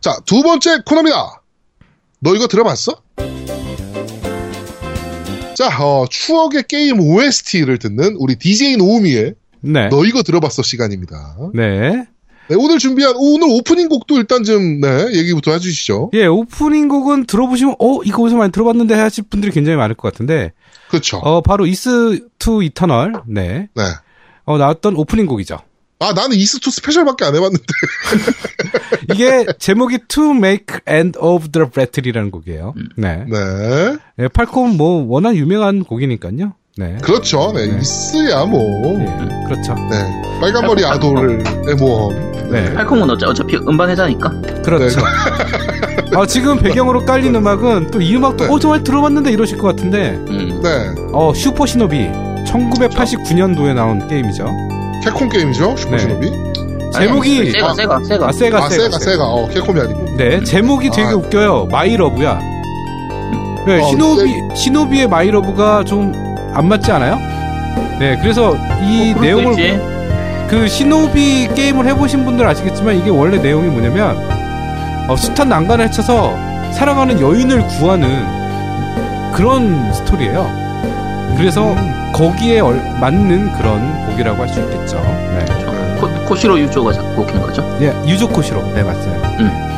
[0.00, 1.42] 자, 두 번째 코너입니다.
[2.20, 3.02] 너 이거 들어봤어?
[5.54, 9.88] 자, 어, 추억의 게임 OST를 듣는 우리 DJ 노우미의 네.
[9.88, 11.36] 너 이거 들어봤어 시간입니다.
[11.52, 12.06] 네.
[12.48, 16.10] 네, 오늘 준비한 오늘 오프닝 곡도 일단 좀 네, 얘기부터 해주시죠.
[16.14, 20.52] 예, 오프닝 곡은 들어보시면, 어, 이거 어디서 많이 들어봤는데 하실 분들이 굉장히 많을 것 같은데,
[20.88, 21.18] 그렇죠.
[21.18, 23.68] 어, 바로 Ys Two Eternal, 네.
[23.74, 23.82] 네.
[24.44, 25.58] 어, 나왔던 오프닝 곡이죠.
[26.00, 27.64] 아 나는 Ys Two Special밖에 안 해봤는데.
[29.12, 32.74] 이게 제목이 To Make End of the Battle이라는 곡이에요.
[32.96, 33.24] 네.
[33.28, 33.96] 네.
[34.16, 36.52] 네, 팔콤 뭐 워낙 유명한 곡이니까요.
[36.76, 36.96] 네.
[37.02, 37.52] 그렇죠.
[37.52, 37.78] 네, 네.
[37.80, 38.60] 이스야 뭐.
[39.00, 39.74] 예, 그렇죠.
[39.90, 40.22] 네.
[40.40, 42.14] 빨간머리 아돌의 모험.
[42.52, 42.72] 네.
[42.74, 44.30] 팔콤은 어차, 어차피 음반 회사니까.
[44.64, 45.00] 그렇죠.
[46.14, 48.50] 아, 지금 배경으로 깔린 음악은 또 이 음악도 네.
[48.52, 50.60] 어 정말 들어봤는데 이러실 것 같은데 음.
[50.62, 50.94] 네.
[51.12, 52.08] 어 Super Shinobi
[52.46, 54.46] 1989년도에 나온 게임이죠.
[55.12, 55.76] 캡콤 게임이죠.
[55.76, 56.30] Super Shinobi.
[56.92, 58.28] 제목이 세가, 세가, 세가.
[58.28, 59.24] 아 세가 아, 세가, 세가.
[59.24, 60.16] 어, 캡콤이 아니고.
[60.16, 61.14] 네 제목이 되게 아.
[61.16, 61.66] 웃겨요.
[61.70, 62.38] My Lover야.
[63.66, 67.16] 네, 어, Shinobi Shinobi의 My Lover가 좀 안 맞지 않아요?
[68.00, 69.78] 네 그래서 이 어, 내용을 있지.
[70.48, 74.16] 그 Shinobi 게임을 해보신 분들 아시겠지만 이게 원래 내용이 뭐냐면
[75.08, 76.34] 어, 숱한 난관을 헤쳐서
[76.72, 78.26] 살아가는 여인을 구하는
[79.34, 80.67] 그런 스토리예요.
[81.36, 82.12] 그래서 음.
[82.14, 84.96] 거기에 얼- 맞는 그런 곡이라고 할 수 있겠죠.
[84.96, 85.44] 네.
[86.00, 87.62] 코, 코시로 유조가 작곡한 거죠.
[87.80, 88.62] 예, 유조 코시로.
[88.74, 89.22] 네, 맞아요.
[89.38, 89.68] 네.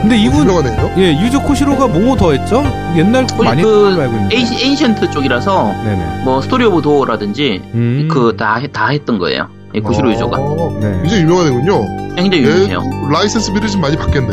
[0.00, 0.92] 근데 이분 유명하네요.
[0.98, 2.62] 예, 유조 코시로가 뭐뭐 더 했죠?
[2.96, 4.36] 옛날 많이 그 알고 있는데.
[4.36, 6.22] 에이, 에인션트 쪽이라서 네네.
[6.24, 8.08] 뭐 Story of Thor라든지 음.
[8.10, 9.48] 그다 다 했던 거예요.
[9.74, 10.92] 이 코시로 유조가 어, 네.
[11.02, 12.14] 굉장히 유명하네군요.
[12.14, 12.78] 굉장히 유명해요.
[12.78, 14.32] 얘 라이센스 비를 좀 많이 받겠네.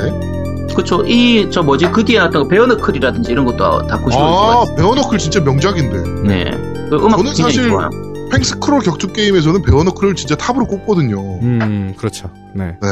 [0.73, 1.03] 그렇죠.
[1.05, 4.75] 이저 뭐지 그 뒤에 나왔던 거 베어너클이라든지 이런 것도 다 코시로 아, 유조가.
[4.75, 6.27] 베어너클 진짜 명작인데.
[6.27, 6.43] 네.
[6.89, 7.89] 그 음악 저는 굉장히 사실- 좋아요.
[8.31, 11.19] 팽스크롤 격투 게임에서는 베어너클을 진짜 탑으로 꼽거든요.
[11.41, 12.29] 음, 그렇죠.
[12.53, 12.75] 네.
[12.81, 12.87] 네.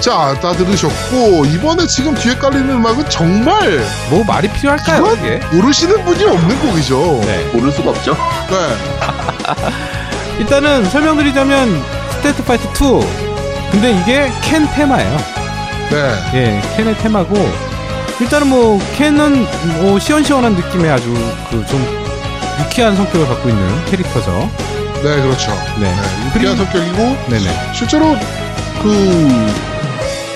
[0.00, 5.40] 자, 다 들으셨고, 이번에 지금 뒤에 깔리는 음악은 정말 뭐 말이 필요할까요, 이게?
[5.52, 7.20] 모르시는 분이 없는 곡이죠.
[7.24, 7.50] 네.
[7.52, 8.12] 모를 수가 없죠.
[8.48, 9.98] 네.
[10.38, 11.82] 일단은 설명드리자면
[12.12, 13.70] Street Fighter 2.
[13.70, 15.16] 근데 이게 켄 테마예요.
[15.90, 16.14] 네.
[16.34, 17.34] 예, 켄의 테마고
[18.20, 19.46] 일단은 뭐 켄은
[19.82, 21.12] 뭐 시원시원한 느낌의 아주
[21.50, 21.98] 그 좀
[22.60, 24.50] 유쾌한 성격을 갖고 있는 캐릭터죠.
[25.02, 25.52] 네, 그렇죠.
[25.78, 25.94] 네.
[25.94, 26.96] 네, 유쾌한 성격이고,
[27.28, 27.72] 네네.
[27.72, 28.16] 실제로
[28.82, 29.52] 그,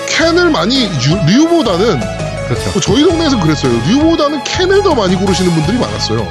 [0.07, 1.99] 켄을 많이, 류, 류보다는,
[2.47, 2.71] 그렇죠.
[2.71, 3.73] 뭐 저희 동네에서 그랬어요.
[3.89, 6.21] 류보다는 켄을 더 많이 고르시는 분들이 많았어요.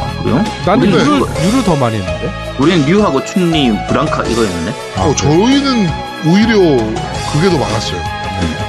[0.00, 0.44] 아, 그래요?
[0.64, 2.30] 나는 근데- 류를 류를 더 많이 했는데.
[2.58, 4.72] 우리는 류하고 춘리, 블랑카 이거였는데.
[4.96, 5.14] 아, 어?
[5.14, 5.88] 저희는
[6.26, 6.58] 오히려
[7.32, 8.00] 그게 더 많았어요.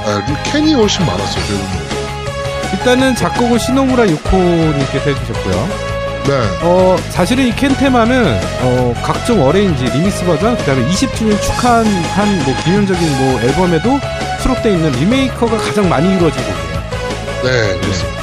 [0.06, 1.84] 아, 류- 켄이 훨씬 많았어요, 저희 동네.
[2.72, 5.68] 일단은 작곡은 시모무라 요코님께서 해주셨고요.
[6.26, 6.32] 네.
[6.62, 12.42] 어 사실은 이 켄 테마는 어 각종 arrange remix 버전 그 다음에 20주년 축하한 한
[12.46, 14.00] 뭐 기념적인 뭐 앨범에도
[14.40, 16.82] 수록돼 있는 리메이크가 가장 많이 이루어진 곡이에요.
[17.44, 18.22] 네, 그렇습니다.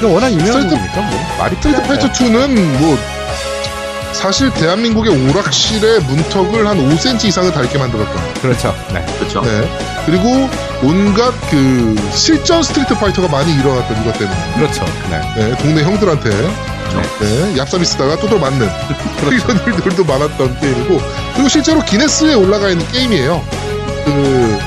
[0.00, 2.48] 근데 워낙 유명한 곡이니까 뭐 말이 Street Fighter 2는
[2.80, 2.98] 뭐
[4.16, 8.34] 사실 대한민국의 오락실의 문턱을 한 5cm 이상을 닳게 만들었던.
[8.40, 8.74] 그렇죠.
[8.92, 9.04] 네.
[9.18, 9.42] 그렇죠.
[9.42, 9.68] 네.
[10.06, 10.48] 그리고
[10.82, 14.54] 온갖 그 실전 Street Fighter가 많이 일어났던 이것 때문에.
[14.54, 14.84] 그렇죠.
[15.10, 15.20] 네.
[15.36, 18.68] 네, 동네 형들한테 네, 얍삽이 쓰다가 두들겨 맞는
[19.20, 19.52] 그렇죠.
[19.52, 21.00] 이런 일들도 많았던 게임이고
[21.34, 23.44] 그리고 실제로 기네스에 올라가 있는 게임이에요.
[24.06, 24.58] 그,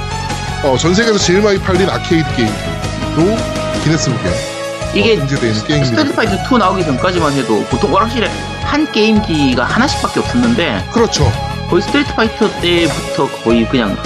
[0.63, 3.37] 어, 전 세계에서 제일 많이 팔린 arcade 게임도
[3.83, 4.59] 기네스북에
[4.93, 5.27] 이게 어.
[5.27, 8.29] Street Fighter 2 나오기 전까지만 해도 보통 오락실에
[8.69, 11.31] 한 게임기가 하나씩밖에 없었는데 그렇죠.
[11.71, 13.97] 거의 Street Fighter 때부터 거의 그냥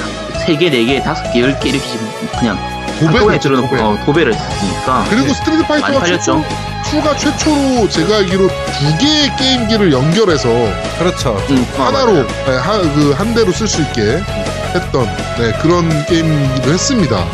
[0.45, 1.79] 3개, 4개, 5개, 10개 이렇게
[2.39, 2.57] 그냥
[2.97, 3.81] 한꺼번에 도배했죠, 들어놓고 도배.
[3.81, 6.43] 어, 도배를 했으니까 그리고 Street 많이 Fighter가 팔렸죠.
[6.81, 10.47] 최초, 2가 최초로 제가 알기로 두 개의 게임기를 연결해서
[10.97, 11.35] 그렇죠.
[11.49, 12.13] 음, 아, 하나로.
[12.25, 14.21] 네, 하, 그, 한 대로 쓸 수 있게
[14.73, 15.05] 했던
[15.39, 17.25] 네, 그런 게임이기도 했습니다.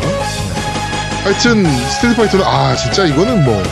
[1.22, 3.62] 하여튼 Street Fighter는 아 진짜 이거는 뭐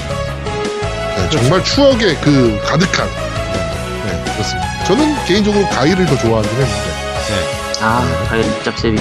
[1.16, 3.27] 네, 정말 추억의 그 가득한 네,
[4.38, 4.84] 그렇습니다.
[4.84, 7.08] 저는 개인적으로 가일을 더 좋아하긴 했는데
[7.80, 8.96] 아, 가일 얍삽이.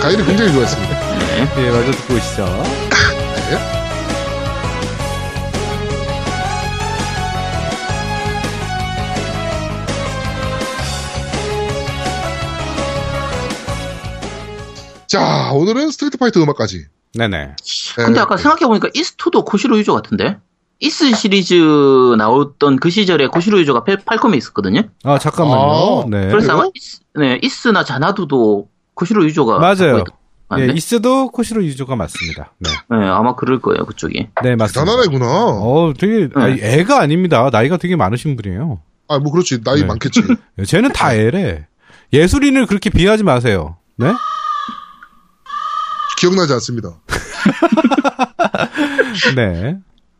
[0.00, 1.18] 가일을 굉장히 좋아했습니다.
[1.18, 1.48] 네.
[1.58, 2.46] 예, 마저 듣고 오시죠.
[15.06, 16.86] 자 오늘은 Street Fighter 음악까지.
[17.14, 17.38] 네네.
[17.38, 20.38] 네, 근데 아까 생각해보니까 Ys도 코시로 유조 같은데?
[20.80, 21.54] Ys 시리즈
[22.16, 24.82] 나왔던 그 시절에 코시로 유조가 팔- 팔콤에 있었거든요?
[25.04, 25.60] 아 잠깐만요.
[25.60, 26.28] 아, 네.
[26.28, 26.52] 그래서?
[26.52, 29.98] 아마 Ys, 네, Ys나 Xanadu도 코시로 유조가 맞아요.
[29.98, 30.04] 예,
[30.48, 30.74] 아닌데?
[30.76, 32.52] Ys도 코시로 유조가 맞습니다.
[32.60, 32.70] 네.
[32.90, 34.28] 네, 아마 그럴 거예요, 그쪽이.
[34.42, 34.84] 네, 맞습니다.
[34.84, 35.26] 대단한 애구나.
[35.46, 36.30] 어, 되게 네.
[36.36, 37.48] 아니, 애가 아닙니다.
[37.52, 38.80] 나이가 되게 많으신 분이에요.
[39.08, 39.62] 아, 뭐 그렇지.
[39.64, 39.86] 나이 네.
[39.86, 40.22] 많겠지.
[40.66, 41.66] 쟤는 다 애래.
[42.12, 43.76] 예술인을 그렇게 비하하지 마세요.
[43.96, 44.12] 네?
[46.18, 46.90] 기억나지 않습니다.
[49.36, 49.76] 네.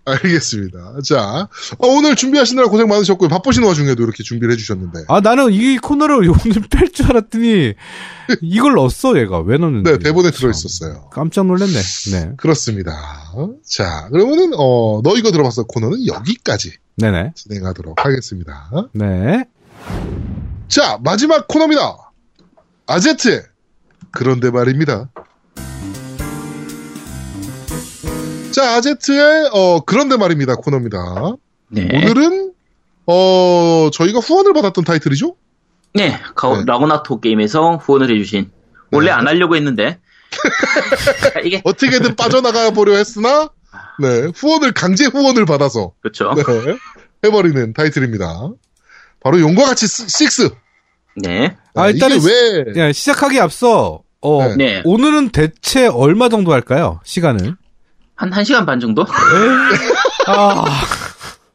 [0.09, 0.97] 알겠습니다.
[1.05, 3.29] 자, 어, 오늘 준비하시느라 고생 많으셨고요.
[3.29, 5.05] 바쁘신 와중에도 이렇게 준비를 해주셨는데.
[5.09, 7.75] 아, 나는 이 코너를 오늘 뺄 줄 알았더니
[8.43, 9.41] 이걸 넣었어, 얘가.
[9.41, 9.91] 왜 넣는지.
[9.91, 11.11] 네, 대본에 참, 들어있었어요.
[11.11, 11.73] 깜짝 놀랐네.
[12.13, 12.33] 네.
[12.37, 12.93] 그렇습니다.
[13.69, 17.33] 자, 그러면은, 어, 너 이거 들어봤어 코너는 여기까지 네네.
[17.35, 18.71] 진행하도록 하겠습니다.
[18.93, 19.45] 네.
[20.69, 22.13] 자, 마지막 코너입니다.
[22.87, 23.43] 아제트의
[24.11, 25.11] 그런데 말입니다.
[28.53, 30.99] 자, 아제트의 어, 그런데 말입니다 코너입니다.
[31.69, 31.89] 네.
[31.93, 32.53] 오늘은
[33.07, 35.37] 어, 저희가 후원을 받았던 타이틀이죠?
[35.95, 36.63] 네, 가- 네.
[36.67, 38.51] 라고나토 게임에서 후원을 해주신.
[38.93, 39.13] 원래 네.
[39.13, 39.99] 안 하려고 했는데.
[41.45, 43.49] 이게, 어떻게든 빠져나가 보려 했으나
[44.01, 46.33] 네, 후원을 강제 후원을 받아서 그렇죠.
[46.35, 46.43] 네,
[47.25, 48.51] 해버리는 타이틀입니다.
[49.21, 50.55] 바로 용과 같이 6.
[51.23, 51.57] 네.
[51.75, 54.57] 아, 이게 일단은 왜 야, 시작하기 앞서, 어, 네.
[54.57, 54.83] 네.
[54.85, 57.01] 오늘은 대체 얼마 정도 할까요?
[57.05, 57.57] 시간을?
[58.19, 59.07] 한 1시간 반 정도?
[60.27, 60.65] 아,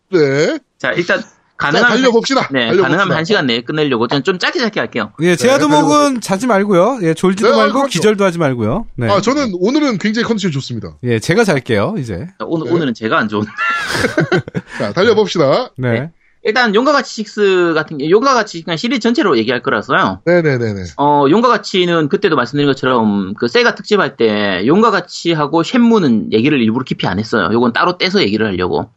[0.10, 0.58] 네.
[0.80, 1.28] 자, 일단, 자,
[1.58, 1.98] 가능하면.
[1.98, 2.48] 달려봅시다.
[2.52, 2.88] 네, 달려봅시다.
[2.88, 4.08] 가능하면 1시간 내에 끝내려고.
[4.08, 5.12] 저는 좀 짧게 짧게 할게요.
[5.22, 7.00] 예, 제아도목은 자지 말고요.
[7.04, 7.90] 예, 졸지도 네, 말고 그렇죠.
[7.90, 8.88] 기절도 하지 말고요.
[8.96, 9.10] 네.
[9.12, 10.98] 아, 저는 오늘은 굉장히 컨디션이 좋습니다.
[11.04, 12.28] 예, 제가 잘게요, 이제.
[12.40, 12.74] 자, 오늘, 네.
[12.74, 13.46] 오늘은 제가 안 좋은.
[14.80, 15.72] 자, 달려봅시다.
[15.78, 16.12] 네.
[16.44, 16.50] 네.
[16.50, 20.22] 일단, 용과 같이 6 같은, 게- 용과 같이 그냥 시리즈 전체로 얘기할 거라서요.
[20.26, 20.82] 네네네네.
[20.98, 26.62] 어, 용과 같이는 그때도 말씀드린 것처럼 그 세가 특집할 때 용과 같이 하고 쉔무는 얘기를
[26.62, 27.50] 일부러 깊이 안 했어요.
[27.54, 28.90] 요건 따로 떼서 얘기를 하려고.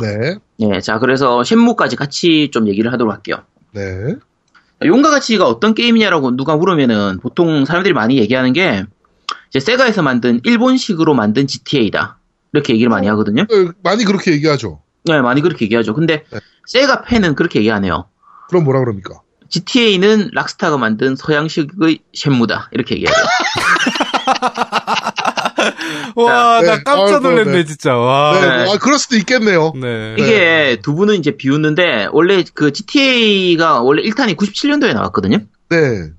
[0.00, 0.36] 네.
[0.60, 3.36] 예, 자, 그래서 쉔무까지 같이 좀 얘기를 하도록 할게요.
[3.72, 4.16] 네.
[4.84, 8.84] 용과 같이가 어떤 게임이냐라고 누가 물으면은 보통 사람들이 많이 얘기하는 게
[9.50, 12.18] 이제 세가에서 만든 일본식으로 만든 GTA다.
[12.52, 13.42] 이렇게 얘기를 많이 하거든요.
[13.42, 14.80] 어, 많이 그렇게 얘기하죠.
[15.04, 15.94] 네, 많이 그렇게 얘기하죠.
[15.94, 16.40] 근데 네.
[16.66, 18.06] 세가 팬은 그렇게 얘기 안 해요.
[18.48, 19.20] 그럼 뭐라 그럽니까?
[19.48, 22.68] GTA는 락스타가 만든 서양식의 쉔무다.
[22.72, 23.14] 이렇게 얘기해요.
[26.16, 26.66] 와, 네.
[26.66, 27.64] 나 깜짝 아이고, 놀랐네, 네.
[27.64, 27.96] 진짜.
[27.96, 28.38] 와.
[28.40, 28.64] 네.
[28.64, 28.70] 네.
[28.70, 29.72] 아, 그럴 수도 있겠네요.
[29.80, 30.14] 네.
[30.18, 35.38] 이게 두 분은 이제 비웃는데 원래 그 GTA가 원래 1탄이 97년도에 나왔거든요.
[35.68, 36.10] 네.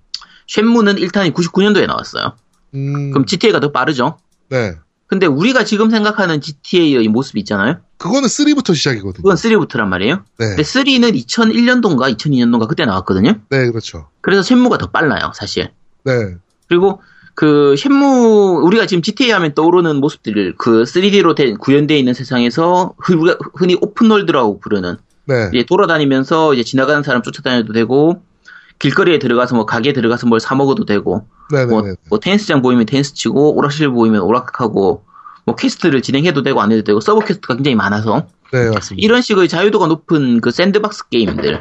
[0.48, 2.36] 쉔무는 1탄이 99년도에 나왔어요.
[2.74, 4.18] 음, 그럼 GTA가 더 빠르죠.
[4.50, 4.76] 네.
[5.08, 7.80] 근데 우리가 지금 생각하는 GTA의 모습 있잖아요.
[8.02, 9.22] 그거는 3부터 시작이거든요.
[9.24, 10.24] 그건 3부터란 말이에요.
[10.40, 10.48] 네.
[10.48, 13.34] 근데 3는 2001년도인가 2002년도인가 그때 나왔거든요.
[13.50, 14.08] 네, 그렇죠.
[14.22, 15.70] 그래서 쉔무가 더 빨라요, 사실.
[16.04, 16.36] 네.
[16.68, 17.02] 그리고
[17.36, 23.20] 그 쉔무 우리가 지금 GTA 하면 떠오르는 모습들을 그 3D로 된 구현되어 있는 세상에서 흔-
[23.20, 25.50] 우리가 흔히 오픈월드라고 부르는 네.
[25.54, 28.22] 이제 돌아다니면서 이제 지나가는 사람 쫓아다녀도 되고
[28.80, 31.70] 길거리에 들어가서 뭐 가게에 들어가서 뭘 사 먹어도 되고 네네네.
[31.72, 35.04] 뭐, 뭐 테니스장 보이면 테니스 치고 오락실 보이면 오락하고
[35.46, 39.04] 뭐 quest를 진행해도 되고 안 해도 되고 sub quest가 굉장히 많아서 네, 맞습니다.
[39.04, 41.60] 이런 식의 자유도가 높은 그 sandbox 게임들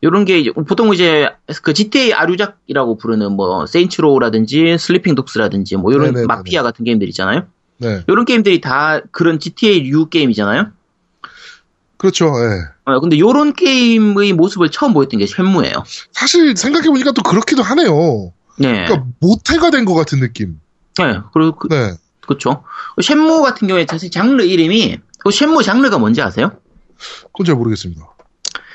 [0.00, 1.28] 이런 게 이제 보통 이제
[1.62, 6.26] 그 GTA 아류작이라고 부르는 뭐 Saints Row라든지 Sleeping Dogs라든지 뭐 이런 네네네네.
[6.26, 7.46] Mafia 같은 게임들 있잖아요.
[7.78, 8.02] 네.
[8.06, 10.68] 이런 게임들이 다 그런 GTA류 게임이잖아요.
[11.96, 12.26] 그렇죠.
[12.26, 12.92] 예.
[12.92, 15.82] 어, 근데 이런 게임의 모습을 처음 보였던 게 쉔무예요.
[16.12, 18.32] 사실 생각해 보니까 또 그렇기도 하네요.
[18.56, 18.84] 네.
[18.86, 20.60] 그러니까 모태가 된 것 같은 느낌.
[20.98, 21.18] 네.
[21.32, 21.94] 그리고 그, 네.
[22.28, 22.62] 그쵸.
[23.02, 26.52] 쉔무 같은 경우에 사실 장르 이름이, 그 쉔무 장르가 뭔지 아세요?
[27.32, 28.02] 그건 잘 모르겠습니다.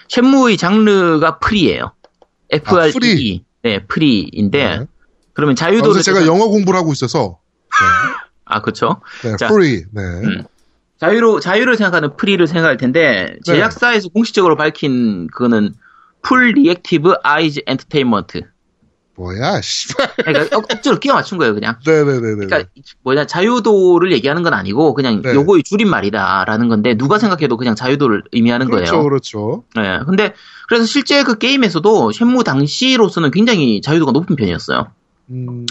[0.09, 1.93] 쉔무의 장르가 free예요
[2.49, 2.89] F-R-E.
[2.89, 3.45] 아, free.
[3.61, 4.85] 네, free인데, 네.
[5.33, 6.01] 그러면 아, 자유도를.
[6.01, 7.39] 제가 영어 공부를 하고 있어서.
[8.45, 9.01] 아, 그쵸.
[9.21, 9.31] 네.
[9.31, 9.37] 네.
[9.37, 9.45] 자.
[9.45, 9.85] free.
[9.91, 10.01] 네.
[10.01, 10.43] 음.
[10.99, 15.73] 자유로, 자유를 생각하는 free를 생각할 텐데, 제작사에서 공식적으로 밝힌 그거는
[16.23, 18.41] Full Reactive Eyes Entertainment.
[19.15, 20.09] 뭐야, 씨발.
[20.17, 21.75] 그러니까 억- 억지로 끼워 맞춘 거예요, 그냥.
[21.85, 22.45] 네네네네.
[22.47, 22.63] 그러니까
[23.03, 25.33] 뭐냐 자유도를 얘기하는 건 아니고 그냥 네.
[25.35, 29.03] 요거의 줄임말이다라는 건데 누가 생각해도 그냥 자유도를 의미하는 그렇죠, 거예요.
[29.03, 29.63] 그렇죠.
[29.75, 29.99] 네.
[30.05, 30.33] 근데
[30.67, 34.87] 그래서 실제 그 게임에서도 쉔무 당시로서는 굉장히 자유도가 높은 편이었어요.
[35.29, 35.65] 음,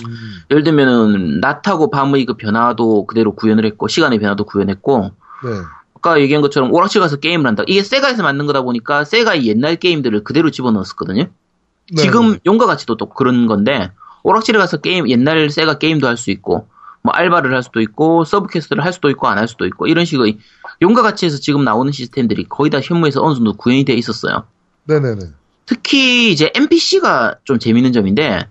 [0.51, 5.11] 예를 들면은 낮하고 밤의 그 변화도 그대로 구현을 했고 시간의 변화도 구현했고
[5.45, 5.51] 네.
[5.97, 7.63] 아까 얘기한 것처럼 오락실 가서 게임을 한다.
[7.67, 11.27] 이게 세가에서 만든 거다 보니까 세가의 옛날 게임들을 그대로 집어넣었거든요.
[11.91, 12.39] 네, 지금 네.
[12.47, 13.91] 용과 같이도 또 그런 건데
[14.23, 16.69] 오락실에 가서 게임 옛날 세가 게임도 할 수 있고
[17.03, 20.05] 뭐 알바를 할 수도 있고 sub quest를 할 수도 있고 안 할 수도 있고 이런
[20.05, 20.39] 식의
[20.81, 24.45] 용과 같이에서 지금 나오는 시스템들이 거의 다 쉔무에서 어느 정도 구현이 돼 있었어요.
[24.85, 25.21] 네네네.
[25.67, 28.49] 특히 이제 NPC가 좀 재밌는 점인데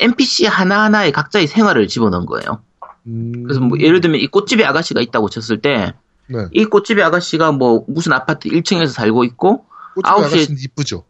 [0.00, 2.62] NPC 하나하나에 각자의 생활을 집어넣은 거예요.
[3.06, 5.92] 음, 그래서 뭐 예를 들면 이 꽃집에 아가씨가 있다고 쳤을 때이
[6.28, 6.64] 네.
[6.64, 11.04] 꽃집에 아가씨가 뭐 무슨 아파트 1층에서 살고 있고 꽃집 아홉 시에- 아가씨는 이쁘죠.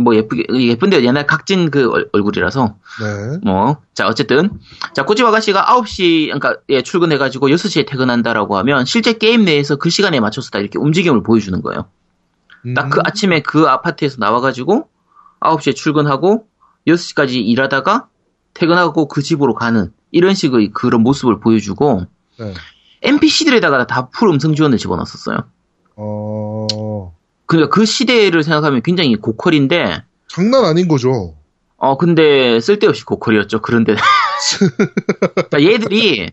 [0.00, 3.38] 뭐 예쁘게 예쁜데 옛날 각진 그 얼- 얼굴이라서 네.
[3.42, 4.50] 뭐, 자, 어쨌든.
[4.94, 10.20] 자, 꽃집 아가씨가 9시, 그러니까, 예, 출근해가지고 6시에 퇴근한다라고 하면, 실제 게임 내에서 그 시간에
[10.20, 11.86] 맞춰서 다 이렇게 움직임을 보여주는 거예요.
[12.74, 13.02] 딱 그 음.
[13.06, 14.88] 아침에 그 아파트에서 나와가지고
[15.40, 16.46] 9시에 출근하고
[16.86, 18.08] 6시까지 일하다가
[18.54, 22.04] 퇴근하고 그 집으로 가는 이런 식의 그런 모습을 보여주고
[22.38, 22.54] 네.
[23.02, 25.38] NPC들에다가 다 full 음성 지원을 집어넣었어요.
[25.96, 26.59] 어,
[27.50, 31.34] 그러니까 그 시대를 생각하면 굉장히 고퀄인데 장난 아닌 거죠.
[31.76, 33.60] 어 근데 쓸데없이 고퀄이었죠.
[33.60, 33.96] 그런데
[35.34, 36.30] 그러니까 얘들이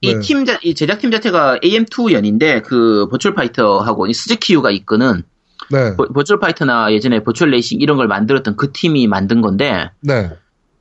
[0.00, 0.20] 이 네.
[0.20, 5.24] 팀, 자, 이 제작팀 자체가 AM2 연인데 그 버추얼 파이터하고 이 스즈키유가 이끄는
[5.70, 5.94] 네.
[5.94, 10.30] 버, 버추얼 파이터나 예전에 버추얼 레이싱 이런 걸 만들었던 그 팀이 만든 건데 네.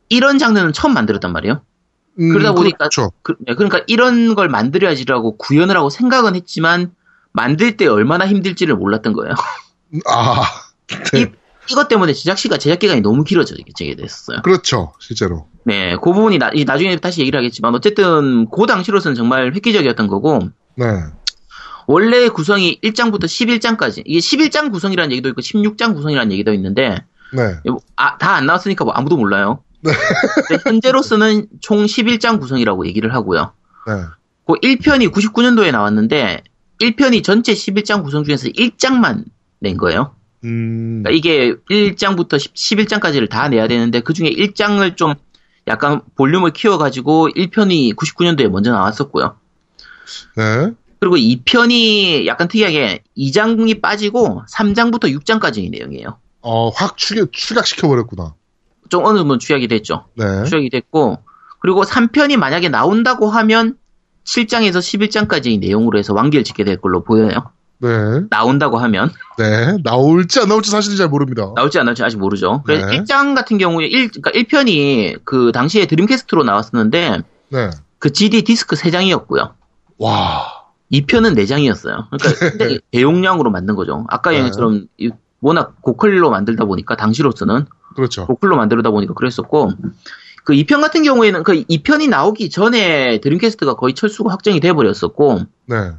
[0.07, 1.59] 이런 장르는 처음 만들었단 말이에요.
[2.21, 3.11] 음, 그러다 보니까 그렇죠.
[3.23, 6.93] 그, 네, 그러니까 이런 걸 만들어야지라고 구현을 하고 생각은 했지만
[7.33, 9.33] 만들 때 얼마나 힘들지를 몰랐던 거예요.
[10.07, 10.43] 아,
[11.13, 11.27] 이,
[11.69, 14.41] 이것 때문에 제작 시간 제작 기간이 너무 길어지게 됐었어요.
[14.43, 14.93] 그렇죠.
[14.99, 15.47] 실제로.
[15.63, 20.49] 네, 그 부분이 나, 이 나중에 다시 얘기를 하겠지만 어쨌든 그 당시로서는 정말 획기적이었던 거고
[20.75, 20.85] 네.
[21.87, 27.59] 원래 구성이 1장부터 11장까지 이게 11장 구성이라는 얘기도 있고 16장 구성이라는 얘기도 있는데 네.
[27.95, 29.63] 아, 다 안 나왔으니까 뭐 아무도 몰라요.
[29.81, 29.91] 네.
[30.63, 33.53] 현재로서는 총 11장 구성이라고 얘기를 하고요.
[33.87, 33.93] 네.
[34.47, 36.43] 그 1편이 99년도에 나왔는데
[36.81, 39.25] 1편이 전체 11장 구성 중에서 1장만
[39.65, 40.15] 낸 거예요.
[40.43, 45.15] 음, 그러니까 이게 1장부터 11장까지를 다 내야 되는데 그 중에 1장을 좀
[45.67, 49.35] 약간 볼륨을 키워가지고 1편이 99년도에 먼저 나왔었고요.
[50.37, 50.71] 네.
[50.99, 56.19] 그리고 2편이 약간 특이하게 2장이 빠지고 3장부터 6장까지의 내용이에요.
[56.41, 58.35] 어, 확 추격, 추격시켜버렸구나.
[58.89, 60.05] 좀 어느 정도 추약이 됐죠.
[60.13, 60.43] 네.
[60.43, 61.17] 추적이 됐고
[61.59, 63.77] 그리고 3편이 만약에 나온다고 하면
[64.25, 67.51] 7장에서 11장까지의 내용으로 해서 완결 짓게 될 걸로 보여요.
[67.79, 67.89] 네.
[68.29, 69.77] 나온다고 하면 네.
[69.83, 71.51] 나올지 안 나올지 사실은 잘 모릅니다.
[71.55, 72.63] 나올지 안 나올지 아직 모르죠.
[72.65, 72.99] 그래서 네.
[72.99, 77.69] 1장 같은 경우에 1, 그러니까 1편이 그 당시에 드림캐스트로 나왔었는데 네.
[77.99, 79.51] 그 GD 디스크 3장이었고요.
[79.97, 80.43] 와.
[80.91, 82.07] 2편은 4장이었어요.
[82.09, 82.09] 그러니까
[82.49, 84.05] 굉장히 대용량으로 만든 거죠.
[84.09, 84.39] 아까 네.
[84.39, 85.09] 얘기처럼 이-
[85.41, 87.65] 워낙 고퀄로 만들다 보니까 당시로서는
[87.95, 88.25] 그렇죠.
[88.25, 89.71] 고퀄로 만들다 보니까 그랬었고
[90.43, 95.91] 그 2편 같은 경우에는 그 2편이 나오기 전에 드림캐스트가 거의 철수가 확정이 돼 버렸었고 네.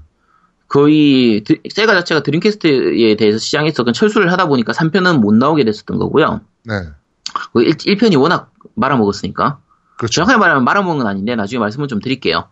[0.77, 5.97] 거의 드- 세가 자체가 드림캐스트에 대해서 시장에서 그 철수를 하다 보니까 3편은 못 나오게 됐었던
[5.99, 6.43] 거고요.
[6.65, 6.75] 네.
[7.55, 9.59] 그 1편이 워낙 말아먹었으니까
[9.97, 10.13] 그렇죠.
[10.17, 12.49] 정확하게 말하면 말아먹은 건 아닌데 나중에 말씀을 좀 드릴게요.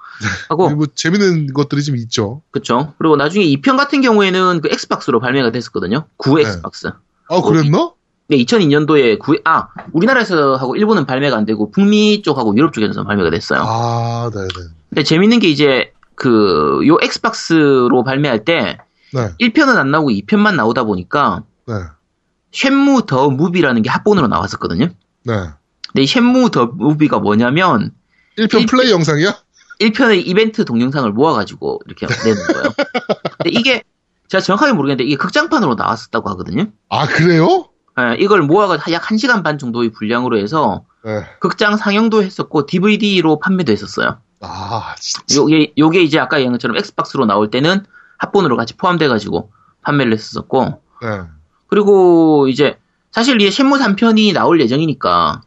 [0.49, 2.41] 하고 그리고 재밌는 것들이 좀 있죠.
[2.51, 2.95] 그쵸.
[2.99, 6.07] 그리고 나중에 2편 같은 경우에는 그 엑스박스로 발매가 됐었거든요.
[6.17, 6.43] 9 네.
[6.43, 6.87] 엑스박스.
[7.29, 7.93] 아, 그랬나?
[8.29, 13.29] 네, 2002년도에 9, 아, 우리나라에서 하고 일본은 발매가 안 되고 북미 쪽하고 유럽 쪽에서 발매가
[13.31, 13.61] 됐어요.
[13.63, 14.65] 아, 네 네.
[14.89, 18.79] 근데 재밌는 게 이제 그, 요 엑스박스로 발매할 때
[19.13, 19.31] 네.
[19.41, 21.75] 1편은 안 나오고 2편만 나오다 보니까 네.
[22.53, 24.87] 쉔무 더 무비라는 게 합본으로 나왔었거든요.
[25.25, 25.33] 네.
[25.93, 27.93] 근데 이 쉔무 더 무비가 뭐냐면
[28.39, 29.37] 1편 일- 플레이 영상이야?
[29.81, 32.73] 1편의 이벤트 동영상을 모아가지고 이렇게 내는 거예요.
[33.39, 33.83] 근데 이게
[34.29, 36.67] 제가 정확하게 모르겠는데 이게 극장판으로 나왔었다고 하거든요.
[36.89, 37.67] 아, 그래요?
[37.99, 41.25] 예, 이걸 모아가 약 1시간 반 정도의 분량으로 해서 네.
[41.41, 44.19] 극장 상영도 했었고 DVD로 판매도 했었어요.
[44.41, 45.37] 아, 진짜.
[45.41, 47.85] 요게 요게 이제 아까 얘기한 것처럼 엑스박스로 나올 때는
[48.19, 51.09] 합본으로 같이 포함돼 가지고 판매를 했었고 네.
[51.67, 52.79] 그리고 이제
[53.13, 55.43] 사실 이제 쉔무 3편이 나올 예정이니까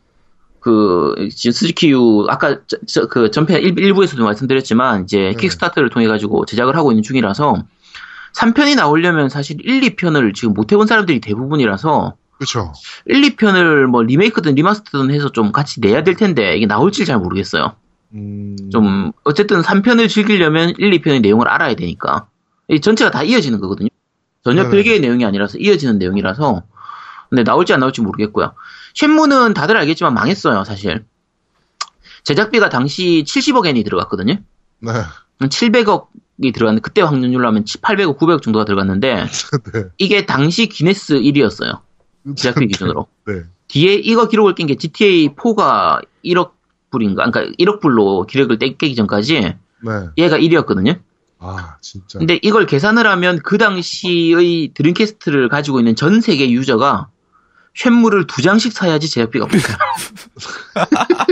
[0.59, 5.33] 그 지금 스즈키유 아까 저, 저- 그 전편 일, 일부에서도 말씀드렸지만 이제 네.
[5.33, 7.63] 킥스타터를 통해 가지고 제작을 하고 있는 중이라서
[8.35, 12.73] 3편이 나오려면 사실 1, 2편을 지금 못 해본 사람들이 대부분이라서 그렇죠.
[13.05, 17.75] 1, 2편을 뭐 리메이크든 remaster든 해서 좀 같이 내야 될 텐데 이게 나올지 잘 모르겠어요.
[18.13, 18.55] 음.
[18.71, 22.27] 좀 어쨌든 3편을 즐기려면 1, 2편의 내용을 알아야 되니까
[22.67, 23.89] 이 전체가 다 이어지는 거거든요.
[24.43, 24.69] 전혀 네.
[24.69, 26.63] 별개의 내용이 아니라서 이어지는 내용이라서
[27.29, 28.53] 근데 나올지 안 나올지 모르겠고요.
[28.93, 31.05] 쉔무는 다들 알겠지만 망했어요, 사실.
[32.23, 34.37] 제작비가 당시 70억 엔이 들어갔거든요.
[34.79, 34.91] 네.
[35.39, 39.25] 700억이 들어갔는데 그때 확률로 하면 800억, 900억 정도가 들어갔는데
[39.73, 39.83] 네.
[39.97, 41.81] 이게 당시 기네스 1위였어요.
[42.35, 43.07] 제작비 기준으로.
[43.27, 43.43] 네.
[43.67, 46.51] 뒤에 이거 기록을 깬 게 GTA 4가 1억
[46.91, 47.29] 불인가?
[47.29, 49.55] 그러니까 1억 불로 기록을 떼- 깨기 전까지 네.
[50.17, 50.99] 얘가 1위였거든요.
[51.39, 52.17] 아, 진짜.
[52.17, 57.09] 근데 이걸 계산을 하면 그 당시의 드림캐스트를 가지고 있는 전 세계 유저가
[57.75, 59.77] 쇳물을 두 장씩 사야지 제작비가 붙어요.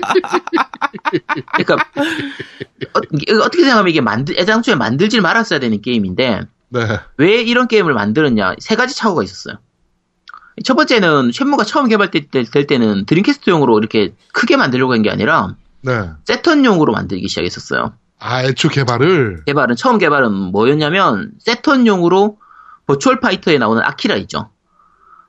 [1.54, 3.00] 그러니까 어,
[3.44, 6.80] 어떻게 생각하면 이게 만들 애당초에 만들질 말았어야 되는 게임인데 네.
[7.18, 9.58] 왜 이런 게임을 만들었냐 세 가지 착오가 있었어요.
[10.64, 15.56] 첫 번째는 쉔무가 처음 개발될 때- 될 때는 드림캐스트용으로 이렇게 크게 만들려고 한 게 아니라
[15.82, 16.10] 네.
[16.26, 17.94] 세턴용으로 만들기 시작했었어요.
[18.20, 19.44] 아, 애초 개발을.
[19.46, 22.38] 개발은 처음 개발은 뭐였냐면 세턴용으로
[22.88, 24.50] 버추얼 파이터에 나오는 아키라 있죠.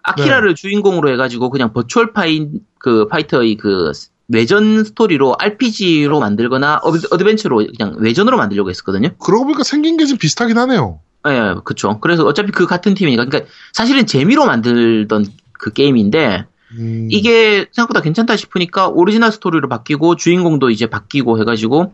[0.03, 3.91] 아키라를 주인공으로 해가지고 그냥 버추얼 파이 그 파이터의 그
[4.29, 9.09] 외전 스토리로 RPG로 만들거나 어드- 어드벤처로 그냥 외전으로 만들려고 했었거든요.
[9.19, 11.01] 그러고 보니까 생긴 게 좀 비슷하긴 하네요.
[11.29, 11.99] 예, 그쵸.
[12.01, 13.25] 그래서 어차피 그 같은 팀이니까.
[13.25, 20.71] 그러니까 사실은 재미로 만들던 그 게임인데, 음, 이게 생각보다 괜찮다 싶으니까 오리지널 스토리로 바뀌고 주인공도
[20.71, 21.93] 이제 바뀌고 해가지고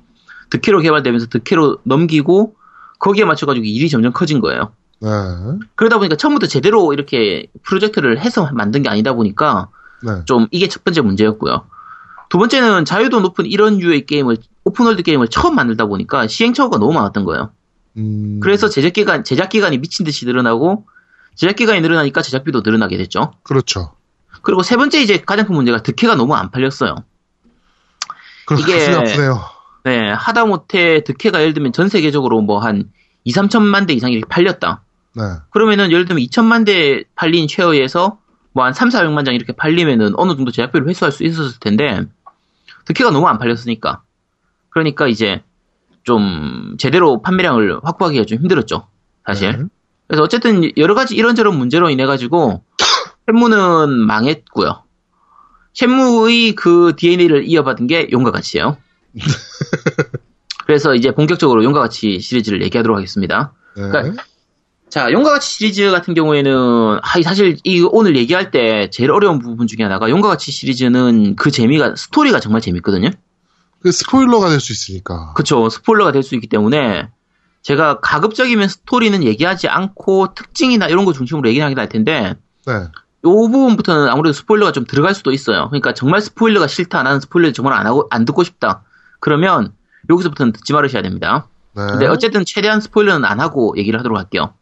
[0.51, 2.55] 드캐로 개발되면서 드캐로 넘기고
[2.99, 4.73] 거기에 맞춰가지고 일이 점점 커진 거예요.
[5.01, 5.09] 네,
[5.75, 9.69] 그러다 보니까 처음부터 제대로 이렇게 프로젝트를 해서 만든 게 아니다 보니까
[10.03, 10.25] 네.
[10.27, 11.65] 좀 이게 첫 번째 문제였고요.
[12.29, 16.93] 두 번째는 자유도 높은 이런 류의 게임을 open world 게임을 처음 만들다 보니까 시행착오가 너무
[16.93, 17.51] 많았던 거예요.
[17.97, 20.87] 음, 그래서 제작 기간 제작 기간이 미친 듯이 늘어나고
[21.35, 23.33] 제작 기간이 늘어나니까 제작비도 늘어나게 됐죠.
[23.43, 23.95] 그렇죠.
[24.43, 26.97] 그리고 세 번째 이제 가장 큰 문제가 드캐가 너무 안 팔렸어요.
[28.59, 29.41] 이게- 아프네요.
[29.85, 32.91] 네, 하다 못해 드캐가 예를 들면 전 세계적으로 뭐 한
[33.25, 34.83] 2, 3천만 대 이상 이렇게 팔렸다.
[35.15, 38.19] 네, 그러면은 예를 들면 2천만 대 팔린 쉐어에서
[38.53, 42.03] 뭐 한 3, 400만 장 이렇게 팔리면은 어느 정도 제작비를 회수할 수 있었을 텐데
[42.87, 44.03] 득회가 너무 안 팔렸으니까.
[44.71, 45.43] 그러니까 이제
[46.05, 48.87] 좀 제대로 판매량을 확보하기가 좀 힘들었죠.
[49.27, 49.53] 사실.
[49.53, 49.65] 네.
[50.09, 52.63] 그래서 어쨌든 여러 가지 이런저런 문제로 인해 가지고
[53.27, 54.83] 쉔무는 망했고요.
[55.75, 58.77] 쉔무의 그 DNA를 이어받은 게 용과 같이에요.
[60.67, 63.53] 그래서 이제 본격적으로 용과 같이 시리즈를 얘기하도록 하겠습니다.
[63.77, 63.89] 네.
[63.89, 64.25] 그러니까
[64.93, 69.67] 자, 용과 같이 시리즈 같은 경우에는 아, 사실 이 오늘 얘기할 때 제일 어려운 부분
[69.67, 73.09] 중에 하나가 용과 같이 시리즈는 그 재미가 스토리가 정말 재밌거든요.
[73.83, 75.33] 그 스포일러가 될 수 있으니까.
[75.35, 77.09] 그쵸 스포일러가 될 수 있기 때문에
[77.63, 82.35] 제가 가급적이면 스토리는 얘기하지 않고 특징이나 이런 거 중심으로 얘기하긴 할 텐데
[82.67, 82.89] 네, 요
[83.23, 85.69] 부분부터는 아무래도 스포일러가 좀 들어갈 수도 있어요.
[85.69, 88.83] 그러니까 정말 스포일러가 싫다, 나는 스포일러 정말 안 하고 안 듣고 싶다.
[89.21, 89.73] 그러면
[90.11, 91.47] 여기서부터는 듣지 말으셔야 됩니다.
[91.75, 91.87] 네.
[91.87, 94.55] 근데 어쨌든 최대한 스포일러는 안 하고 얘기를 하도록 할게요.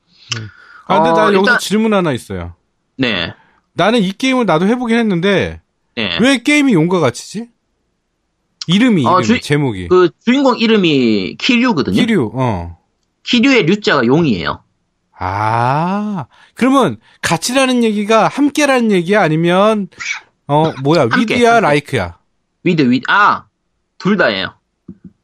[0.87, 2.55] 아, 근데 어, 나 여기서 일단- 질문 하나 있어요.
[2.99, 3.35] 네,
[3.73, 5.63] 나는 이 게임을 나도 해보긴 했는데
[5.97, 6.19] 네.
[6.21, 7.49] 왜 게임이 용과 같이지?
[8.75, 11.95] 이름이 어, 이름이 주인- 제목이 그 주인공 이름이 키류거든요.
[11.95, 12.33] 키류.
[12.35, 12.79] 어.
[13.23, 14.63] 키류의 류자가 용이에요.
[15.23, 19.89] 아 그러면 같이라는 얘기가 함께라는 얘기야 아니면
[20.47, 21.61] 어 뭐야 함께, with야 함께.
[21.67, 22.19] like야?
[22.65, 23.45] with with 아
[23.99, 24.55] 둘 다예요.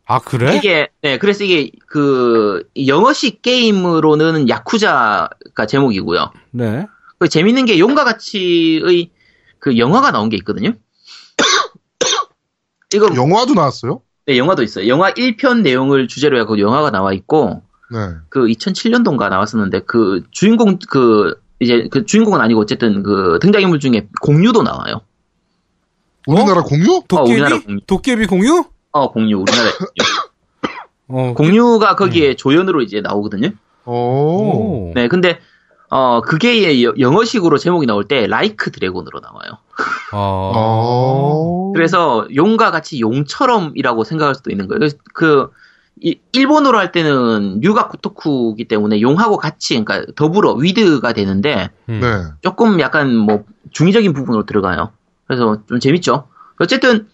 [0.06, 0.54] 아 그래?
[0.56, 6.30] 이게 네 그래서 이게 그 영어식 게임으로는 야쿠자가 제목이고요.
[6.52, 6.87] 네.
[7.18, 9.11] 그 재밌는 게 용과 같이의
[9.59, 10.72] 그 영화가 나온 게 있거든요.
[12.94, 14.03] 이거 영화도 나왔어요?
[14.27, 14.88] 네, 영화도 있어요.
[14.88, 17.99] 영화 1편 내용을 주제로 해서 영화가 나와 있고 네.
[18.29, 24.62] 그 2007년도인가 나왔었는데 그 주인공 그 이제 그 주인공은 아니고 어쨌든 그 등장인물 중에 공유도
[24.62, 25.01] 나와요.
[26.27, 27.03] 우리나라 공유?
[27.07, 27.33] 도깨비?
[27.33, 27.81] 우리나라 공유.
[27.87, 28.64] 도깨비 공유?
[28.90, 29.90] 어 공유 우리나라에 공유.
[31.09, 33.51] 어, 공유가 거기에 조연으로 이제 나오거든요.
[33.85, 33.92] 오.
[33.92, 34.92] 오.
[34.94, 35.38] 네, 근데
[35.88, 39.59] 어 그게 여- 영어식으로 제목이 나올 때 라이크 드래곤으로 나와요.
[40.12, 40.53] 어.
[40.55, 41.72] 어.
[41.75, 44.81] 그래서 용과 같이 용처럼이라고 생각할 수도 있는 거예요.
[45.14, 45.51] 그
[46.03, 52.01] 이- 일본어로 할 때는 류가 코토쿠기 때문에 용하고 같이 그러니까 더불어 위드가 되는데 음.
[52.01, 52.22] 네.
[52.42, 54.90] 조금 약간 뭐 중의적인 부분으로 들어가요.
[55.27, 56.29] 그래서 좀 재밌죠.
[56.59, 57.09] 어쨌든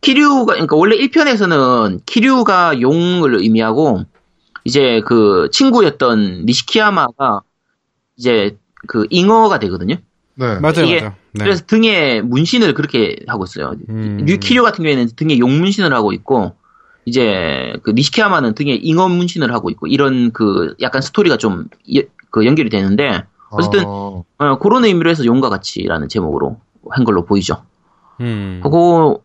[0.00, 4.02] 키류가 그러니까 원래 1편에서는 키류가 용을 의미하고
[4.64, 7.40] 이제 그 친구였던 니시키야마가
[8.18, 9.96] 이제 그 잉어가 되거든요.
[10.34, 10.58] 네.
[10.60, 11.14] 맞아요, 이게 맞아요.
[11.32, 11.44] 네.
[11.44, 13.74] 그래서 등에 문신을 그렇게 하고 있어요.
[13.88, 14.24] 음.
[14.26, 16.52] 류 키류 같은 경우에는 등에 용 문신을 하고 있고
[17.06, 21.68] 이제 그 니시키야마는 등에 잉어 문신을 하고 있고 이런 그 약간 스토리가 좀
[22.30, 24.24] 그 연결이 되는데 어쨌든 어.
[24.38, 26.58] 어, 그런 의미로 해서 용과 같이라는 제목으로
[26.90, 27.62] 한 걸로 보이죠.
[28.20, 28.60] 음.
[28.62, 29.20] 그거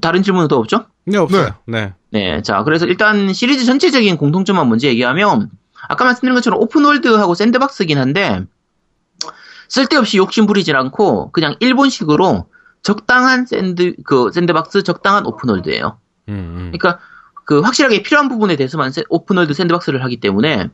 [0.00, 0.86] 다른 질문은 더 없죠?
[1.04, 1.54] 네, 없어요.
[1.66, 1.92] 네.
[2.10, 5.50] 네, 자 그래서 일단 시리즈 전체적인 공통점만 먼저 얘기하면
[5.88, 8.44] 아까 말씀드린 것처럼 open world하고 sandbox긴 한데
[9.68, 12.46] 쓸데없이 욕심 부리진 않고 그냥 일본식으로
[12.82, 15.98] 적당한 sand 그 sandbox 적당한 open world예요.
[16.28, 16.72] 음, 음.
[16.72, 16.98] 그러니까
[17.44, 20.68] 그 확실하게 필요한 부분에 대해서만 세- open world sandbox를 하기 때문에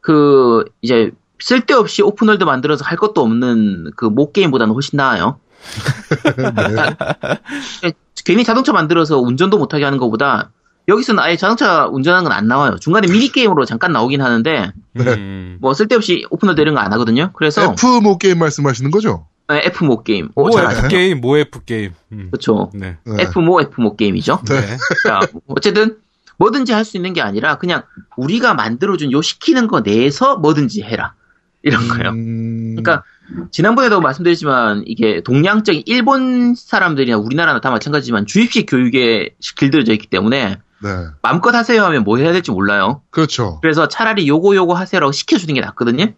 [0.00, 5.38] 그 이제 쓸데없이 open world 만들어서 할 것도 없는 그 모 게임보다는 훨씬 나아요.
[7.82, 7.92] 네.
[8.24, 10.50] 괜히 자동차 만들어서 운전도 못하게 하는 것보다
[10.90, 12.76] 여기서는 아예 자동차 운전하는 건 안 나와요.
[12.78, 15.56] 중간에 미니 게임으로 잠깐 나오긴 하는데 음.
[15.60, 17.30] 뭐 쓸데없이 open world 이런 거 안 하거든요.
[17.34, 19.26] 그래서 F 모 게임 말씀하시는 거죠?
[19.48, 20.28] 네, F 모 게임.
[20.36, 20.88] 오, 모잘 F?
[20.88, 21.92] 게임, 모 F 게임.
[22.12, 22.28] 음.
[22.30, 22.70] 그렇죠.
[22.74, 22.98] 네.
[23.04, 23.22] 네.
[23.22, 24.42] F 모 F 모 게임이죠.
[24.48, 24.76] 네.
[25.08, 25.96] 자, 어쨌든
[26.38, 27.82] 뭐든지 할 수 있는 게 아니라 그냥
[28.16, 31.14] 우리가 만들어준 요 시키는 거 내에서 뭐든지 해라
[31.62, 32.10] 이런 거예요.
[32.10, 33.02] 음, 그러니까
[33.50, 41.06] 지난번에도 말씀드렸지만 이게 동양적인 일본 사람들이나 우리나라나 다 마찬가지지만 주입식 교육에 길들여져 있기 때문에 네.
[41.22, 43.02] 마음껏 하세요 하면 뭐 해야 될지 몰라요.
[43.10, 43.58] 그렇죠.
[43.60, 46.04] 그래서 차라리 요거 요거 하세요라고 시켜주는 게 낫거든요.
[46.04, 46.14] 네.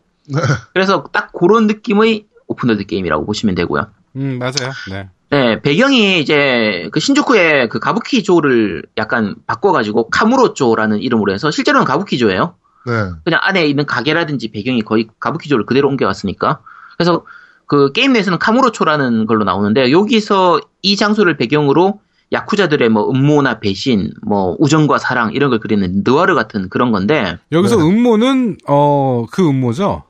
[0.72, 3.88] 그래서 딱 그런 느낌의 open world 게임이라고 보시면 되고요.
[4.16, 4.72] 음, 맞아요.
[4.90, 5.08] 네.
[5.30, 12.54] 네, 배경이 이제 그 신주쿠의 그 가부키조를 약간 바꿔가지고 카무로초라는 이름으로 해서 실제로는 가부키초예요.
[12.86, 12.92] 네.
[13.24, 16.60] 그냥 안에 있는 가게라든지 배경이 거의 가부키초로 그대로 옮겨왔으니까.
[16.98, 17.24] 그래서
[17.66, 22.00] 그 게임 내에서는 카무로초라는 걸로 나오는데 여기서 이 장소를 배경으로
[22.32, 27.76] 야쿠자들의 뭐 음모나 배신, 뭐 우정과 사랑 이런 걸 그리는 느와르 같은 그런 건데 여기서
[27.76, 27.82] 네.
[27.82, 30.04] 음모는 어 그 음모죠.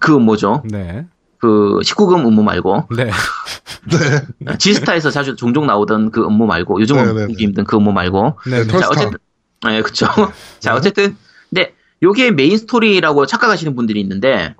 [0.00, 0.62] 그 음모죠.
[0.68, 1.06] 네.
[1.38, 3.10] 그 19금 음모 말고 네.
[4.38, 4.58] 네.
[4.58, 7.42] 지스타에서 자주 종종 나오던 그 음모 말고 요즘은 네, 네, 보기 네.
[7.44, 8.50] 힘든 그 음모 말고 네.
[8.50, 8.66] 네, 네.
[8.66, 8.90] 자, 털스타.
[8.90, 9.18] 어쨌든,
[9.64, 10.06] 네, 그쵸.
[10.60, 11.16] 자, 어쨌든,
[11.50, 14.54] 근데, 요게 메인 스토리라고 착각하시는 분들이 있는데,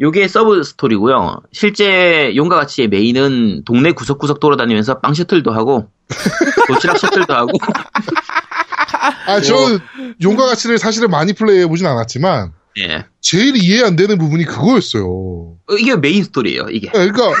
[0.00, 1.42] 요게 서브 스토리고요.
[1.52, 5.90] 실제 용과 같이의 메인은 동네 구석구석 돌아다니면서 빵 셔틀도 하고,
[6.68, 7.52] 도시락 셔틀도 하고,
[9.26, 9.54] 아, 저
[10.22, 13.04] 용과 같이를 사실은 많이 플레이해 보진 않았지만, 예.
[13.20, 15.04] 제일 이해 안 되는 부분이 그거였어요.
[15.06, 16.88] 어, 이게 메인 스토리예요 이게.
[16.90, 17.32] 그러니까,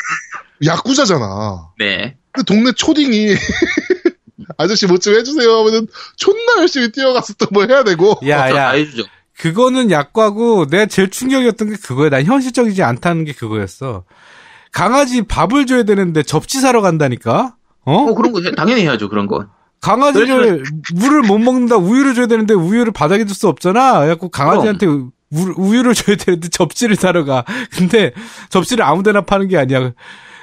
[0.64, 1.68] 야쿠자잖아.
[1.78, 2.16] 네.
[2.32, 3.34] 근데 동네 초딩이,
[4.58, 8.18] 아저씨 뭐 좀 해주세요 하면은 존나 열심히 뛰어가서 또 뭐 해야 되고.
[8.28, 8.70] 야, 다 야.
[8.72, 9.04] 해주죠.
[9.40, 12.10] 그거는 약과고 내가 제일 충격이었던 게 그거야.
[12.10, 14.04] 난 현실적이지 않다는 게 그거였어.
[14.70, 17.54] 강아지 밥을 줘야 되는데 접시 사러 간다니까?
[17.84, 17.92] 어?
[17.92, 19.46] 어, 그런 거, 당연히 해야죠, 그런 거.
[19.80, 20.62] 강아지를
[20.94, 24.00] 물을 못 먹는다 우유를 줘야 되는데 우유를 바닥에 둘수 없잖아.
[24.00, 27.44] 그래갖고 강아지한테 우, 우유를 줘야 되는데 접시를 사러 가.
[27.72, 28.12] 근데
[28.50, 29.92] 접시를 아무데나 파는 게 아니야.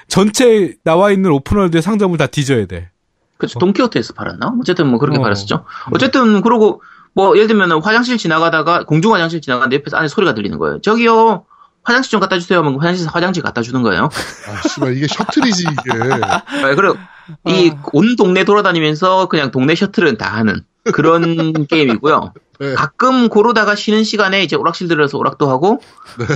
[0.08, 2.90] 전체 나와 있는 오픈월드의 상점을 다 뒤져야 돼.
[3.38, 4.56] 그쵸, 돈키호테에서 팔았나?
[4.60, 5.22] 어쨌든 뭐 그렇게 어.
[5.22, 5.66] 팔았었죠.
[5.92, 6.82] 어쨌든, 그러고,
[7.18, 10.80] 뭐, 예를 들면 화장실 지나가다가, 공중 화장실 지나가는데 옆에서 안에 소리가 들리는 거예요.
[10.82, 11.46] 저기요,
[11.82, 14.04] 화장실 좀 갖다 주세요 하면 화장실에서 화장실 갖다 주는 거예요.
[14.48, 15.98] 아, 씨발, 이게 셔틀이지, 이게.
[16.22, 16.44] 아,
[16.76, 16.96] 그리고
[17.48, 20.62] 이온 동네 돌아다니면서 그냥 동네 셔틀은 다 하는
[20.94, 22.34] 그런 게임이고요.
[22.60, 22.74] 네.
[22.76, 25.82] 가끔 고르다가 쉬는 시간에 이제 오락실 들어서 오락도 하고,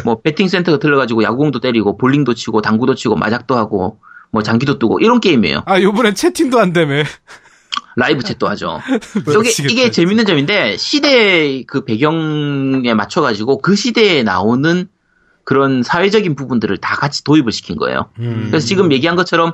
[0.04, 4.00] 뭐 배팅 센터 들러가지고 야구공도 때리고 볼링도 치고 당구도 치고 마작도 하고
[4.32, 5.62] 뭐 장기도 뜨고 이런 게임이에요.
[5.66, 7.04] 아, 요번엔 채팅도 안 되매.
[7.96, 8.80] 라이브 챗도 하죠.
[9.32, 14.88] 저게 이게 재밌는 점인데 시대 그 배경에 맞춰 가지고 그 시대에 나오는
[15.44, 18.10] 그런 사회적인 부분들을 다 같이 도입을 시킨 거예요.
[18.20, 18.48] 음.
[18.50, 19.54] 그래서 지금 얘기한 것처럼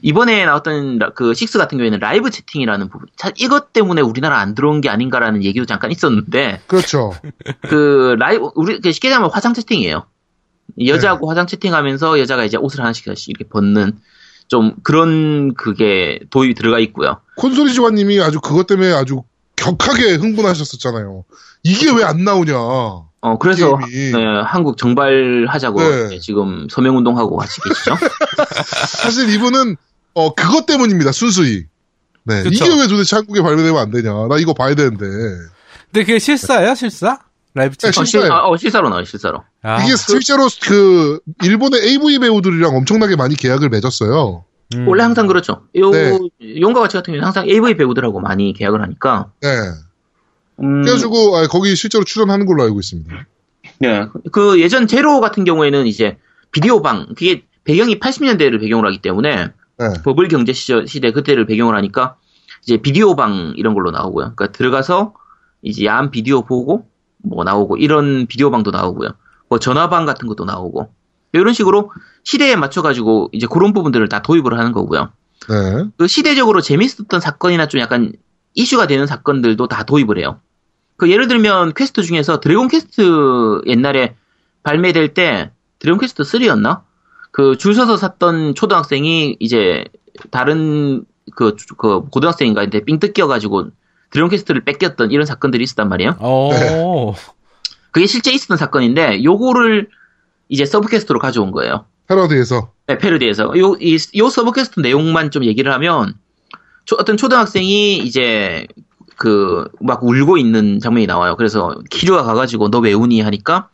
[0.00, 4.54] 이번에 나왔던 라- 그 식스 같은 경우에는 라이브 채팅이라는 부분, 자, 이것 때문에 우리나라 안
[4.54, 7.12] 들어온 게 아닌가라는 얘기도 잠깐 있었는데 그렇죠.
[7.68, 10.06] 그 라이브 우리 그 쉽게 얘기하면 화상 채팅이에요.
[10.86, 13.98] 여자하고 화상 채팅하면서 여자가 이제 옷을 하나씩 하나씩 이렇게 벗는
[14.52, 17.16] 좀 그런 그게 도입이 들어가 있고요.
[17.36, 19.22] 콘솔이 지화님이 아주 그것 때문에 아주
[19.56, 21.24] 격하게 흥분하셨었잖아요.
[21.62, 22.54] 이게 왜 안 나오냐.
[22.58, 23.78] 어 그래서.
[23.90, 24.12] 네,
[24.44, 26.18] 한국 정발하자고 네.
[26.18, 27.96] 지금 서명 운동하고 같이 계시죠.
[29.02, 29.76] 사실 이분은
[30.12, 31.12] 어 그것 때문입니다.
[31.12, 31.64] 순수히.
[32.24, 32.42] 네.
[32.42, 32.66] 그쵸.
[32.66, 34.12] 이게 왜 도대체 한국에 발매되면 안 되냐.
[34.28, 35.06] 나 이거 봐야 되는데.
[35.06, 37.20] 근데 그게 실사야, 실사?
[37.54, 38.02] 라이브 네, 채팅?
[38.02, 38.32] 어, 실.
[38.32, 39.42] 아, 어, 실사로 나와요, 실사로.
[39.62, 44.44] 아, 이게 실제로 그 일본의 AV 배우들이랑 엄청나게 많이 계약을 맺었어요.
[44.74, 44.88] 음.
[44.88, 45.62] 원래 항상 그렇죠.
[45.76, 46.18] 요 네.
[46.60, 49.30] 용과 같이 같은 경우는 항상 AV 배우들하고 많이 계약을 하니까.
[49.42, 49.48] 네.
[50.62, 53.26] 음, 그래가지고 아, 거기 실제로 출연하는 걸로 알고 있습니다.
[53.80, 54.06] 네.
[54.30, 56.16] 그 예전 제로 같은 경우에는 이제
[56.52, 59.86] 비디오 방 그게 배경이 80년대를 배경으로 하기 때문에 네.
[60.04, 62.16] 버블 경제 시절 시대 그때를 배경으로 하니까
[62.62, 64.34] 이제 비디오 방 이런 걸로 나오고요.
[64.34, 65.14] 그러니까 들어가서
[65.62, 66.86] 이제 야한 비디오 보고
[67.22, 69.10] 뭐 나오고 이런 비디오 방도 나오고요.
[69.48, 70.92] 뭐 전화방 같은 것도 나오고
[71.32, 71.90] 이런 식으로
[72.24, 75.10] 시대에 맞춰 가지고 이제 그런 부분들을 다 도입을 하는 거고요.
[75.48, 75.84] 네.
[75.96, 78.12] 그 시대적으로 재밌었던 사건이나 좀 약간
[78.54, 80.40] 이슈가 되는 사건들도 다 도입을 해요.
[80.96, 84.14] 그 예를 들면 퀘스트 중에서 드래곤 퀘스트 옛날에
[84.62, 86.82] 발매될 때 드래곤 퀘스트 3였나?
[87.32, 89.84] 그 줄 서서 샀던 초등학생이 이제
[90.30, 91.04] 다른
[91.34, 93.70] 그, 그 고등학생인가한테 삥 뜯겨가지고
[94.12, 96.16] 드래곤 퀘스트를 뺏겼던 이런 사건들이 있었단 말이에요.
[96.20, 97.14] 어.
[97.90, 99.88] 그게 실제 있었던 사건인데 요거를
[100.48, 101.86] 이제 서브 퀘스트로 가져온 거예요.
[102.08, 102.70] 패러디에서.
[102.86, 103.58] 네, 패러디에서.
[103.58, 106.14] 요, 이, 요 서브 퀘스트 내용만 좀 얘기를 하면,
[106.84, 108.66] 초- 어떤 초등학생이 이제,
[109.16, 111.36] 그, 막 울고 있는 장면이 나와요.
[111.36, 113.68] 그래서 키류가 가가지고 너 왜 우니 하니까,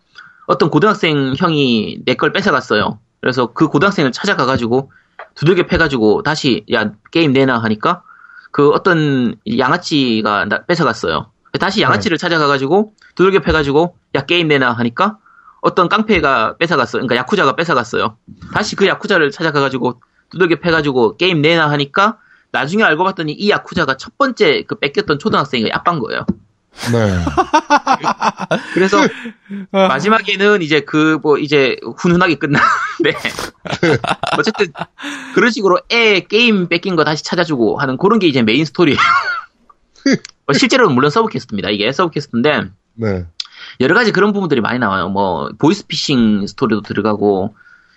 [0.47, 2.99] 어떤 고등학생 형이 내 걸 뺏어갔어요.
[3.21, 4.93] 그래서 그 고등학생을 찾아가가지고,
[5.35, 8.03] 두들겨 패가지고, 다시, 야, 게임 내놔 하니까,
[8.51, 11.31] 그 어떤 양아치가 나- 뺏어갔어요.
[11.61, 15.19] 다시 양아치를 찾아가가지고, 두들겨 패가지고, 야, 게임 내놔 하니까,
[15.61, 17.01] 어떤 깡패가 뺏어갔어요.
[17.03, 18.17] 그러니까 야쿠자가 뺏어갔어요.
[18.55, 22.19] 다시 그 야쿠자를 찾아가가지고 두들겨 패가지고 게임 내놔 하니까
[22.53, 26.25] 나중에 알고 봤더니 이 야쿠자가 첫 번째 그 뺏겼던 초등학생이 아빠인 거예요.
[26.93, 27.19] 네.
[28.75, 28.99] 그래서
[29.73, 33.15] 아, 마지막에는 이제 그 뭐 이제 훈훈하게 끝나는데
[34.39, 34.73] 어쨌든
[35.35, 38.99] 그런 식으로 애 게임 뺏긴 거 다시 찾아주고 하는 그런 게 이제 메인 스토리예요.
[40.47, 41.71] 뭐 실제로는 물론 서브 퀘스트입니다.
[41.71, 43.27] 이게 서브 퀘스트인데 네.
[43.81, 45.09] 여러 가지 그런 부분들이 많이 나와요.
[45.09, 47.55] 뭐 보이스피싱 스토리도 들어가고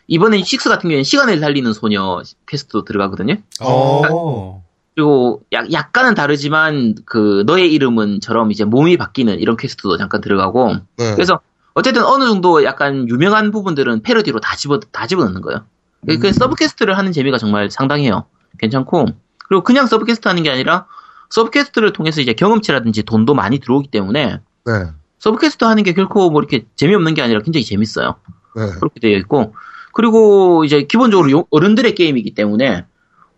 [0.08, 3.36] 이번엔 식스 같은 경우에는 시간을 달리는 소녀 퀘스트도 들어가거든요.
[3.62, 4.64] 어.
[4.96, 11.14] 그리고 약, 약간은 다르지만 그 너의 이름은처럼 이제 몸이 바뀌는 이런 퀘스트도 잠깐 들어가고 네.
[11.16, 11.40] 그래서
[11.74, 15.62] 어쨌든 어느 정도 약간 유명한 부분들은 패러디로 다 집어 다 집어넣는 거예요.
[16.06, 16.32] 그 음.
[16.34, 18.26] 서브 퀘스트를 하는 재미가 정말 상당해요.
[18.58, 19.06] 괜찮고
[19.48, 20.88] 그리고 그냥 서브 퀘스트 하는 게 아니라
[21.30, 24.74] 서브 퀘스트를 통해서 이제 경험치라든지 돈도 많이 들어오기 때문에 네.
[25.20, 28.16] 서브 퀘스트 하는 게 결코 뭐 이렇게 재미없는 게 아니라 굉장히 재밌어요.
[28.56, 28.68] 네.
[28.80, 29.56] 그렇게 되어 있고
[29.94, 32.86] 그리고 이제 기본적으로 요- 어른들의 게임이기 때문에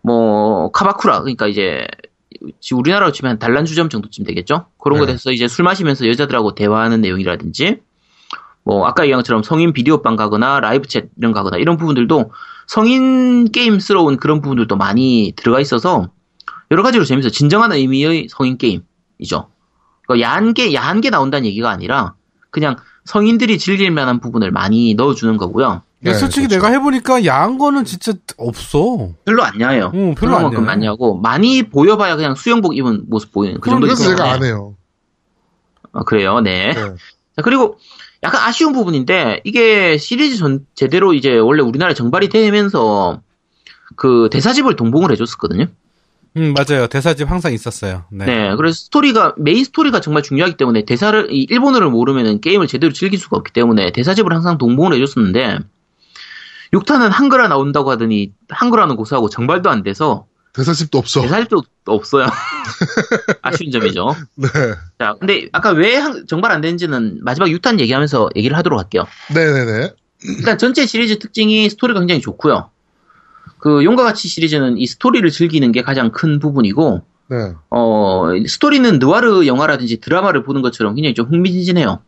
[0.04, 1.86] 뭐 キャバクラ 그러니까 이제
[2.60, 5.06] 지금 우리나라로 치면 한 단란주점 정도쯤 되겠죠 그런 네.
[5.06, 7.80] 거 돼서 이제 술 마시면서 여자들하고 대화하는 내용이라든지
[8.64, 12.32] 뭐 아까 얘기한 것처럼 성인 비디오방 가거나 live chat 이런 거 가거나 이런 부분들도
[12.66, 16.10] 성인 게임스러운 그런 부분들도 많이 들어가 있어서
[16.70, 19.48] 여러 가지로 재밌어요 진정한 의미의 성인 게임이죠
[20.06, 22.14] 그러니까 야한 게 야한 게 나온다는 얘기가 아니라
[22.50, 25.82] 그냥 성인들이 즐길 만한 부분을 많이 넣어주는 거고요.
[26.12, 26.56] 네, 솔직히 그렇죠.
[26.56, 29.10] 내가 해보니까 야한 거는 진짜 없어.
[29.24, 29.90] 별로 안 야해요.
[29.94, 30.66] 응, 별로 안 그만큼 야해.
[30.66, 33.86] 많이 하고 많이 보여봐야 그냥 수영복 입은 모습 보이는 그 정도.
[33.86, 34.74] 그래서 제가 안 해요.
[35.92, 36.72] 아, 그래요, 네.
[36.74, 36.74] 네.
[36.74, 37.78] 자, 그리고
[38.22, 43.20] 약간 아쉬운 부분인데 이게 시리즈 전 제대로 이제 원래 우리나라에 정발이 되면서
[43.96, 45.66] 그 대사집을 동봉을 해줬었거든요.
[46.36, 46.88] 음, 맞아요.
[46.88, 48.04] 대사집 항상 있었어요.
[48.10, 48.24] 네.
[48.24, 48.56] 네.
[48.56, 53.36] 그래서 스토리가 메인 스토리가 정말 중요하기 때문에 대사를 이 일본어를 모르면은 게임을 제대로 즐길 수가
[53.36, 55.58] 없기 때문에 대사집을 항상 동봉을 해줬었는데
[56.74, 61.22] 6탄은 한글화 나온다고 하더니 한글화는 고사하고 정발도 안 돼서 대사집도 없어.
[61.22, 62.26] 대사집도 없어요.
[63.42, 64.14] 아쉬운 점이죠.
[64.36, 64.48] 네.
[64.98, 69.06] 자, 근데 아까 왜 한- 정발 안 되는지는 마지막 6탄 얘기하면서 얘기를 하도록 할게요.
[69.34, 69.94] 네네네.
[70.38, 72.70] 일단 전체 시리즈 특징이 스토리가 굉장히 좋고요.
[73.58, 77.36] 그 용과 같이 시리즈는 이 스토리를 즐기는 게 가장 큰 부분이고 네.
[77.70, 82.00] 어, 스토리는 느와르 영화라든지 드라마를 보는 것처럼 굉장히 좀 흥미진진해요.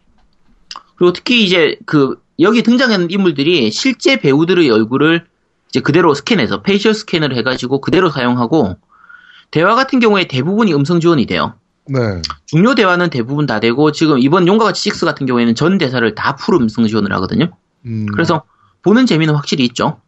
[0.96, 5.26] 그리고 특히 이제 그 여기 등장하는 인물들이 실제 배우들의 얼굴을
[5.68, 8.76] 이제 그대로 스캔해서 facial scan을 해가지고 그대로 사용하고
[9.50, 11.54] 대화 같은 경우에 대부분이 음성 지원이 돼요.
[11.88, 11.98] 네.
[12.46, 16.34] 중요 대화는 대부분 다 되고 지금 이번 용과 같이 6 같은 경우에는 전 대사를 다
[16.36, 17.50] full 음성 지원을 하거든요.
[17.86, 18.06] 음.
[18.12, 18.42] 그래서
[18.82, 20.00] 보는 재미는 확실히 있죠.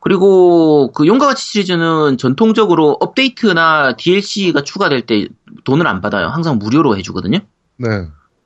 [0.00, 5.28] 그리고 그 용과 같이 시리즈는 전통적으로 업데이트나 DLC가 추가될 때
[5.64, 6.28] 돈을 안 받아요.
[6.28, 7.38] 항상 무료로 해주거든요.
[7.78, 7.88] 네.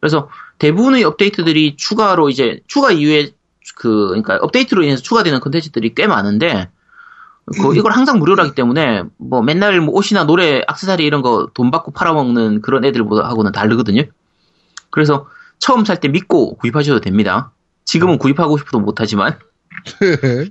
[0.01, 3.31] 그래서 대부분의 업데이트들이 추가로 이제 추가 이후에
[3.77, 6.69] 그 그러니까 업데이트로 인해서 추가되는 컨텐츠들이 꽤 많은데
[7.47, 11.71] 그 이걸 항상 무료로 하기 때문에 뭐 맨날 뭐 옷이나 노래, 액세서리 이런 거 돈
[11.71, 14.03] 받고 팔아먹는 그런 애들하고는 다르거든요.
[14.91, 15.27] 그래서
[15.59, 17.53] 처음 살 때 믿고 구입하셔도 됩니다.
[17.85, 19.39] 지금은 구입하고 싶어도 못하지만
[20.01, 20.51] 네.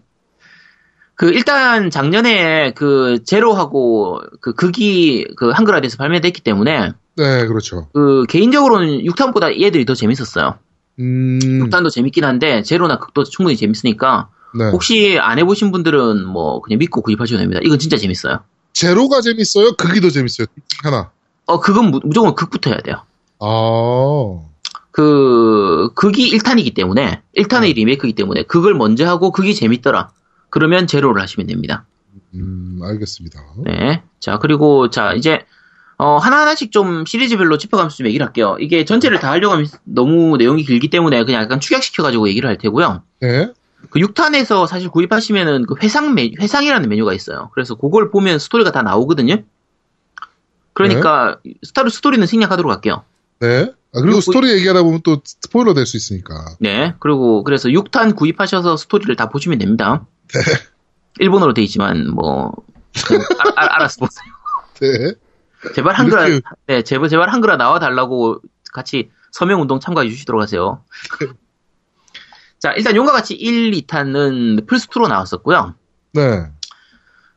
[1.15, 7.87] 그 일단 작년에 그 제로하고 그 극이 그 한글화돼서 발매됐기 때문에 네, 그렇죠.
[7.93, 10.59] 그 개인적으로는 6탄보다 얘들이 더 재밌었어요.
[10.99, 11.39] 음.
[11.41, 14.69] 6탄도 재밌긴 한데 제로나 극도 충분히 재밌으니까 네.
[14.71, 17.59] 혹시 안 해보신 분들은 뭐 그냥 믿고 구입하셔도 됩니다.
[17.63, 18.39] 이건 진짜 재밌어요.
[18.73, 19.73] 제로가 재밌어요?
[19.73, 20.47] 극이 더 재밌어요?
[20.83, 21.11] 하나.
[21.45, 23.01] 어 그건 무, 무조건 극부터 해야 돼요.
[23.39, 24.47] 아.
[24.91, 27.73] 그 극이 1탄이기 때문에 1탄의 네.
[27.73, 30.09] 리메이크이기 때문에 극을 먼저 하고 극이 재밌더라.
[30.49, 31.85] 그러면 제로를 하시면 됩니다.
[32.33, 33.39] 음, 알겠습니다.
[33.63, 34.03] 네.
[34.19, 35.45] 자, 그리고, 자, 이제,
[35.99, 38.55] 어, 하나하나씩 좀 시리즈별로 짚어가면서 좀 얘기를 할게요.
[38.59, 43.01] 이게 전체를 다 하려고 하면 너무 내용이 길기 때문에 그냥 약간 축약시켜가지고 얘기를 할 테고요.
[43.21, 43.51] 네.
[43.89, 47.49] 그 6탄에서 사실 구입하시면은 그 회상 메, 회상이라는 메뉴가 있어요.
[47.53, 49.43] 그래서 그걸 보면 스토리가 다 나오거든요.
[50.73, 53.03] 그러니까, 스토리, 스토리는 생략하도록 할게요.
[53.39, 53.71] 네.
[53.93, 56.35] 아, 그리고 그리고 스토리 얘기하다 보면 또 스포일러 될 수 있으니까.
[56.59, 56.93] 네.
[56.99, 60.05] 그리고, 그래서 6탄 구입하셔서 스토리를 다 보시면 됩니다.
[61.19, 62.51] 일본어로 돼 있지만, 뭐,
[63.39, 64.31] 아, 아, 알아서 보세요.
[64.81, 65.13] 네.
[65.75, 68.39] 제발 한글화, 이렇게- 네, 제발, 제발 한글화 나와달라고
[68.73, 70.83] 같이 서명 운동 참가해 주시도록 하세요.
[72.59, 75.75] 자, 일단 용과 같이 1, 2탄은 플스2로 나왔었고요.
[76.13, 76.47] 네.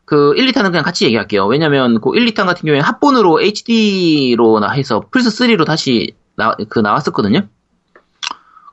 [0.07, 1.47] 그 1, 2탄은 그냥 같이 얘기할게요.
[1.47, 7.47] 왜냐면 그 1, 2탄 같은 경우에 합본으로 HD로 해서 플스3로 다시 나, 그 나왔었거든요.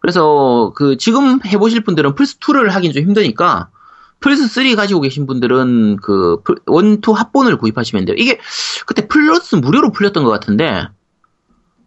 [0.01, 3.69] 그래서 그 지금 해보실 분들은 플스2를 하긴 좀 힘드니까
[4.19, 8.15] 플스3 가지고 계신 분들은 그 플- one two 합본을 구입하시면 돼요.
[8.17, 8.39] 이게
[8.85, 10.87] 그때 플러스 무료로 풀렸던 것 같은데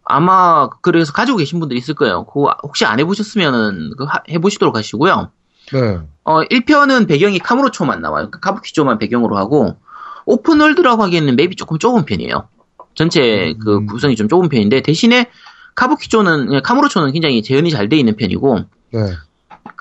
[0.03, 2.25] 아마 그래서 가지고 계신 분들이 있을 거예요.
[2.25, 5.31] 그거 혹시 안 해보셨으면은 그 하- 해보시도록 하시고요.
[5.73, 5.99] 네.
[6.23, 8.27] 어, 1편은 배경이 카무로초만 나와요.
[8.29, 9.77] 그러니까 카부키초만 배경으로 하고,
[10.25, 12.47] open world라고 하기에는 맵이 조금 좁은 편이에요.
[12.93, 13.85] 전체 그 음.
[13.85, 15.29] 구성이 좀 좁은 편인데, 대신에
[15.75, 18.59] 카부키초는, 카무로초는 굉장히 재현이 잘 돼 있는 편이고,
[18.91, 18.99] 네.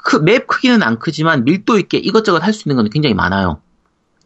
[0.02, 3.60] 크, 맵 크기는 안 크지만 밀도 있게 이것저것 할 수 있는 건 굉장히 많아요.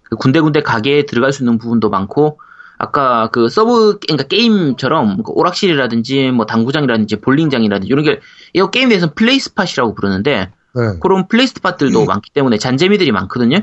[0.02, 2.40] 그 군데군데 가게에 들어갈 수 있는 부분도 많고,
[2.78, 8.20] 아까 그 서브, 그러니까 게임처럼 그 오락실이라든지 뭐 당구장이라든지 볼링장이라든지 이런 게,
[8.52, 10.98] 이거 게임 내에서는 play spot이라고 부르는데, 네.
[11.00, 13.60] 그런 play spot들도 많기 때문에 잔재미들이 많거든요.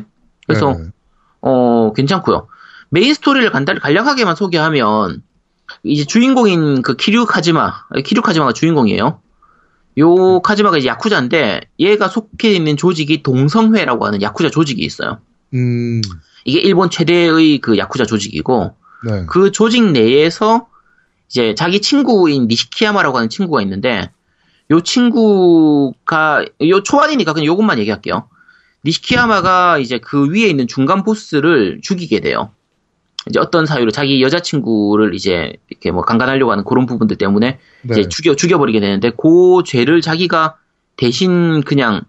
[0.47, 0.86] 그래서 네.
[1.41, 2.47] 어 괜찮고요.
[2.89, 5.21] 메인 스토리를 간단히 간략하게만 소개하면
[5.84, 9.19] 이제 주인공인 그 키류 카즈마, 키류 카즈마가 주인공이에요.
[9.98, 15.20] 요 카즈마가 이제 야쿠자인데 얘가 속해 있는 조직이 동성회라고 하는 야쿠자 조직이 있어요.
[15.54, 16.02] 음,
[16.46, 18.74] 이게 일본 최대의 그 야쿠자 조직이고
[19.06, 19.26] 네.
[19.28, 20.68] 그 조직 내에서
[21.30, 24.12] 이제 자기 친구인 니시키야마라고 하는 친구가 있는데
[24.70, 28.30] 요 친구가 요 초반이니까 그냥 요것만 얘기할게요.
[28.86, 32.52] 니시키야마가 이제 그 위에 있는 중간 보스를 죽이게 돼요.
[33.30, 38.00] 이제 어떤 사유로 자기 여자친구를 이제 이렇게 뭐 강간하려고 하는 그런 부분들 때문에 네.
[38.00, 40.58] 이제 죽여 죽여버리게 되는데 그 죄를 자기가
[40.98, 42.02] 대신 그냥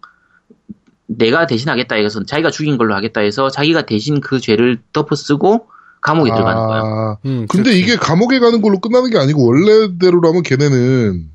[1.06, 5.66] 내가 대신하겠다 해서 자기가 죽인 걸로 하겠다 해서 자기가 대신 그 죄를 덮어쓰고
[6.00, 6.82] 감옥에 들어가는 거예요.
[6.84, 7.78] 아, 음, 근데 그렇지.
[7.78, 11.30] 이게 감옥에 가는 걸로 끝나는 게 아니고 원래대로라면 걔네는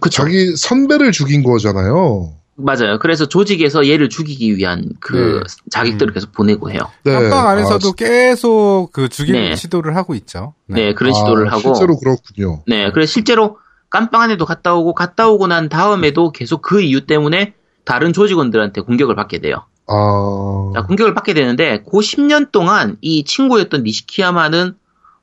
[0.00, 0.22] 그쵸.
[0.22, 2.34] 자기 선배를 죽인 거잖아요.
[2.54, 2.98] 맞아요.
[2.98, 5.54] 그래서 조직에서 얘를 죽이기 위한 그 네.
[5.70, 6.80] 자객들을 계속 보내고 해요.
[7.04, 7.12] 네.
[7.12, 9.56] 깜빵 안에서도 아, 계속 그 죽이는 네.
[9.56, 10.54] 시도를 하고 있죠.
[10.66, 11.60] 네, 그런 아, 시도를 하고.
[11.74, 12.62] 실제로 그렇군요.
[12.66, 13.58] 네, 그래서 실제로
[13.90, 19.14] 깜빵 안에도 갔다 오고 갔다 오고 난 다음에도 계속 그 이유 때문에 다른 조직원들한테 공격을
[19.16, 19.64] 받게 돼요.
[19.88, 24.74] 아, 자, 공격을 받게 되는데 그 10년 동안 이 친구였던 니시키야마는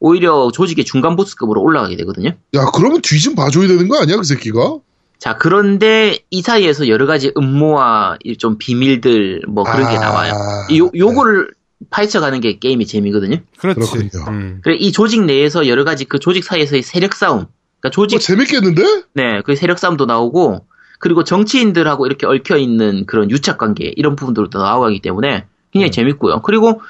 [0.02, 2.30] 오히려 조직의 중간 보스급으로 올라가게 되거든요.
[2.56, 4.78] 야 그러면 뒤 좀 봐줘야 되는 거 아니야 그 새끼가?
[5.20, 10.34] 자, 그런데 이 사이에서 여러 가지 음모와 이좀 비밀들 뭐 그런 게 아, 나와요.
[10.78, 11.52] 요, 요거를
[11.90, 13.38] 파헤쳐 가는 게 게임의 재미거든요.
[13.58, 13.80] 그렇지.
[13.80, 14.26] 그렇군요.
[14.30, 14.62] 음.
[14.64, 17.48] 그래, 이 조직 내에서 여러 가지 그 조직 사이에서의 세력 싸움.
[17.80, 18.84] 그러니까 조직, 어, 재밌겠는데?
[19.14, 20.66] 네, 그 세력 싸움도 나오고,
[21.00, 25.96] 그리고 정치인들하고 이렇게 얽혀있는 그런 유착 관계, 이런 부분들도 나오기 때문에 굉장히 네.
[25.96, 26.42] 재밌고요.
[26.42, 26.82] 그리고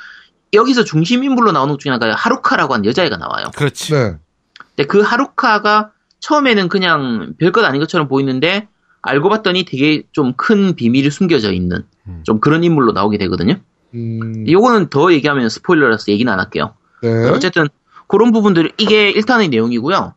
[0.53, 3.45] 여기서 중심 인물로 나오는 것 중에 하나가 하루카라고 하는 여자애가 나와요.
[3.55, 3.93] 그렇지.
[3.93, 4.15] 네.
[4.75, 8.67] 근데 그 하루카가 처음에는 그냥 별것 아닌 것처럼 보이는데,
[9.01, 12.21] 알고 봤더니 되게 좀 큰 비밀이 숨겨져 있는, 음.
[12.25, 13.55] 좀 그런 인물로 나오게 되거든요.
[13.95, 16.73] 음, 요거는 더 얘기하면 스포일러라서 얘기는 안 할게요.
[17.01, 17.29] 네.
[17.29, 17.67] 어쨌든
[18.07, 20.13] 그런 부분들 이게 1탄의 내용이고요.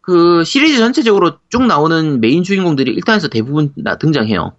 [0.00, 4.52] 그 시리즈 전체적으로 쭉 나오는 메인 주인공들이 1탄에서 대부분 나- 등장해요.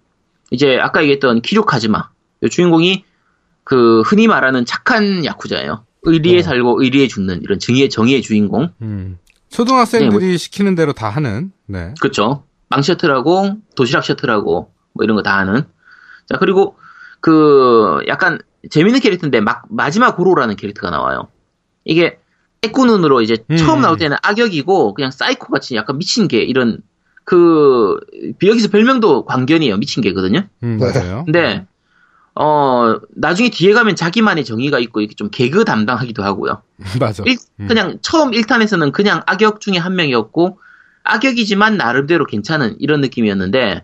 [0.50, 2.10] 이제 아까 얘기했던 키류 카즈마.
[2.42, 3.04] 이 주인공이
[3.64, 5.84] 그 흔히 말하는 착한 야쿠자예요.
[6.02, 6.42] 의리에 네.
[6.42, 8.70] 살고 의리에 죽는 이런 정의의 정의의 주인공.
[8.82, 9.18] 음.
[9.50, 11.52] 초등학생들이 네, 시키는 대로 다 하는.
[11.66, 11.94] 네.
[12.00, 12.44] 그렇죠.
[12.68, 15.62] 망 셔틀하고 도시락 셔틀하고 뭐 이런 거 다 하는.
[16.28, 16.76] 자 그리고
[17.20, 18.38] 그 약간
[18.70, 21.28] 재밌는 캐릭터인데 막 마지막 고로라는 캐릭터가 나와요.
[21.84, 22.18] 이게
[22.62, 23.56] 애꾸눈으로 이제 음.
[23.56, 26.78] 처음 나올 때는 악역이고 그냥 사이코 같이 약간 미친 개 이런
[27.24, 27.98] 그
[28.42, 30.42] 여기서 별명도 광견이에요 미친 개거든요.
[30.62, 30.92] 음, 네.
[30.92, 31.24] 맞아요.
[31.24, 31.66] 근데
[32.40, 36.62] 어 나중에 뒤에 가면 자기만의 정의가 있고 이렇게 좀 개그 담당하기도 하고요.
[37.00, 37.24] 맞아.
[37.26, 37.66] 일- 음.
[37.66, 40.60] 그냥 처음 1탄에서는 그냥 악역 중에 한 명이었고
[41.02, 43.82] 악역이지만 나름대로 괜찮은 이런 느낌이었는데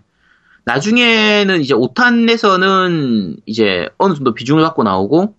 [0.67, 5.35] 나중에는 이제 5탄에서는 이제 어느 정도 비중을 갖고 나오고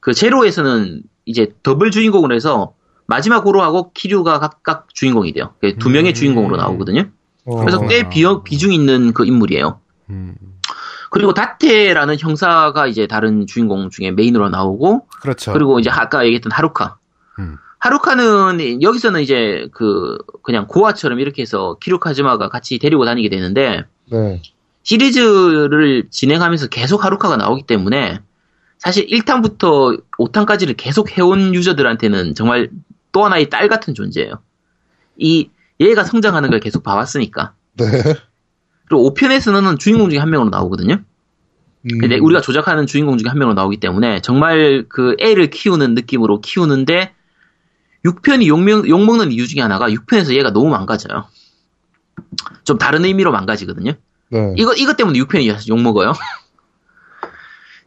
[0.00, 2.74] 그 제로에서는 이제 더블 주인공을 해서
[3.06, 5.54] 마지마 고로하고 키류가 각각 주인공이 돼요.
[5.60, 6.14] 그 두 명의 음.
[6.14, 7.08] 주인공으로 나오거든요.
[7.44, 9.80] 어, 그래서 꽤 비, 비중 있는 그 인물이에요.
[10.10, 10.34] 음.
[11.12, 15.52] 그리고 다테라는 형사가 이제 다른 주인공 중에 메인으로 나오고 그렇죠.
[15.52, 16.96] 그리고 이제 아까 얘기했던 하루카.
[17.38, 17.58] 음.
[17.80, 24.40] 하루카는 여기서는 이제 그 그냥 고아처럼 이렇게 해서 키류 카즈마가 같이 데리고 다니게 되는데 네.
[24.84, 28.20] 시리즈를 진행하면서 계속 하루카가 나오기 때문에
[28.78, 32.70] 사실 1탄부터 5탄까지를 계속 해온 유저들한테는 정말
[33.12, 34.38] 또 하나의 딸 같은 존재예요.
[35.18, 37.52] 이 얘가 성장하는 걸 계속 봐왔으니까.
[37.76, 37.84] 네.
[38.88, 40.94] 그리고 5편에서는 주인공 중에 한 명으로 나오거든요.
[40.94, 46.40] 음, 근데 우리가 조작하는 주인공 중에 한 명으로 나오기 때문에 정말 그 애를 키우는 느낌으로
[46.40, 47.12] 키우는데
[48.04, 51.26] 6편이 욕먹, 욕먹는 이유 중에 하나가 6편에서 얘가 너무 망가져요.
[52.64, 53.92] 좀 다른 의미로 망가지거든요.
[54.28, 54.54] 네.
[54.56, 56.12] 이거, 이것 때문에 6편이 욕먹어요.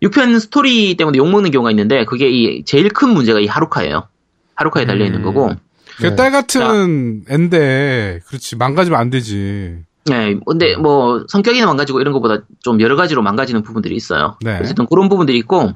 [0.01, 4.07] 6편 스토리 때문에 욕먹는 경우가 있는데 그게 이 제일 큰 문제가 이 하루카예요.
[4.55, 5.23] 하루카에 달려있는 음.
[5.23, 5.55] 거고
[5.97, 6.15] 그 네.
[6.15, 8.57] 딸 같은 앤데, 그렇지.
[8.57, 9.79] 망가지면 안 되지.
[10.05, 14.37] 네, 근데 뭐 성격이나 망가지고 이런 것보다 좀 여러 가지로 망가지는 부분들이 있어요.
[14.41, 14.59] 네.
[14.61, 15.71] 어쨌든 그런 부분들이 있고,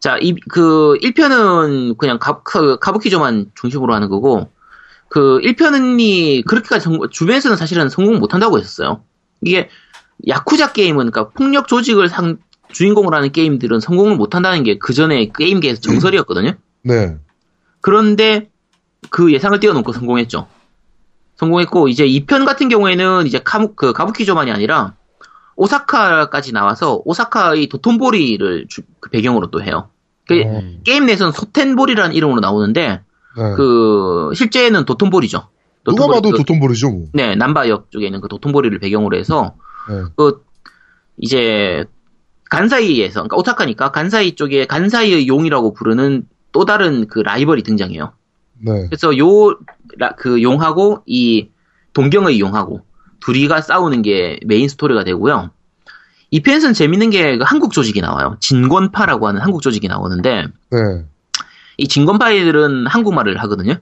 [0.00, 4.50] 자, 이, 그 1편은 그냥 가, 그, 가부키조만 중심으로 하는 거고,
[5.08, 9.02] 그 1편이 그렇게까지 성- 주변에서는 사실은 성공 못 한다고 했었어요.
[9.40, 9.70] 이게
[10.26, 12.36] 야쿠자 게임은 그러니까 폭력 조직을 상,
[12.70, 16.52] 주인공으로 하는 게임들은 성공을 못 한다는 게 그 전에 게임계에서 정설이었거든요.
[16.82, 17.16] 네.
[17.80, 18.50] 그런데
[19.08, 20.46] 그 예상을 뛰어넘고 성공했죠.
[21.42, 24.94] 성공했고 이제 2편 같은 경우에는 이제 카무, 그 가부키조만이 아니라
[25.56, 29.90] 오사카까지 나와서 오사카의 도톤보리를 주- 그 배경으로 또 해요.
[30.26, 32.88] 그 어, 게임 내에서는 소텐보리라는 이름으로 나오는데
[33.36, 33.52] 네.
[33.56, 35.48] 그 실제는 도톤보리죠.
[35.84, 36.90] 누가 도톤보리 봐도 그- 도톤보리죠.
[36.90, 37.06] 뭐.
[37.14, 39.54] 네 남바역 쪽에 있는 그 도톤보리를 배경으로 해서
[39.88, 40.02] 네.
[40.16, 40.44] 그
[41.16, 41.84] 이제
[42.50, 48.12] 간사이에서 그러니까 오사카니까 간사이 쪽에 간사이의 용이라고 부르는 또 다른 그 라이벌이 등장해요.
[48.60, 48.86] 네.
[48.86, 49.54] 그래서 요
[50.16, 51.48] 그 용하고 이
[51.92, 52.82] 동경의 용하고
[53.20, 55.50] 둘이가 싸우는 게 메인 스토리가 되고요.
[56.30, 58.36] 이 편에서는 재밌는 게그 한국 조직이 나와요.
[58.40, 60.78] 진권파라고 하는 한국 조직이 나오는데 네.
[61.78, 63.74] 이 진권파이들은 한국말을 하거든요.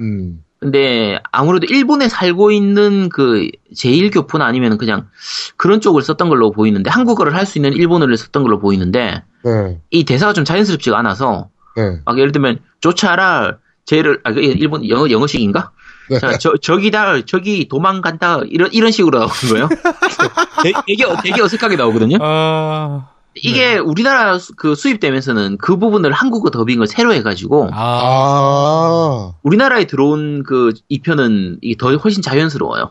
[0.00, 0.42] 음.
[0.60, 5.08] 근데 아무래도 일본에 살고 있는 그 제1교포나 아니면 그냥
[5.56, 9.80] 그런 쪽을 썼던 걸로 보이는데 한국어를 할 수 있는 일본어를 썼던 걸로 보이는데 네.
[9.90, 12.00] 이 대사가 좀 자연스럽지가 않아서 네.
[12.04, 13.58] 막 예를 들면 쫓아라
[13.88, 15.70] 쟤를 아그 일본 영어 영어식인가?
[16.10, 16.18] 네.
[16.18, 19.68] 자, 저 저기다 저기 도망간다 이런 이런 식으로 나오는 거예요.
[20.62, 22.18] 되게 되게, 어- 어색하게 나오거든요.
[22.20, 29.32] 아, 이게 우리나라 수- 그 수입되면서는 그 부분을 한국어 더빙을 새로 해가지고 아, 아.
[29.42, 32.90] 우리나라에 들어온 그 이 편은 이게 더 훨씬 자연스러워요.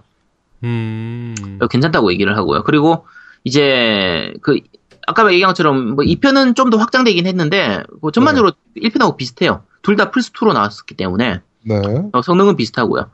[0.63, 1.35] 음,
[1.69, 2.63] 괜찮다고 얘기를 하고요.
[2.63, 3.05] 그리고
[3.43, 4.59] 이제 그
[5.07, 9.63] 아까 얘기한 것처럼 뭐 2편은 좀 더 확장되긴 했는데 뭐 전반적으로 1편하고 비슷해요.
[9.81, 11.81] 둘 다 플스 2로 나왔었기 때문에 네.
[12.11, 13.09] 어, 성능은 비슷하고요.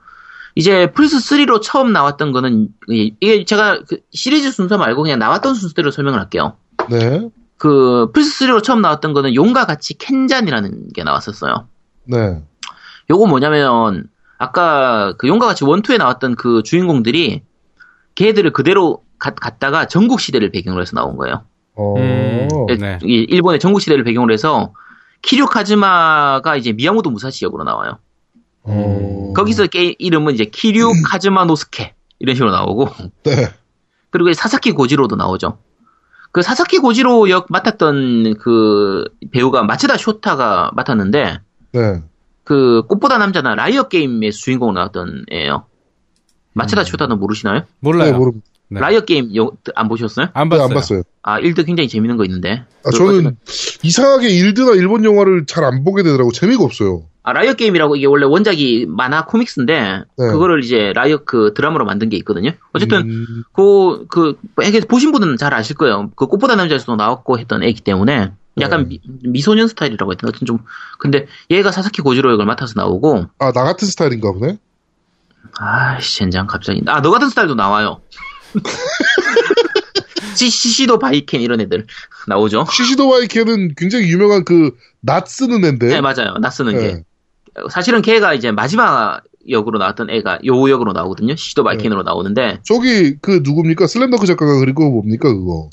[0.56, 5.54] 이제 플스 3로 처음 나왔던 거는 이- 이게 제가 그 시리즈 순서 말고 그냥 나왔던
[5.56, 6.58] 순서대로 설명을 할게요.
[6.90, 7.30] 네.
[7.58, 11.68] 그 플스 3로 처음 나왔던 거는 용과 같이 켄잔이라는 게 나왔었어요.
[12.06, 12.42] 네.
[13.12, 14.06] 요거 뭐냐면
[14.40, 17.44] 아까 그 용과 같이 one, two에 나왔던 그 주인공들이
[18.16, 21.44] 걔들을 그대로 가- 갖다가 전국 시대를 배경으로 해서 나온 거예요.
[21.76, 21.96] 어.
[21.98, 22.48] 음.
[22.80, 23.00] 네.
[23.04, 24.74] 이 일본의 전국 시대를 배경으로 해서
[25.22, 27.98] 키류 카즈마가 이제 미야모토 무사시 역으로 나와요.
[28.64, 29.34] 어.
[29.36, 32.90] 거기서 게 이름은 이제 키류 카즈마 노스케 이런 식으로 나오고
[33.24, 33.50] 네.
[34.10, 35.58] 그리고 이 사사키 고지로도 나오죠.
[36.32, 41.40] 그 사사키 고지로 역 맡았던 그 배우가 마츠다 쇼타가 맡았는데
[41.74, 42.02] 네.
[42.44, 45.66] 그 꽃보다 남자나 라이어 게임의 주인공 나왔던 애예요.
[46.54, 47.62] 마츠다 쇼타는 모르시나요?
[47.80, 48.12] 몰라요.
[48.12, 48.46] 네, 모릅니다.
[48.74, 48.80] 네.
[48.80, 50.28] 라이어 게임 영- 안 보셨어요?
[50.34, 50.68] 안 네, 봤어요.
[50.68, 51.04] 안 봤어요.
[51.22, 52.64] 아 일드 굉장히 재밌는 거 있는데.
[52.86, 53.38] 아, 그 저는
[53.84, 56.32] 이상하게 일드나 일본 영화를 잘 안 보게 되더라고.
[56.32, 57.04] 재미가 없어요.
[57.26, 60.04] 아, 라이어 게임이라고 이게 원래 원작이 만화 comics인데 네.
[60.18, 62.52] 그거를 이제 라이어 그 드라마로 만든 게 있거든요.
[62.74, 64.38] 어쨌든 음, 그, 그,
[64.90, 66.12] 보신 분은 잘 아실 거예요.
[66.18, 69.00] 그 꽃보다 남자에서도 나왔고 했던 애기 때문에 약간 네.
[69.24, 70.60] 미, 소년 스타일이라고 했던 하여튼 좀
[71.00, 74.58] 근데 얘가 사사키 고지로 역을 맡아서 나오고 아, 나 같은 스타일인가 보네?
[75.60, 78.02] 아이씨 젠장 갑자기 아 너 같은 스타일도 나와요.
[80.36, 81.86] 시, 시시도 바이켄 이런 애들
[82.28, 82.66] 나오죠.
[82.72, 85.88] 시시도 바이켄은 굉장히 유명한 그, 낫 쓰는 앤데.
[85.88, 86.36] 네 맞아요.
[86.42, 87.04] 낫 쓰는 게 네.
[87.70, 91.36] 사실은 걔가 이제 마지마 역으로 나왔던 애가 요 역으로 나오거든요.
[91.36, 93.88] 시시도 바이켄으로 나오는데 저기, 그, 누굽니까?
[93.88, 95.70] 슬램덩크 작가가 거 뭡니까, 그거?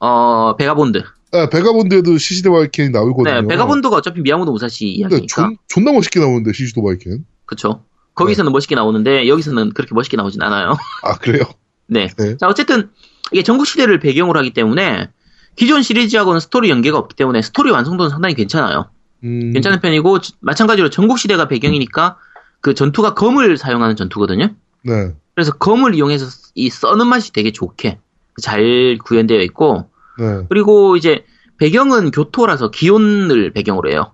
[0.00, 1.04] 어 베가본드
[1.34, 3.40] 아, 베가본드에도 시시도 바이켄이 나오거든요.
[3.42, 7.24] 네 베가본드가 어차피 미야모토 무사시 이야기니까 존, 존나 멋있게 나오는데, 시시도 바이켄.
[7.46, 7.84] 그쵸.
[8.14, 10.76] 거기서는 멋있게 나오는데, 여기서는 그렇게 멋있게 나오진 않아요.
[11.02, 11.44] 아, 그래요?
[11.92, 12.08] 네.
[12.16, 12.36] 네.
[12.38, 12.90] 자, 어쨌든,
[13.30, 15.08] 이게 전국 시대를 배경으로 하기 때문에,
[15.56, 18.90] 기존 시리즈하고는 스토리 연계가 없기 때문에, 스토리 완성도는 상당히 괜찮아요.
[19.24, 22.16] 음, 괜찮은 편이고, 지- 마찬가지로 전국 시대가 배경이니까,
[22.60, 24.48] 그 전투가 검을 사용하는 전투거든요.
[24.82, 25.12] 네.
[25.34, 27.98] 그래서 검을 이용해서 이 써는 맛이 되게 좋게
[28.40, 30.46] 잘 구현되어 있고, 네.
[30.48, 31.24] 그리고 이제,
[31.58, 34.12] 배경은 교토라서 기온을 배경으로 해요.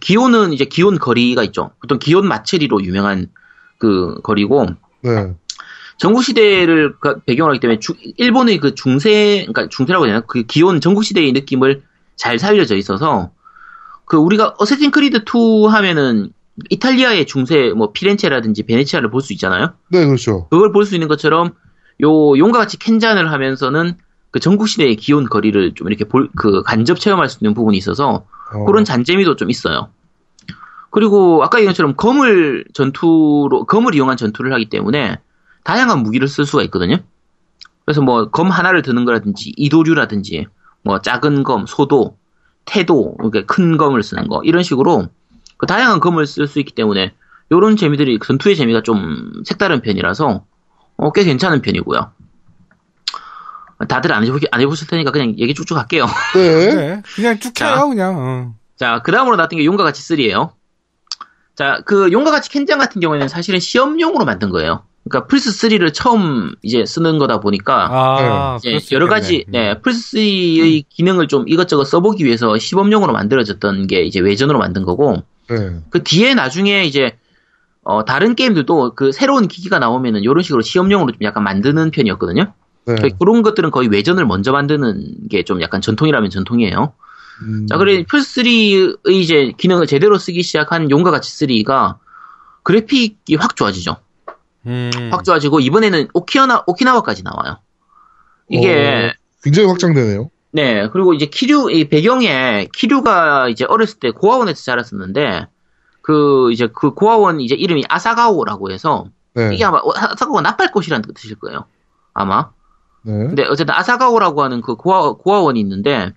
[0.00, 1.70] 기온은 이제 기온 거리가 있죠.
[1.80, 3.28] 보통 기온 마츠리로 유명한
[3.78, 4.66] 그 거리고,
[5.02, 5.34] 네.
[5.98, 10.24] 전국시대를 그 배경으로 하기 때문에 주- 일본의 그 중세, 그러니까 중세라고 해야 되나?
[10.26, 11.82] 그 기온 전국시대의 느낌을
[12.16, 13.30] 잘 살려져 있어서
[14.04, 16.30] 그 우리가 어세신 크리드 2 하면은
[16.70, 19.74] 이탈리아의 중세, 뭐 피렌체라든지 베네치아를 볼 수 있잖아요?
[19.90, 20.48] 네, 그렇죠.
[20.50, 21.50] 그걸 볼 수 있는 것처럼
[22.02, 23.94] 요 용과 같이 캔잔을 하면서는
[24.30, 28.24] 그 전국시대의 기온 거리를 좀 이렇게 볼, 그 간접 체험할 수 있는 부분이 있어서
[28.54, 29.88] 어, 그런 잔재미도 좀 있어요.
[30.90, 35.18] 그리고 아까 얘기한 것처럼 검을 전투로 검을 이용한 전투를 하기 때문에
[35.68, 36.96] 다양한 무기를 쓸 수가 있거든요.
[37.84, 40.46] 그래서 뭐 검 하나를 드는 거라든지 이도류라든지
[40.82, 42.16] 뭐 작은 검, 소도,
[42.64, 45.08] 태도, 이렇게 큰 검을 쓰는 거 이런 식으로
[45.58, 47.12] 그 다양한 검을 쓸 수 있기 때문에
[47.50, 50.42] 이런 재미들이 전투의 재미가 좀 색다른 편이라서
[50.96, 52.12] 어, 꽤 괜찮은 편이고요.
[53.88, 56.06] 다들 안, 해보, 안 해보실 테니까 그냥 얘기 쭉쭉 할게요.
[56.34, 56.74] 네.
[56.74, 57.02] 네.
[57.14, 57.74] 그냥 쭉 자.
[57.74, 58.16] 해요, 그냥.
[58.16, 58.54] 어.
[58.76, 60.52] 자, 그 다음으로 나왔던 게 용과 같이 3예요.
[61.54, 64.84] 자, 그 용과 같이 캔장 같은 경우에는 사실은 시험용으로 만든 거예요.
[65.08, 69.08] 그러니까 플스 3를 처음 이제 쓰는 거다 보니까 아, 수 여러.
[69.08, 69.52] 가지 음.
[69.52, 75.22] 네, 플스 3의 기능을 좀 이것저것 써보기 위해서 시범용으로 만들어졌던 게 이제 외전으로 만든 거고
[75.48, 75.76] 네.
[75.90, 77.16] 그 뒤에 나중에 이제
[77.82, 82.52] 어, 다른 게임들도 그 새로운 기기가 나오면은 이런 식으로 시험용으로 좀 약간 만드는 편이었거든요.
[82.86, 82.94] 네.
[83.18, 86.92] 그런 것들은 거의 외전을 먼저 만드는 게 좀 약간 전통이라면 전통이에요.
[87.42, 91.96] 음, 자, 그래, 플스 3의 이제 기능을 제대로 쓰기 시작한 용과 같이 3가
[92.62, 93.96] 그래픽이 확 좋아지죠.
[94.68, 94.90] 음.
[95.10, 97.58] 확 좋아지고, 이번에는 오키나와, 오키나와까지 나와요.
[98.48, 99.12] 이게, 어,
[99.42, 100.30] 굉장히 확장되네요.
[100.52, 105.46] 네, 그리고 이제 키류, 이 배경에 키류가 이제 어렸을 때 고아원에서 자랐었는데,
[106.02, 109.54] 그, 이제 그 고아원 이제 이름이 아사가오라고 해서, 네.
[109.54, 111.64] 이게 아마 아사가오가 나팔꽃이라는 뜻일 거예요.
[112.14, 112.50] 아마.
[113.02, 113.12] 네.
[113.12, 116.12] 근데 어쨌든 아사가오라고 하는 그 고아, 고아원이 있는데,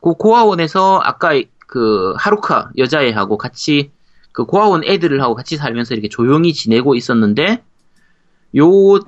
[0.00, 3.90] 그 고아원에서 아까 그 하루카 여자애하고 같이
[4.32, 7.62] 그 고아원 애들하고 같이 살면서 이렇게 조용히 지내고 있었는데,
[8.56, 9.00] 요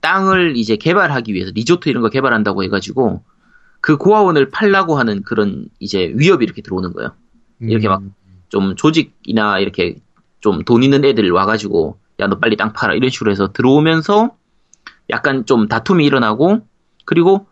[0.00, 3.22] 땅을 이제 개발하기 위해서 리조트 이런 거 개발한다고 해가지고,
[3.80, 7.12] 그 고아원을 팔라고 하는 그런 이제 위협이 이렇게 들어오는 거예요.
[7.60, 8.14] 이렇게 막 음.
[8.48, 9.96] 좀 조직이나 이렇게
[10.40, 14.36] 좀 돈 있는 애들 와가지고 야 너 빨리 땅 팔아 이런 식으로 해서 들어오면서
[15.10, 16.60] 약간 좀 다툼이 일어나고
[17.04, 17.46] 그리고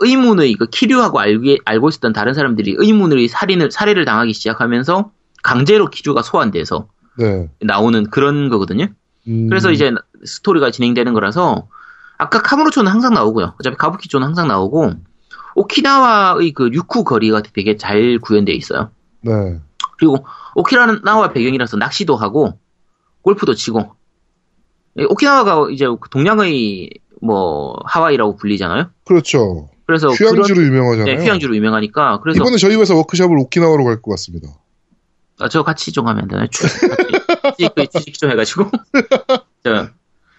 [0.00, 5.12] 의문의 그 키류하고 알기, 알고 있었던 다른 사람들이 의문의 살인을 살해를 당하기 시작하면서
[5.42, 7.48] 강제로 키류가 소환돼서 네.
[7.60, 8.88] 나오는 그런 거거든요.
[9.28, 9.48] 음.
[9.48, 9.92] 그래서 이제
[10.24, 11.68] 스토리가 진행되는 거라서
[12.18, 13.54] 아까 카무로초는 항상 나오고요.
[13.58, 14.92] 어차피 가부키초는 항상 나오고
[15.54, 18.90] 오키나와의 그 유쿠 거리가 되게 잘 구현되어 있어요.
[19.20, 19.32] 네.
[19.98, 22.58] 그리고 오키나와 배경이라서 낚시도 하고
[23.22, 23.94] 골프도 치고
[24.98, 28.90] 예, 오키나와가 이제 동양의 뭐 하와이라고 불리잖아요.
[29.04, 29.70] 그렇죠.
[29.86, 31.04] 그래서 휴양지로 그런, 유명하잖아요.
[31.16, 34.48] 네, 휴양지로 유명하니까 그래서 이번에 저희 회사 워크숍을 오키나와로 갈 것 같습니다.
[35.38, 36.46] 아, 저 같이 좀 하면 안 되나요?
[37.58, 38.70] 주- 주식, 주식 좀 해가지고.
[39.64, 39.92] 자,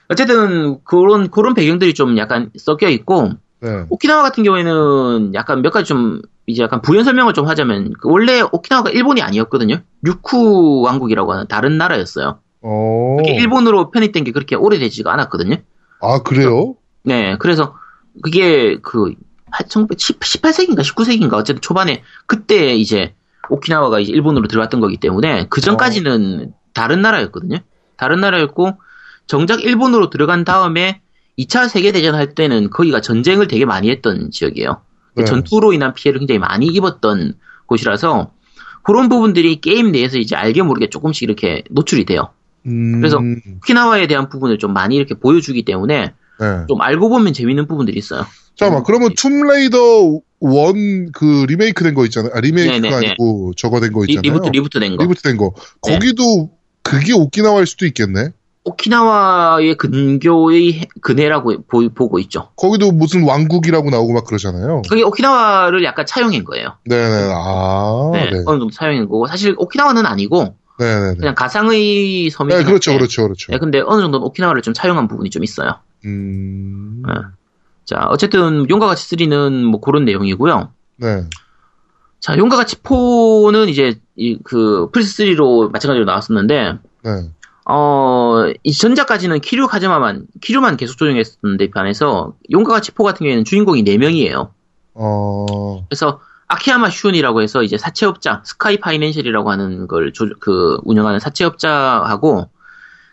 [0.10, 3.32] 어쨌든 그런 그런 배경들이 좀 약간 섞여 있고
[3.62, 3.86] 네.
[3.90, 8.42] 오키나와 같은 경우에는 약간 몇 가지 좀 이제 약간 부연 설명을 좀 하자면 그 원래
[8.42, 9.78] 오키나와가 일본이 아니었거든요.
[10.06, 12.40] 유쿠 왕국이라고 하는 다른 나라였어요.
[12.62, 13.16] 어.
[13.18, 15.56] 그게 일본으로 편입된 게 그렇게 오래되지가 않았거든요.
[16.02, 16.76] 아, 그래요?
[17.04, 17.76] 네, 그래서
[18.22, 19.14] 그게 그
[19.52, 23.14] 18세기인가 19세기인가 어쨌든 초반에 그때 이제
[23.50, 27.60] 오키나와가 이제 일본으로 들어왔던 거기 때문에 그 전까지는 다른 나라였거든요.
[27.98, 28.74] 다른 나라였고
[29.28, 31.02] 정작 일본으로 들어간 다음에
[31.38, 34.82] 2차 세계대전 할 때는 거기가 전쟁을 되게 많이 했던 지역이에요.
[35.16, 35.24] 네.
[35.26, 37.34] 전투로 인한 피해를 굉장히 많이 입었던
[37.66, 38.32] 곳이라서
[38.84, 42.30] 그런 부분들이 게임 내에서 이제 알게 모르게 조금씩 이렇게 노출이 돼요.
[42.66, 43.00] 음.
[43.00, 43.20] 그래서
[43.58, 46.66] 오키나와에 대한 부분을 좀 많이 이렇게 보여주기 때문에 네.
[46.68, 48.26] 좀 알고 보면 재밌는 부분들이 있어요.
[48.56, 49.78] 잠깐만, 그러면 툼레이더
[50.42, 52.32] 1그 리메이크 된 거 있잖아요.
[52.36, 52.96] 아, 리메이크가 네네네.
[53.08, 54.22] 아니고 저거 된거 리, 있잖아요.
[54.22, 55.04] reboot reboot 된 거.
[55.04, 55.54] reboot 된 거.
[55.88, 55.94] 네.
[55.94, 56.52] 거기도
[56.84, 58.30] 그게 오키나와일 수도 있겠네.
[58.66, 62.50] 오키나와의 근교의 해- 근해라고 보, 보고 있죠.
[62.56, 64.84] 거기도 무슨 왕국이라고 나오고 막 그러잖아요.
[64.90, 66.78] 그게 오키나와를 약간 차용한 거예요.
[66.86, 67.32] 네네.
[67.36, 68.44] 아, 네, 네.
[68.46, 71.16] 어느 정도 차용한 거고 사실 오키나와는 아니고 네네네.
[71.18, 73.52] 그냥 가상의 섬이긴 네, 그렇죠, 그렇죠, 그렇죠.
[73.52, 75.76] 네, 근데 어느 정도는 오키나와를 좀 차용한 부분이 좀 있어요.
[76.06, 77.14] 음, 네.
[77.86, 80.72] 자, 어쨌든 용과 같이 3는 뭐 그런 내용이고요.
[80.98, 81.24] 네.
[82.24, 87.12] 자, 용과 같이 4는 이제 이 그 플스 3로 마찬가지로 나왔었는데 네.
[87.66, 93.84] 어, 이 전작까지는 키류 카즈마만, 키류만 계속 조종했었는데, 반해서, 용과 같이 4 같은 경우에는 주인공이
[93.86, 94.50] 4명이에요.
[94.96, 102.50] 어, 그래서, 아키야마 슌이라고 해서 이제 사채업자, 스카이 파이낸셜이라고 하는 걸 조, 그, 운영하는 사채업자하고,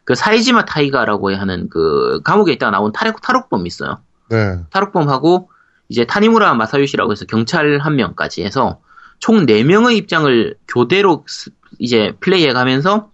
[0.05, 3.99] 그 사이지마 타이가라고 하는 그, 감옥에 있다가 나온 탈옥, 탈옥범이 있어요.
[4.31, 4.59] 네.
[4.71, 5.49] 탈옥범하고,
[5.89, 8.81] 이제 타니무라 마사요시라고 해서 경찰 한 명까지 해서,
[9.21, 13.11] 총 4명의 입장을 교대로 스- 이제 플레이해 가면서,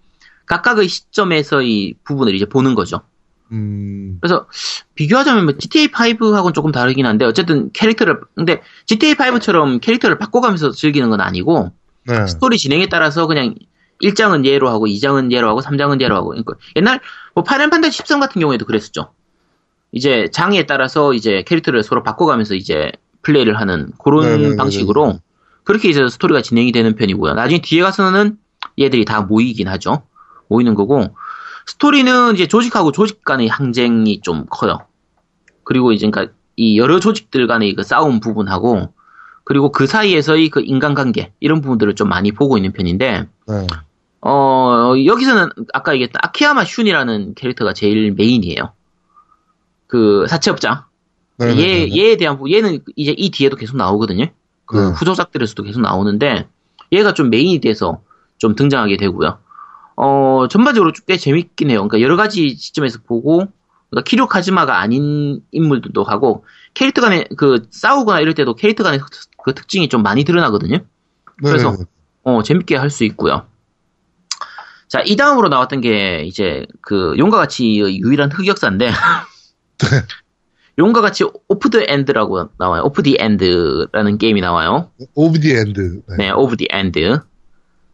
[0.46, 3.02] 각각의 시점에서의 부분을 이제 보는 거죠.
[3.52, 4.46] 음, 그래서
[4.94, 11.70] 비교하자면 뭐 GTA5하고는 조금 다르긴 한데 어쨌든 캐릭터를 근데 GTA5처럼 캐릭터를 바꿔가면서 즐기는 건 아니고
[12.06, 12.26] 네.
[12.26, 13.54] 스토리 진행에 따라서 그냥
[14.00, 17.00] 1장은 얘로 하고 2장은 얘로 하고 3장은 얘로 하고 그러니까 옛날
[17.34, 19.12] 뭐 Final Fantasy 13 같은 경우에도 그랬었죠.
[19.92, 22.90] 이제 장에 따라서 이제 캐릭터를 서로 바꿔가면서 이제
[23.22, 24.56] 플레이를 하는 그런 네네네네.
[24.56, 25.20] 방식으로
[25.66, 27.34] 그렇게 이제 스토리가 진행이 되는 편이고요.
[27.34, 28.38] 나중에 뒤에 가서는
[28.78, 30.02] 얘들이 다 모이긴 하죠.
[30.48, 31.08] 모이는 거고
[31.66, 34.78] 스토리는 이제 조직하고 조직 간의 항쟁이 좀 커요.
[35.64, 38.94] 그리고 이제 그러니까 이 여러 조직들 간의 그 싸움 부분하고
[39.42, 43.66] 그리고 그 사이에서의 그 인간관계 이런 부분들을 좀 많이 보고 있는 편인데 네.
[44.20, 48.72] 어 여기서는 아까 얘기했던 아키야마 슌이라는 캐릭터가 제일 메인이에요.
[49.88, 50.86] 그 사채업자
[51.38, 51.54] 네.
[51.54, 51.96] 네, 얘 네.
[51.98, 54.26] 얘에 대한 부 얘는 이제 이 뒤에도 계속 나오거든요.
[54.66, 54.92] 그 네.
[54.92, 56.48] 후속작들에서도 계속 나오는데
[56.92, 58.02] 얘가 좀 메인이 돼서
[58.38, 59.38] 좀 등장하게 되고요.
[59.96, 61.78] 어 전반적으로 꽤 재밌긴 해요.
[61.88, 63.46] 그러니까 여러 가지 시점에서 보고
[63.90, 66.44] 그러니까 키류 카즈마가 아닌 인물들도 하고
[66.74, 69.06] 캐릭터 간에 그 싸우거나 이럴 때도 캐릭터 간의 그-
[69.42, 70.76] 그 특징이 좀 많이 드러나거든요.
[70.78, 70.84] 네,
[71.42, 71.84] 그래서 네, 네.
[72.24, 73.46] 어, 재밌게 할 수 있고요.
[74.88, 78.90] 자, 이 다음으로 나왔던 게 이제 그 용과 같이의 유일한 흑역사인데
[80.78, 82.82] 용과 같이 Of the End라고 나와요.
[82.84, 84.90] Of the End라는 게임이 나와요.
[85.14, 86.02] Of the End.
[86.08, 86.16] 네.
[86.18, 87.20] 네, Of the End.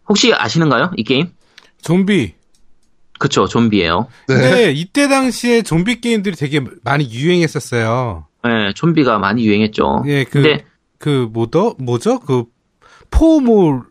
[0.08, 0.90] 혹시 아시는가요?
[0.96, 1.30] 이 게임?
[1.82, 2.34] 좀비.
[3.18, 4.08] 그쵸, 좀비예요.
[4.28, 4.34] 네.
[4.34, 8.26] 근데 이때 당시에 좀비 게임들이 되게 많이 유행했었어요.
[8.44, 10.02] 네, 좀비가 많이 유행했죠.
[10.06, 10.64] 예, 그, 근데
[10.98, 12.18] 그 뭐더 뭐죠?
[12.18, 12.44] 그
[13.10, 13.84] 포뭐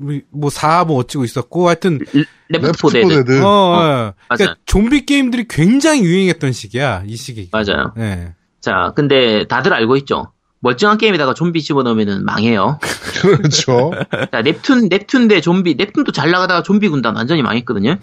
[0.00, 1.98] 뭐4 뭐 어찌고 있었고 하여튼
[2.48, 3.42] Left 4 Left Dead.
[3.42, 3.74] 어, 어.
[3.76, 4.14] 맞아요.
[4.28, 7.48] 그러니까 좀비 게임들이 굉장히 유행했던 시기야 이 시기.
[7.52, 7.92] 맞아요.
[7.96, 8.34] 네.
[8.60, 10.32] 자, 근데 다들 알고 있죠.
[10.60, 12.78] 멀쩡한 게임에다가 좀비 집어넣으면 망해요.
[13.22, 13.92] 그렇죠.
[14.32, 17.98] 자, 넵튠, 넵튠 대 좀비, 넵튠도 잘 나가다가 좀비 군단 완전히 망했거든요.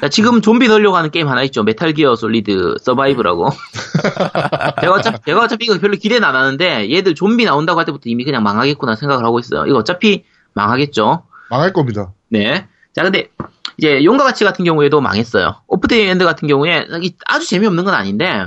[0.00, 1.62] 자, 지금 좀비 넣으려고 하는 게임 하나 있죠.
[1.62, 3.50] Metal Gear Solid Survive라고.
[4.80, 8.24] 제가 어차피, 제가 어차피 이거 별로 기대는 안 하는데, 얘들 좀비 나온다고 할 때부터 이미
[8.24, 9.66] 그냥 망하겠구나 생각을 하고 있어요.
[9.66, 11.24] 이거 어차피 망하겠죠.
[11.50, 12.12] 망할 겁니다.
[12.28, 12.66] 네.
[12.92, 13.30] 자, 근데,
[13.78, 15.62] 이제, 용과 같이 같은 경우에도 망했어요.
[15.66, 18.46] Of the End 같은 경우에, 이 아주 재미없는 건 아닌데,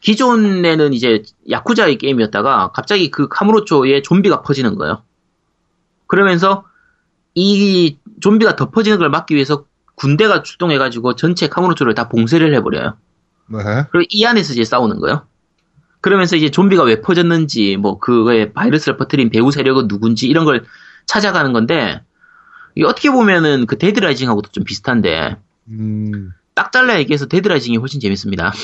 [0.00, 5.02] 기존에는 이제, 야쿠자의 게임이었다가, 갑자기 그 카무로초에 좀비가 퍼지는 거예요.
[6.06, 6.64] 그러면서,
[7.34, 9.64] 이 좀비가 더 퍼지는 걸 막기 위해서
[9.94, 12.96] 군대가 출동해가지고 전체 카무로초를 다 봉쇄를 해버려요.
[13.48, 13.58] 네.
[13.90, 15.26] 그리고 이 안에서 이제 싸우는 거예요.
[16.08, 20.64] 그러면서 이제 좀비가 왜 퍼졌는지, 뭐, 그거에 바이러스를 퍼뜨린 배후 세력은 누군지, 이런 걸
[21.04, 22.00] 찾아가는 건데,
[22.74, 25.36] 이게 어떻게 보면은 그 Dead Rising하고도 좀 비슷한데,
[25.68, 28.54] 음, 딱 잘라 얘기해서 Dead Rising이 훨씬 재밌습니다.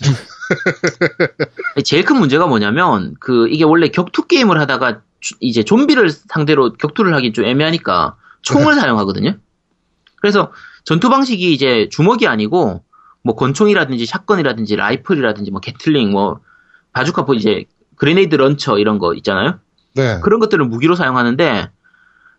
[1.82, 7.14] 제일 큰 문제가 뭐냐면, 그, 이게 원래 격투 게임을 하다가, 주- 이제 좀비를 상대로 격투를
[7.14, 9.36] 하기 좀 애매하니까, 총을 사용하거든요?
[10.20, 10.52] 그래서
[10.84, 12.84] 전투 방식이 이제 주먹이 아니고,
[13.24, 16.40] 뭐 권총이라든지 shotgun이라든지 라이플이라든지 뭐 Gatling, 뭐,
[16.92, 17.64] 바주카, 뭐 이제,
[17.96, 19.58] grenade launcher 이런 거 있잖아요?
[19.94, 20.20] 네.
[20.20, 21.70] 그런 것들을 무기로 사용하는데,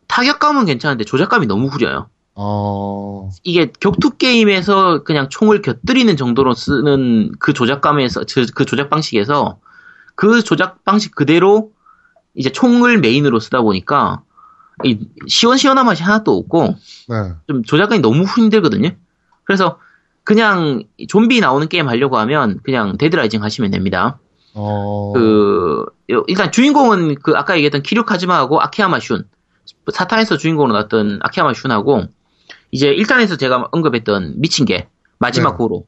[0.08, 2.10] 타격감은 괜찮은데 조작감이 너무 구려요.
[2.36, 9.60] 어, 이게 격투 게임에서 그냥 총을 곁들이는 정도로 쓰는 그 조작감에서 그, 그 조작 방식에서
[10.16, 11.72] 그 조작 방식 그대로
[12.34, 14.24] 이제 총을 메인으로 쓰다 보니까
[14.84, 16.76] 이 시원시원한 맛이 하나도 없고
[17.10, 17.34] 네.
[17.48, 18.90] 좀 조작감이 너무 힘들거든요.
[19.44, 19.78] 그래서
[20.24, 24.20] 그냥 좀비 나오는 게임 하려고 하면 그냥 Dead Rising 하시면 됩니다.
[24.56, 25.86] 어, 그
[26.28, 29.26] 일단 주인공은 그 아까 얘기했던 키류 카즈마하고 아키야마 슌
[29.92, 32.08] 4탄에서 주인공으로 나왔던 아키야마 슌하고
[32.72, 34.88] 이제 1탄에서 제가 언급했던 미친 개
[35.20, 35.58] 마지마 네.
[35.58, 35.86] 고로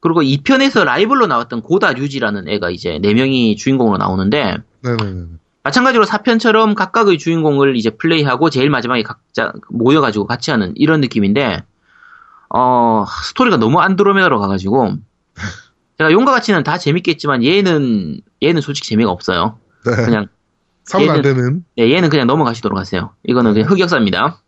[0.00, 5.26] 그리고 2편에서 라이벌로 나왔던 고다 류지라는 애가 이제 4명이 주인공으로 나오는데 네네네.
[5.64, 11.64] 마찬가지로 4편처럼 각각의 주인공을 이제 플레이하고 제일 마지막에 각자 모여가지고 같이 하는 이런 느낌인데
[12.50, 14.94] 어 스토리가 너무 안드로메다로 가가지고
[15.98, 19.58] 제가 용과 같이는 다 재밌겠지만 얘는 얘는 솔직히 재미가 없어요.
[19.84, 20.04] 네.
[20.04, 20.28] 그냥
[20.84, 21.64] 사면 안 되는.
[21.76, 23.12] 네, 얘는 그냥 넘어가시도록 하세요.
[23.24, 24.40] 이거는 그냥 흑역사입니다.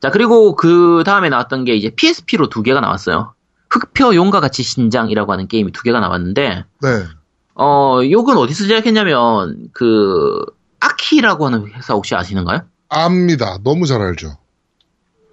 [0.00, 3.34] 자, 그리고 그 다음에 나왔던 게 이제 PSP로 두 개가 나왔어요.
[3.70, 6.88] 흑표 용과 같이 신장이라고 하는 게임이 두 개가 나왔는데, 네.
[7.54, 10.44] 어, 요건 어디서 제작했냐면, 그,
[10.80, 12.62] AKI라고 하는 회사 혹시 아시는가요?
[12.88, 13.58] 압니다.
[13.64, 14.36] 너무 잘 알죠.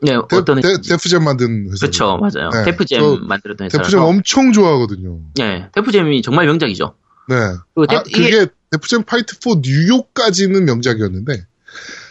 [0.01, 0.77] 네, 데, 어떤 데.
[0.81, 1.85] Def Jam 만든 회사.
[1.85, 2.49] 그렇죠, 맞아요.
[2.49, 4.05] 네, Def Jam 저 만들었던 Def Jam 회사라서.
[4.07, 5.19] 엄청 좋아하거든요.
[5.35, 6.95] 네, Def Jam이 정말 명작이죠.
[7.29, 7.35] 네.
[7.75, 11.43] 그 데- 아, 그게 Def Jam Fight for New York까지는 명작이었는데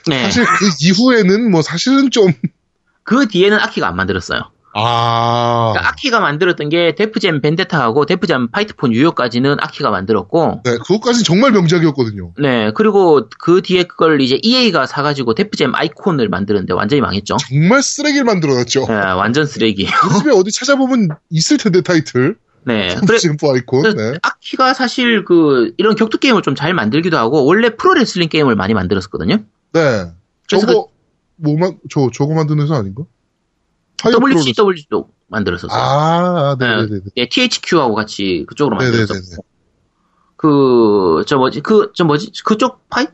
[0.09, 2.33] 네, 사실 그 이후에는 뭐 사실은 좀
[3.03, 4.41] 그 뒤에는 AKI가 안 만들었어요.
[4.73, 5.71] 아.
[5.73, 12.33] 그러니까 아키가 만들었던 게 데프잼 벤데타하고 데프잼 파이트포 뉴욕까지는 아키가 만들었고, 네, 그것까지는 정말 명작이었거든요.
[12.39, 17.37] 네, 그리고 그 뒤에 그걸 이제 EA가 사가지고 Def Jam Icon을 만드는데 완전히 망했죠.
[17.39, 18.87] 정말 쓰레기를 만들어놨죠.
[18.87, 19.89] 네, 완전 쓰레기.
[20.15, 22.37] 요즘에 어디 찾아보면 있을 텐데 타이틀.
[22.65, 23.97] 네, 그래, 지금 아이콘.
[23.97, 24.19] 네.
[24.23, 29.39] AKI가 사실 그, 이런 격투 게임을 좀 잘 만들기도 하고, 원래 프로레슬링 게임을 많이 만들었었거든요.
[29.73, 30.07] 네.
[30.47, 30.89] 저거
[31.37, 33.05] 뭐만 저 저거 만드는 회사 아닌가?
[34.09, 35.79] WCW도 만들었었어요.
[35.81, 37.01] 아, 네, 네, 네.
[37.17, 38.77] 네, THQ하고 같이 그쪽으로.
[38.77, 39.45] 만들었었고.
[40.37, 43.07] 그, 저 뭐지, 그, 저 뭐지, 그쪽 파이,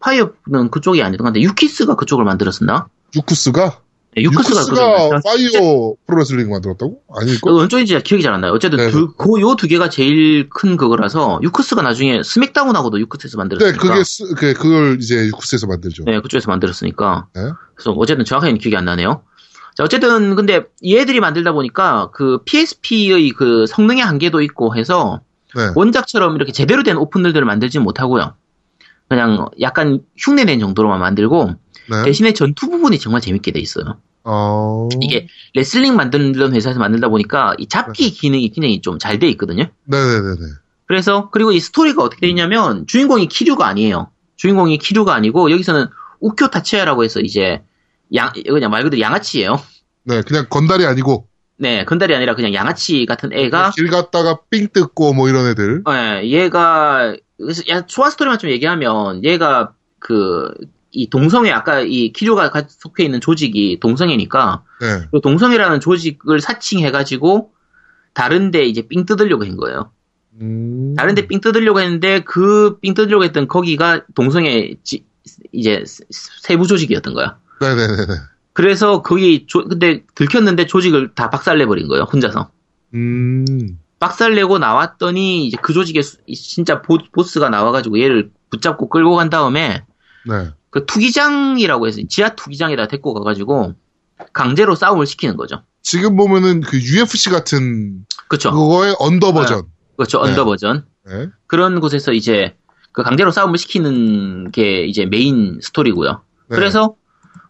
[0.00, 2.88] 파이어는 그쪽이 아니던 건데, 유키스가 그쪽을 만들었었나?
[3.16, 3.80] 유쿠스가
[4.16, 7.02] 네, 유쿠스가 만들었- 파이어 프로레슬링 만들었다고?
[7.16, 7.54] 아닐 그 거?
[7.56, 8.52] 어느 쪽인지 기억이 잘 안 나요.
[8.52, 8.90] 어쨌든 네.
[8.90, 13.82] 두, 그, 요 두 개가 제일 큰 그거라서, 유크스가 나중에 스맥다운하고도 유크스에서 네, 만들었으니까.
[13.82, 16.04] 그게 스- 그 그걸 이제 Yuke's에서 만들죠.
[16.06, 17.26] 네, 그쪽에서 만들었으니까.
[17.34, 17.42] 네.
[17.74, 19.22] 그래서 어쨌든 정확하게 기억이 안 나네요.
[19.78, 25.20] 자, 어쨌든 근데 얘들이 만들다 보니까 그 PSP의 그 성능의 한계도 있고 해서
[25.54, 25.70] 네.
[25.76, 28.34] 원작처럼 이렇게 제대로 된 open world를 만들지 못하고요.
[29.08, 31.54] 그냥 약간 흉내낸 정도로만 만들고
[31.90, 32.02] 네.
[32.02, 33.98] 대신에 전투 부분이 정말 재밌게 돼 있어요.
[34.24, 34.88] 어.
[35.00, 39.66] 이게 레슬링 만드는 회사에서 만들다 보니까 이 잡기 기능이 굉장히 좀 잘 돼 있거든요.
[39.84, 40.40] 네네네네.
[40.86, 44.10] 그래서 그리고 이 스토리가 어떻게 돼 있냐면 주인공이 키류가 아니에요.
[44.34, 45.86] 주인공이 키류가 아니고 여기서는
[46.18, 47.62] 우쿄 타치야라고 해서 이제
[48.14, 49.60] 양 그냥 말 그대로 양아치예요.
[50.04, 51.26] 네, 그냥 건달이 아니고
[51.58, 55.82] 네, 건달이 아니라 그냥 양아치 같은 애가 길 갔다가 삥 뜯고 뭐 이런 애들.
[55.88, 60.52] 예, 얘가 그래서 야, 초아 스토리만 좀 얘기하면 얘가 그
[60.90, 64.86] 이 동성애 아까 이 키류가 가- 속해 있는 조직이 동성애니까 네.
[65.12, 67.52] 그 동성애라는 조직을 사칭해가지고
[68.14, 69.92] 다른데 이제 삥 뜯으려고 한 거예요.
[70.40, 70.94] 음.
[70.96, 75.04] 다른데 삥 뜯으려고 했는데 그 삥 뜯으려고 했던 거기가 동성애 지-
[75.52, 75.84] 이제
[76.42, 77.36] 세부 조직이었던 거야.
[77.60, 78.14] 네네네네.
[78.52, 82.50] 그래서 거기 조- 근데 들켰는데 조직을 다 박살내버린 거예요 혼자서.
[82.94, 83.78] 음.
[84.00, 89.84] 박살내고 나왔더니 이제 그 조직의 수- 진짜 보, 보스가 나와가지고 얘를 붙잡고 끌고 간 다음에
[90.26, 90.50] 네.
[90.70, 93.74] 그 투기장이라고 해서 지하 투기장에다 데리고 가가지고
[94.32, 95.62] 강제로 싸움을 시키는 거죠.
[95.82, 98.50] 지금 보면은 그 UFC 같은 그렇죠.
[98.52, 99.62] 그거의 언더 버전.
[99.96, 100.22] 그렇죠.
[100.22, 100.30] 네.
[100.30, 100.86] 언더 버전.
[101.08, 101.28] 네.
[101.46, 102.56] 그런 곳에서 이제
[102.92, 106.22] 그 강제로 싸움을 시키는 게 이제 메인 스토리고요.
[106.50, 106.56] 네.
[106.56, 106.94] 그래서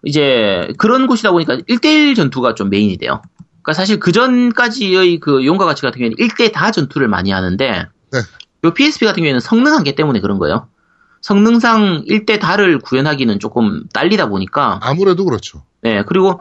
[0.04, 3.22] 이제 그런 곳이다 보니까 1대1 전투가 좀 메인이 돼요.
[3.62, 8.18] 그러니까 사실 그 전까지의 그 용과 같이 같은 경우에는 1대 다 전투를 많이 하는데 네.
[8.64, 10.68] 요 PSP 같은 경우에는 성능 한계 때문에 그런 거예요.
[11.20, 15.64] 성능상 1대 다를 구현하기는 조금 딸리다 보니까 아무래도 그렇죠.
[15.82, 16.40] 네, 그리고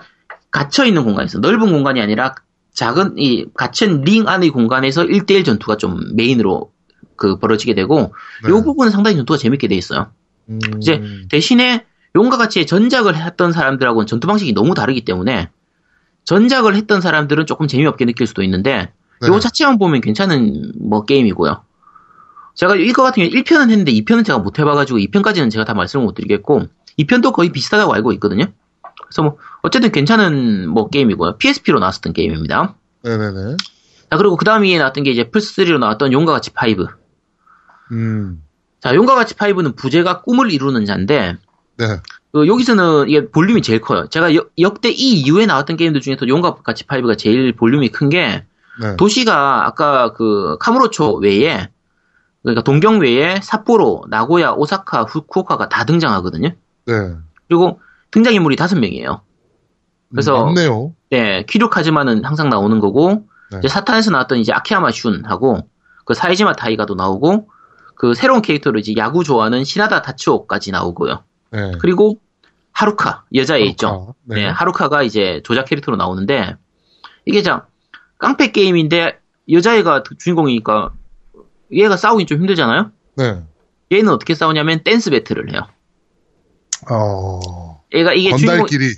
[0.51, 2.36] 갇혀 있는 공간에서 넓은 공간이 아니라
[2.74, 6.72] 작은 이 갇힌 링 안의 공간에서 1대1 전투가 좀 메인으로
[7.16, 8.49] 그 벌어지게 되고 네.
[8.49, 10.12] 요 부분은 상당히 전투가 재밌게 돼 있어요.
[10.49, 10.60] 음.
[10.80, 11.86] 이제 대신에
[12.18, 15.49] 용과 같이 전작을 했던 사람들하고는 전투 방식이 너무 다르기 때문에
[16.24, 18.91] 전작을 했던 사람들은 조금 재미없게 느낄 수도 있는데
[19.22, 19.28] 네.
[19.28, 21.63] 요 자체만 보면 괜찮은 뭐 게임이고요.
[22.55, 26.15] 제가 이거 같은 경우에 1편은 했는데 2편은 제가 못 해봐가지고 2편까지는 제가 다 말씀을 못
[26.15, 26.65] 드리겠고
[26.97, 28.45] 2편도 거의 비슷하다고 알고 있거든요.
[29.03, 31.38] 그래서 뭐 어쨌든 괜찮은 뭐 게임이고요.
[31.38, 32.76] PSP로 나왔었던 게임입니다.
[33.03, 33.57] 네네네.
[34.09, 36.88] 자 그리고 그 다음에 나왔던 게 이제 플스3로 나왔던 용과 같이 5.
[37.91, 38.43] 음.
[38.82, 41.38] 자 용과 같이 5는 부제가 꿈을 이루는 자인데
[41.78, 41.86] 네.
[42.32, 44.07] 그 여기서는 이게 볼륨이 제일 커요.
[44.07, 48.43] 제가 역, 역대 이 이후에 나왔던 게임들 중에서 용과 같이 5가 제일 볼륨이 큰게
[48.82, 48.95] 네.
[48.97, 51.69] 도시가 아까 그 카무로초 외에
[52.43, 56.49] 그러니까 동경 외에 삿포로, 나고야, 오사카, 후쿠오카가 다 등장하거든요.
[56.86, 56.93] 네.
[57.47, 57.80] 그리고
[58.11, 59.21] 등장 인물이 다섯 명이에요.
[60.11, 60.93] 그래서- 음, 맞네요.
[61.09, 63.57] 네, 키류카즈마는 항상 나오는 거고 네.
[63.59, 65.65] 이제 사탄에서 나왔던 이제 아키야마 슌하고
[66.05, 67.49] 그 사이지마 타이가도 나오고
[67.95, 71.23] 그 새로운 캐릭터로 이제 야구 좋아하는 시나다 다치오까지 나오고요.
[71.51, 71.71] 네.
[71.79, 72.19] 그리고
[72.71, 74.15] 하루카 여자 애 있죠.
[74.23, 74.35] 네.
[74.35, 76.55] 네, 하루카가 이제 조작 캐릭터로 나오는데
[77.25, 77.61] 이게 참
[78.19, 79.19] 깡패 게임인데
[79.51, 80.91] 여자애가 주인공이니까
[81.71, 82.91] 얘가 싸우기 좀 힘들잖아요.
[83.15, 83.43] 네.
[83.91, 85.61] 얘는 어떻게 싸우냐면 댄스 배틀을 해요.
[86.91, 87.81] 어.
[87.93, 88.93] 얘가 이게 주인공 건달끼리.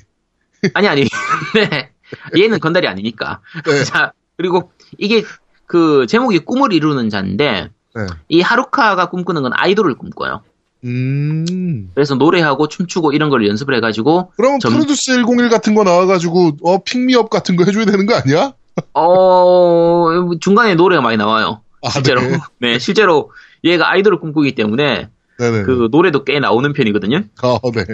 [0.73, 1.05] 아니 아니
[1.55, 1.91] 네.
[2.37, 3.41] 얘는 건달이 아니니까.
[3.65, 3.83] 네.
[3.85, 5.23] 자 그리고 이게
[5.65, 8.07] 그 제목이 꿈을 이루는 자인데 네.
[8.27, 10.43] 이 하루카가 꿈꾸는 건 아이돌을 꿈꿔요.
[10.85, 11.91] 음.
[11.93, 16.83] 그래서 노래하고 춤추고 이런 걸 연습을 해가지고 그럼 점- 프로듀스 101 같은 거 나와가지고 어
[16.83, 18.53] 핑미업 같은 거 해줘야 되는 거 아니야?
[18.93, 20.07] 어
[20.39, 21.61] 중간에 노래가 많이 나와요.
[21.83, 22.37] 아, 실제로 네.
[22.59, 23.31] 네 실제로
[23.63, 25.63] 얘가 아이돌을 꿈꾸기 때문에 네네.
[25.63, 27.23] 그 노래도 꽤 나오는 편이거든요.
[27.41, 27.85] 아, 네.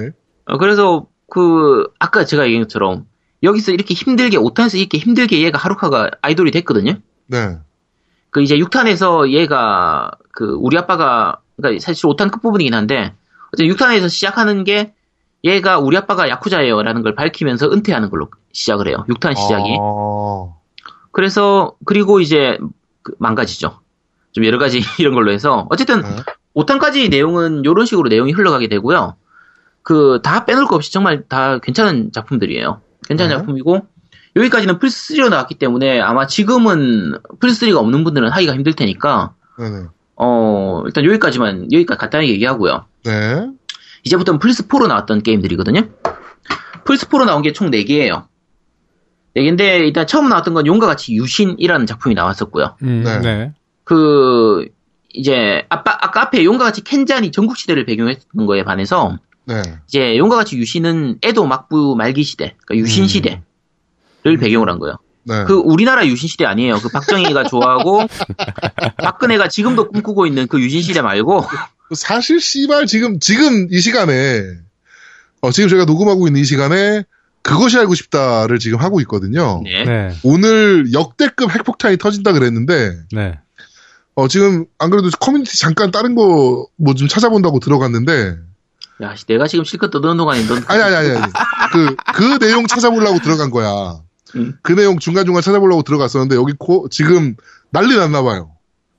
[0.45, 3.05] 어, 그래서 그 아까 제가 얘기한 것처럼
[3.43, 6.97] 여기서 이렇게 힘들게 5탄에서 이렇게 힘들게 얘가 하루카가 아이돌이 됐거든요.
[7.27, 7.57] 네.
[8.31, 13.13] 그 이제 6탄에서 얘가 그 우리 아빠가 그러니까 사실 5탄 끝부분이긴 한데
[13.53, 14.93] 어쨌든 6탄에서 시작하는 게
[15.43, 19.05] 얘가 우리 아빠가 야쿠자예요라는 걸 밝히면서 은퇴하는 걸로 시작을 해요.
[19.09, 19.77] 6탄 시작이.
[19.79, 20.53] 아,
[21.11, 22.57] 그래서 그리고 이제
[23.03, 23.79] 그 망가지죠.
[24.31, 26.09] 좀 여러 가지 이런 걸로 해서 어쨌든 네.
[26.55, 29.15] 5탄까지 내용은 이런 식으로 내용이 흘러가게 되고요.
[29.83, 32.81] 그 다 빼놓을 거 없이 정말 다 괜찮은 작품들이에요.
[33.07, 33.37] 괜찮은 네.
[33.37, 33.85] 작품이고
[34.35, 39.85] 여기까지는 플스3로 나왔기 때문에 아마 지금은 플스3가 없는 분들은 하기가 힘들 테니까 네네.
[40.18, 42.86] 어 일단 여기까지만 여기까지 간단하게 얘기하고요.
[43.03, 43.49] 네.
[44.03, 45.89] 이제부터는 플스4로 나왔던 게임들이거든요.
[46.86, 48.28] 플스4로 나온 게 총 4개예요.
[49.36, 52.78] 4개인데 일단 처음 나왔던 건 용과 같이 유신이라는 작품이 나왔었고요.
[52.84, 53.20] 음, 네.
[53.20, 53.53] 네.
[53.84, 54.68] 그
[55.13, 59.61] 이제 아까 아까 앞에 용과 같이 켄잔이 전국 시대를 배경했던 거에 반해서 네.
[59.88, 63.07] 이제 용과 같이 유신은 에도 막부 말기 시대, 그러니까 유신 음.
[63.07, 64.95] 시대를 배경으로 한 거예요.
[65.26, 65.43] 네.
[65.45, 66.80] 그 우리나라 유신 시대 아니에요.
[66.80, 68.07] 그 박정희가 좋아하고
[68.97, 71.43] 박근혜가 지금도 꿈꾸고 있는 그 유신 시대 말고
[71.95, 74.41] 사실 씨발 지금 지금 이 시간에
[75.41, 77.03] 어, 지금 저희가 녹음하고 있는 이 시간에
[77.41, 79.61] 그것이 알고 싶다를 지금 하고 있거든요.
[79.63, 79.84] 네.
[79.84, 80.15] 네.
[80.23, 83.39] 오늘 역대급 핵폭탄이 터진다 그랬는데 네.
[84.15, 88.38] 어, 지금 안 그래도 커뮤니티 잠깐 다른 거 뭐 좀 찾아본다고 들어갔는데
[89.01, 91.32] 야, 씨, 내가 지금 실컷 떠드는 동안에 넌 아니 아니 아니 아니
[91.73, 93.99] 그 그 내용 찾아보려고 들어간 거야.
[94.36, 94.57] 음.
[94.61, 97.36] 그 내용 중간 중간 찾아보려고 들어갔었는데 여기 코, 지금
[97.71, 98.51] 난리 났나 봐요.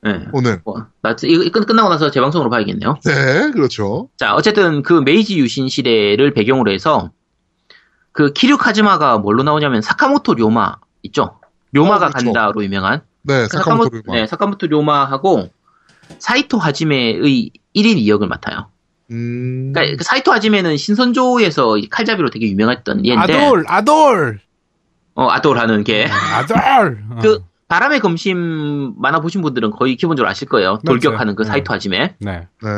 [0.02, 0.24] 네.
[0.32, 0.60] 오늘.
[0.64, 2.98] 뭐, 나 이거 끝- 끝나고 나서 재방송으로 봐야겠네요.
[3.04, 4.08] 네, 그렇죠.
[4.16, 7.10] 자, 어쨌든 그 메이지 유신 시대를 배경으로 해서
[8.12, 11.38] 그 키류 카즈마가 뭘로 나오냐면 사카모토 료마 있죠?
[11.72, 12.24] 료마가 어, 그렇죠.
[12.32, 14.16] 간다로 유명한 네, 그 사카모토 류마.
[14.18, 15.48] 네, 사카모토 료마하고
[16.20, 18.70] 사이토 하지메의 1인 2역을 맡아요.
[19.10, 19.72] 음.
[19.74, 24.40] 그러니까 그 사이토 하지메는 신선조에서 이 칼잡이로 되게 유명했던 얘인데 아돌, 아돌,
[25.16, 26.56] 어, 아돌 하는 게 아돌.
[27.10, 27.18] 어.
[27.20, 30.78] 그 바람의 검심 만화 보신 분들은 거의 기본적으로 아실 거예요.
[30.86, 31.48] 돌격하는 그 네.
[31.48, 32.14] 사이토 하지메.
[32.20, 32.46] 네.
[32.62, 32.68] 네.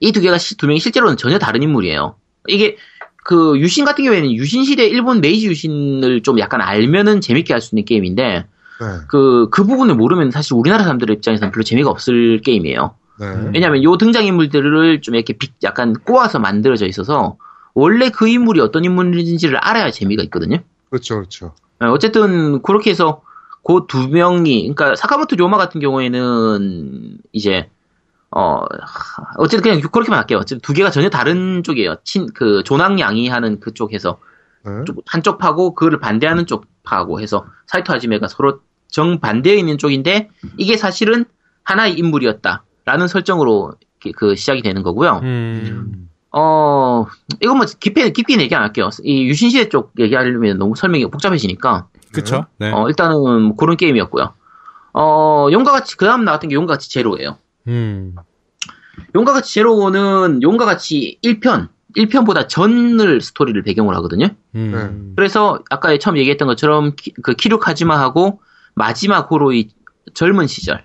[0.00, 2.16] 이 두 개가 시- 두 명이 실제로는 전혀 다른 인물이에요.
[2.48, 2.76] 이게
[3.24, 7.74] 그 유신 같은 경우에는 유신 시대 일본 메이지 유신을 좀 약간 알면은 재밌게 할 수
[7.74, 8.22] 있는 게임인데
[8.80, 8.86] 네.
[9.08, 12.94] 그 그 부분을 모르면 사실 우리나라 사람들 입장에서는 별로 재미가 없을 게임이에요.
[13.20, 13.26] 네.
[13.52, 17.36] 왜냐하면 요 등장 인물들을 좀 이렇게 비- 약간 꼬아서 만들어져 있어서
[17.74, 20.58] 원래 그 인물이 어떤 인물인지를 알아야 재미가 있거든요.
[20.90, 21.54] 그렇죠, 그렇죠.
[21.80, 23.22] 어, 어쨌든 그렇게 해서
[23.62, 27.68] 그 두 명이 그러니까 사카모토 료마 같은 경우에는 이제
[28.30, 30.38] 어 하, 어쨌든 그냥 그렇게만 할게요.
[30.38, 31.96] 어쨌든 두 개가 전혀 다른 쪽이에요.
[32.04, 34.18] 친 그 조낭양이 하는 그쪽에서
[34.64, 34.70] 네.
[34.86, 40.30] 쪽- 한쪽 파고 그거를 반대하는 쪽 파고 해서 사이토 하지메가 서로 정 반대에 있는 쪽인데
[40.56, 41.24] 이게 사실은
[41.64, 45.20] 하나의 인물이었다라는 설정으로 이렇게 그 시작이 되는 거고요.
[45.22, 46.09] 음.
[46.32, 47.06] 어
[47.40, 48.90] 이건 뭐 깊이 깊이는 얘기 안 할게요.
[49.02, 52.46] 이 유신시대 쪽 얘기하려면 너무 설명이 복잡해지니까 그쵸.
[52.58, 52.70] 네.
[52.72, 54.32] 어, 일단은 뭐 그런 게임이었고요.
[54.92, 57.36] 어, 용과 같이, 그 다음 나왔던 게 용과 같이 제로예요.
[57.68, 58.14] 음.
[59.14, 64.28] 용과 같이 제로는 용과 같이 1편, 1편보다 전을 스토리를 배경으로 하거든요.
[64.54, 65.12] 음.
[65.16, 68.40] 그래서 아까 처음 얘기했던 것처럼 키, 그 키류 카지마하고
[68.74, 69.68] 마지막 호로의
[70.14, 70.84] 젊은 시절을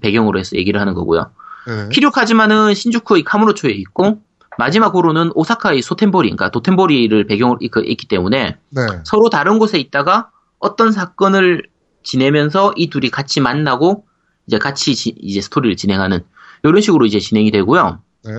[0.00, 1.30] 배경으로 해서 얘기를 하는 거고요.
[1.66, 1.88] 네.
[1.92, 4.20] 키류 카지마는 신주쿠의 카무로초에 있고
[4.58, 8.82] 마지막 호로는 오사카의 소텐보리, 그러니까 도텐보리를 배경으로 있- 있기 때문에 네.
[9.04, 11.62] 서로 다른 곳에 있다가 어떤 사건을
[12.02, 14.04] 지내면서 이 둘이 같이 만나고
[14.46, 16.20] 이제 같이 지- 이제 스토리를 진행하는
[16.64, 18.00] 이런 식으로 이제 진행이 되고요.
[18.24, 18.32] 네.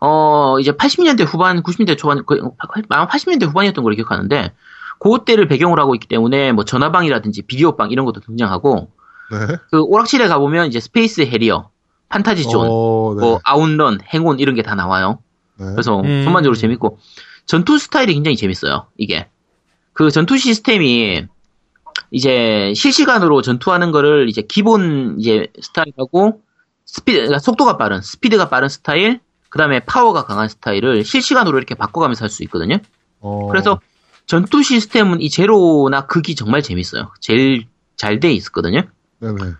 [0.00, 2.22] 어 이제 80년대 후반, 90년대 초반,
[2.88, 4.52] 아마 80년대 후반이었던 걸로 기억하는데
[5.00, 8.90] 그때를 배경으로 하고 있기 때문에 뭐 전화방이라든지 비디오방 이런 것도 등장하고
[9.30, 9.56] 네.
[9.70, 11.70] 그 오락실에 가보면 이제 스페이스 해리어,
[12.08, 13.20] 판타지 존, 어, 네.
[13.20, 15.18] 뭐 아웃런, 행온 이런 게 다 나와요.
[15.58, 15.66] 네.
[15.72, 16.22] 그래서 음.
[16.24, 16.98] 전반적으로 재밌고
[17.46, 18.86] 전투 스타일이 굉장히 재밌어요.
[18.96, 19.28] 이게
[19.92, 21.26] 그 전투 시스템이
[22.10, 26.40] 이제 실시간으로 전투하는 거를 이제 기본 이제 스타일하고
[26.86, 32.30] 스피드 그러니까 속도가 빠른 스피드가 빠른 스타일 그다음에 파워가 강한 스타일을 실시간으로 이렇게 바꿔가면서 할
[32.30, 32.78] 수 있거든요.
[33.20, 33.80] 어, 그래서
[34.26, 37.10] 전투 시스템은 이 제로나 극이 정말 재밌어요.
[37.20, 38.82] 제일 잘 돼 있었거든요.
[39.20, 39.52] 네네.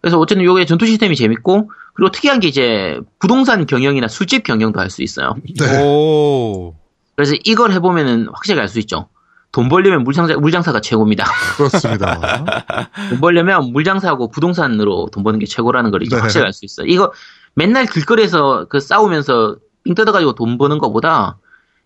[0.00, 4.90] 그래서 어쨌든 요게 전투 시스템이 재밌고 그리고 특이한 게 이제 부동산 경영이나 술집 경영도 할
[4.90, 5.34] 수 있어요.
[5.58, 5.82] 네.
[5.82, 6.74] 오.
[7.16, 9.08] 그래서 이걸 해보면은 확실히 알 수 있죠.
[9.50, 11.24] 돈 벌려면 물장사, 물장사가 최고입니다.
[11.56, 12.44] 그렇습니다.
[13.10, 16.20] 돈 벌려면 물장사하고 부동산으로 돈 버는 게 최고라는 걸 이제 네.
[16.20, 16.86] 확실히 알 수 있어요.
[16.86, 17.12] 이거
[17.54, 21.38] 맨날 길거리에서 그 싸우면서 삥 뜯어가지고 돈 버는 것보다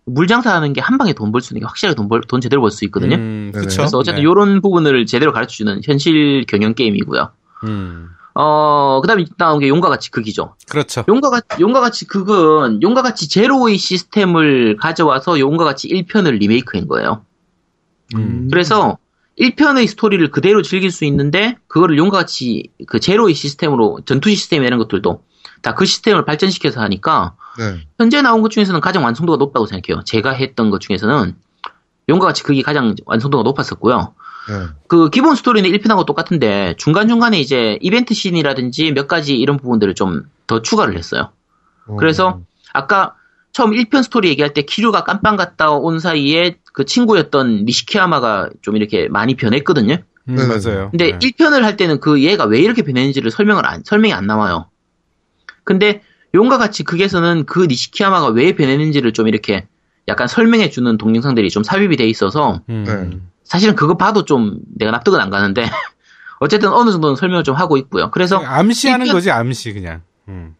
[0.05, 2.61] 물장사 하는 게 한 방에 돈 벌 수 있는 게 확실하게 돈 벌, 돈 제대로
[2.61, 3.15] 벌 수 있거든요.
[3.15, 3.51] 음.
[3.55, 3.77] 그쵸.
[3.77, 4.23] 그래서 어쨌든 네.
[4.25, 7.29] 요런 부분을 제대로 가르쳐 주는 현실 경영 게임이고요.
[7.63, 8.09] 음.
[8.35, 10.55] 어, 그 다음에 나온 게 용과 같이 극이죠.
[10.69, 11.03] 그렇죠.
[11.07, 17.25] 용과 같이, 용과 같이 극은 용과 같이 제로의 시스템을 가져와서 용과 같이 1편을 리메이크한 거예요.
[18.15, 18.47] 음.
[18.49, 18.97] 그래서
[19.39, 24.79] 1편의 스토리를 그대로 즐길 수 있는데 그거를 용과 같이 그 제로의 시스템으로 전투 시스템 이런
[24.79, 25.23] 것들도
[25.63, 27.87] 다 그 시스템을 발전시켜서 하니까 네.
[27.97, 30.03] 현재 나온 것 중에서는 가장 완성도가 높다고 생각해요.
[30.03, 31.35] 제가 했던 것 중에서는
[32.09, 34.13] 용과 같이 그게 가장 완성도가 높았었고요.
[34.49, 34.67] 네.
[34.87, 40.61] 그 기본 스토리는 1편하고 똑같은데 중간중간에 이제 이벤트 씬이라든지 몇 가지 이런 부분들을 좀 더
[40.61, 41.31] 추가를 했어요.
[41.87, 42.41] 어, 그래서
[42.73, 43.15] 아까
[43.51, 49.07] 처음 1편 스토리 얘기할 때 키류가 깜빵 갔다 온 사이에 그 친구였던 니시키야마가 좀 이렇게
[49.07, 49.97] 많이 변했거든요.
[50.29, 50.47] 음, 네네.
[50.47, 50.89] 맞아요.
[50.91, 51.19] 근데 네.
[51.19, 54.69] 1편을 할 때는 그 얘가 왜 이렇게 변했는지를 설명을 안, 설명이 안 나와요.
[55.63, 56.01] 근데
[56.33, 59.67] 용과 같이 극에서는 그 니시키야마가 왜 변했는지를 좀 이렇게
[60.07, 62.83] 약간 설명해 주는 동영상들이 좀 삽입이 돼 있어서 음.
[62.85, 63.19] 네.
[63.43, 65.63] 사실은 그거 봐도 좀 내가 납득은 안 가는데
[66.39, 68.11] 어쨌든 어느 정도는 설명을 좀 하고 있고요.
[68.11, 70.01] 그래서 암시하는 일편- 거지, 암시, 그냥.
[70.27, 70.55] 음.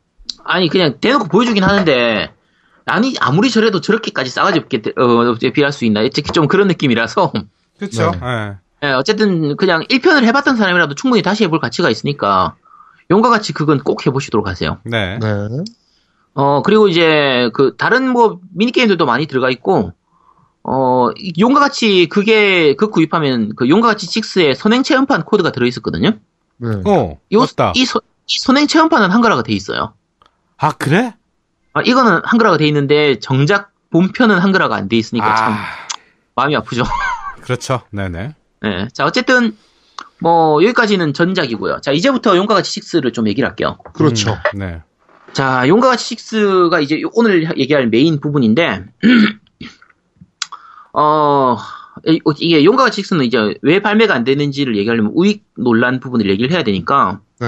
[0.46, 2.32] 아니 그냥 대놓고 보여주긴 하는데
[2.86, 7.32] 아니 아무리 저래도 저렇게까지 싸가지 없게 어, 비할 수 있나 특히 좀 그런 느낌이라서
[7.80, 8.12] 그쵸.
[8.12, 8.20] 네.
[8.84, 8.88] 예.
[8.88, 12.56] 예, 어쨌든 그냥 1편을 해봤던 사람이라도 충분히 다시 해볼 가치가 있으니까
[13.12, 14.80] 용과 같이 그건 꼭 해보시도록 하세요.
[14.84, 15.18] 네.
[15.20, 15.28] 네.
[16.36, 19.94] 어 그리고 이제 그 다른 뭐 미니 게임들도 많이 들어가 있고
[20.64, 26.12] 어이 용과 같이 그게 그 구입하면 그 용과 같이 6에 선행 체험판 코드가 들어 있었거든요.
[26.58, 26.70] 네.
[26.86, 27.74] 어, 요, 맞다.
[27.76, 29.94] 이, 소- 이 선행 체험판은 한글화가 돼 있어요.
[30.58, 31.14] 아, 그래?
[31.74, 35.58] 아, 이거는 한글화가 돼 있는데 정작 본편은 한글화가 안 돼 있으니까 참 아,
[36.36, 36.84] 마음이 아프죠.
[37.42, 37.82] 그렇죠.
[37.92, 38.36] 네네.
[38.62, 38.88] 네.
[38.94, 39.58] 자, 어쨌든,
[40.20, 41.82] 뭐, 여기까지는 전작이고요.
[41.82, 43.78] 자, 이제부터 용과 같이 6를 좀 얘기를 할게요.
[43.94, 44.32] 그렇죠.
[44.54, 44.82] 음, 네.
[45.34, 48.86] 자, 용과 같이 6가 이제 오늘 얘기할 메인 부분인데,
[50.94, 51.58] 어,
[52.08, 56.52] 이- 이게 용과 같이 6는 이제 왜 발매가 안 되는지를 얘기하려면 우익 논란 부분을 얘기를
[56.52, 57.48] 해야 되니까, 네.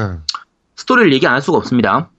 [0.76, 2.10] 스토리를 얘기 안 할 수가 없습니다.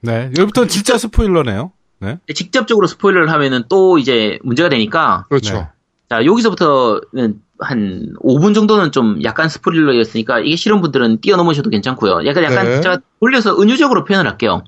[0.00, 0.30] 네.
[0.38, 1.72] 여기부터 진짜 스포일러네요.
[2.00, 2.18] 네.
[2.34, 5.54] 직접적으로 스포일러를 하면은 또 이제 문제가 되니까, 그렇죠.
[5.54, 5.68] 네.
[6.08, 12.24] 자, 여기서부터는 한 5분 정도는 좀 약간 스포일러였으니까 이게 싫은 분들은 뛰어넘으셔도 괜찮고요.
[12.26, 12.80] 약간 약간 네.
[12.80, 14.64] 제가 돌려서 은유적으로 표현을 할게요.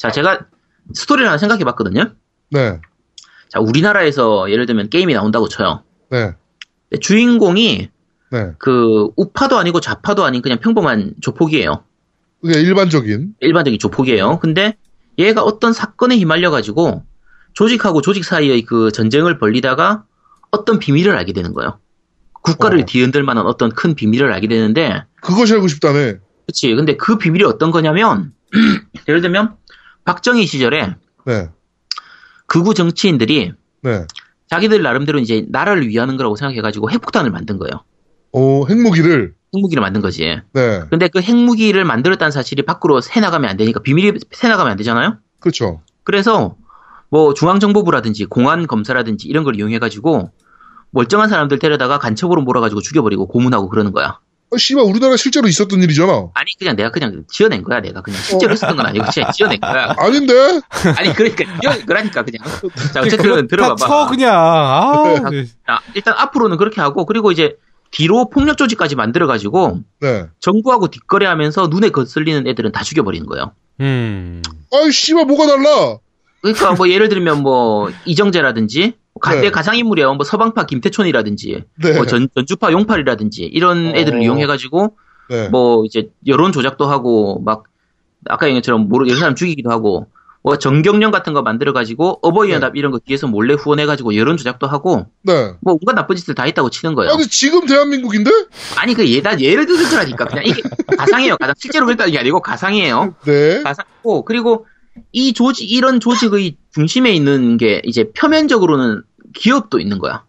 [0.00, 0.46] 자, 제가
[0.94, 2.14] 스토리를 하나 생각해 봤거든요.
[2.48, 2.80] 네.
[3.50, 5.84] 자, 우리나라에서 예를 들면 게임이 나온다고 쳐요.
[6.10, 6.32] 네.
[7.02, 7.90] 주인공이
[8.32, 8.52] 네.
[8.58, 11.84] 그 우파도 아니고 좌파도 아닌 그냥 평범한 조폭이에요.
[12.40, 13.34] 그게 일반적인.
[13.40, 14.38] 일반적인 조폭이에요.
[14.38, 14.74] 근데
[15.18, 17.04] 얘가 어떤 사건에 휘말려 가지고
[17.52, 20.04] 조직하고 조직 사이의 그 전쟁을 벌리다가
[20.50, 21.78] 어떤 비밀을 알게 되는 거예요.
[22.32, 22.84] 국가를 어.
[22.86, 26.20] 뒤흔들 만한 어떤 큰 비밀을 알게 되는데, 그것이 알고 싶다네.
[26.46, 26.74] 그치.
[26.74, 28.32] 근데 그 비밀이 어떤 거냐면,
[29.06, 29.56] 예를 들면,
[30.04, 30.94] 박정희 시절에
[31.26, 31.48] 네.
[32.46, 34.06] 극우 정치인들이 네.
[34.48, 37.84] 자기들 나름대로 이제 나라를 위하는 거라고 생각해가지고 핵폭탄을 만든 거예요.
[38.32, 39.34] 오, 핵무기를.
[39.54, 40.40] 핵무기를 만든 거지.
[40.52, 40.80] 네.
[40.90, 45.18] 근데 그 핵무기를 만들었다는 사실이 밖으로 새나가면 안 되니까, 비밀이 새나가면 안 되잖아요?
[45.38, 45.82] 그렇죠.
[46.04, 46.56] 그래서
[47.10, 50.30] 뭐 중앙정보부라든지 공안검사라든지 이런 걸 이용해가지고
[50.90, 54.18] 멀쩡한 사람들 데려다가 간첩으로 몰아가지고 죽여버리고 고문하고 그러는 거야.
[54.52, 56.30] 아, 씨발, 우리나라 실제로 있었던 일이잖아.
[56.34, 59.94] 아니 그냥 내가 그냥 지어낸 거야 내가 그냥 실제로 했었던 건 아니고 그냥 지어낸 거야.
[59.96, 60.60] 아닌데?
[60.96, 62.42] 아니 그러니까 지어낸 거라니까 그냥.
[62.92, 63.76] 자 어쨌든 다 들어봐봐.
[63.76, 64.34] 쳐 그냥.
[64.34, 65.46] 아, 네.
[65.66, 67.56] 자, 일단 앞으로는 그렇게 하고 그리고 이제
[67.92, 70.26] 뒤로 폭력 조직까지 만들어가지고 네.
[70.40, 73.52] 정부하고 뒷거래하면서 눈에 거슬리는 애들은 다 죽여버리는 거예요.
[73.80, 74.42] 음.
[74.72, 75.96] 아이, 씨발, 뭐가 달라?
[76.42, 79.50] 그러니까 뭐 예를 들면 뭐 이정재라든지 가대 네.
[79.50, 81.92] 가상인물이야 뭐 서방파 김태촌이라든지 네.
[81.94, 83.92] 뭐 전, 전주파 용팔이라든지 이런 어.
[83.96, 84.96] 애들을 이용해가지고
[85.30, 85.48] 네.
[85.48, 87.64] 뭐 이제 여론 조작도 하고 막
[88.28, 90.08] 아까 얘기한 것처럼 모르 여러 사람 죽이기도 하고
[90.42, 95.52] 뭐 정경련 같은 거 만들어가지고 어버이연합 이런 거 뒤에서 몰래 후원해가지고 여론 조작도 하고 네.
[95.60, 97.12] 뭐 온갖 나쁜 짓을 다 했다고 치는 거예요.
[97.12, 98.30] 아니, 지금 대한민국인데?
[98.78, 100.62] 아니 그 예다 예를 들은 거라니까 그냥 이게
[100.96, 101.36] 가상이에요.
[101.36, 103.14] 가상 실제로 그랬다는 게 아니고 가상이에요.
[103.26, 103.62] 네.
[103.62, 104.66] 가상이고 그리고
[105.12, 109.02] 이 조직 이런 조직의 중심에 있는 게 이제 표면적으로는
[109.34, 110.24] 기업도 있는 거야.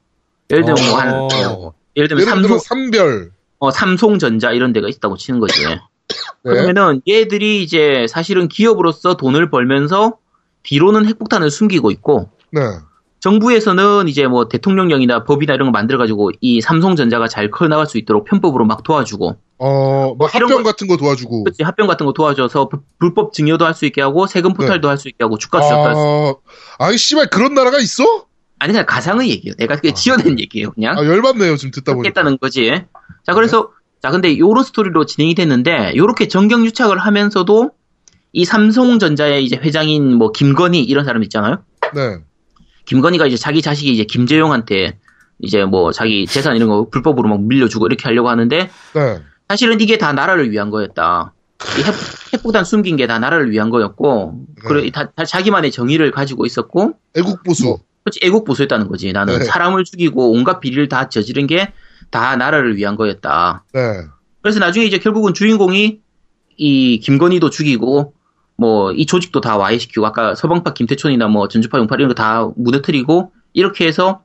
[0.50, 1.74] 예를 들면 뭐 한, 어.
[1.96, 3.32] 예를 들면 예를 삼성 삼별.
[3.60, 5.66] 어, 삼성전자 이런 데가 있다고 치는 거지.
[5.66, 5.80] 네.
[6.44, 10.18] 그러면은 얘들이 이제 사실은 기업으로서 돈을 벌면서
[10.64, 12.62] 뒤로는 핵폭탄을 숨기고 있고 네.
[13.20, 18.66] 정부에서는 이제 뭐 대통령령이나 법이나 이런 거 만들어가지고 이 삼성전자가 잘 커나갈 수 있도록 편법으로
[18.66, 21.44] 막 도와주고 어, 뭐 합병 거- 같은 거 도와주고.
[21.44, 25.08] 그치, 합병 같은 거 도와줘서 불- 불법 증여도 할 수 있게 하고 세금 포탈도 할수
[25.08, 26.40] 있게 하고 주가 조작도 할 수.
[26.80, 28.04] 아, 아이, 씨발, 그런 나라가 있어?
[28.62, 29.56] 아니 그냥 가상의 얘기예요.
[29.58, 30.72] 내가 그게 지어낸 얘기예요.
[30.72, 32.10] 그냥 아, 열받네요, 지금 듣다 보니까.
[32.10, 32.72] 했다는 거지.
[33.26, 37.72] 자 그래서 자 근데 요런 스토리로 진행이 됐는데 요렇게 정경 유착을 하면서도
[38.34, 41.64] 이 삼성전자의 이제 회장인 뭐 김건희 이런 사람 있잖아요.
[41.96, 42.20] 네.
[42.86, 45.00] 김건희가 이제 자기 자식이 이제 김재용한테
[45.40, 49.20] 이제 뭐 자기 재산 이런 거 불법으로 막 밀려주고 이렇게 하려고 하는데 네.
[49.50, 51.34] 사실은 이게 다 나라를 위한 거였다.
[51.80, 51.94] 이 핵,
[52.34, 57.78] 핵폭탄 숨긴 게 다 나라를 위한 거였고, 그래, 다, 다 자기만의 정의를 가지고 있었고, 애국보수.
[58.04, 59.12] 그렇지, 애국 보수였다는 거지.
[59.14, 59.46] 나는 네.
[59.46, 61.74] 사람을 죽이고 온갖 비리를 다 저지른 게
[62.12, 63.64] 다 나라를 위한 거였다.
[63.74, 63.80] 네.
[64.42, 66.00] 그래서 나중에 이제 결국은 주인공이
[66.58, 68.14] 이 김건희도 죽이고,
[68.58, 73.32] 뭐, 이 조직도 다 와해시키고, 아까 서방파 김태촌이나 뭐 전주파 용팔 이런 거 다 무너뜨리고,
[73.54, 74.24] 이렇게 해서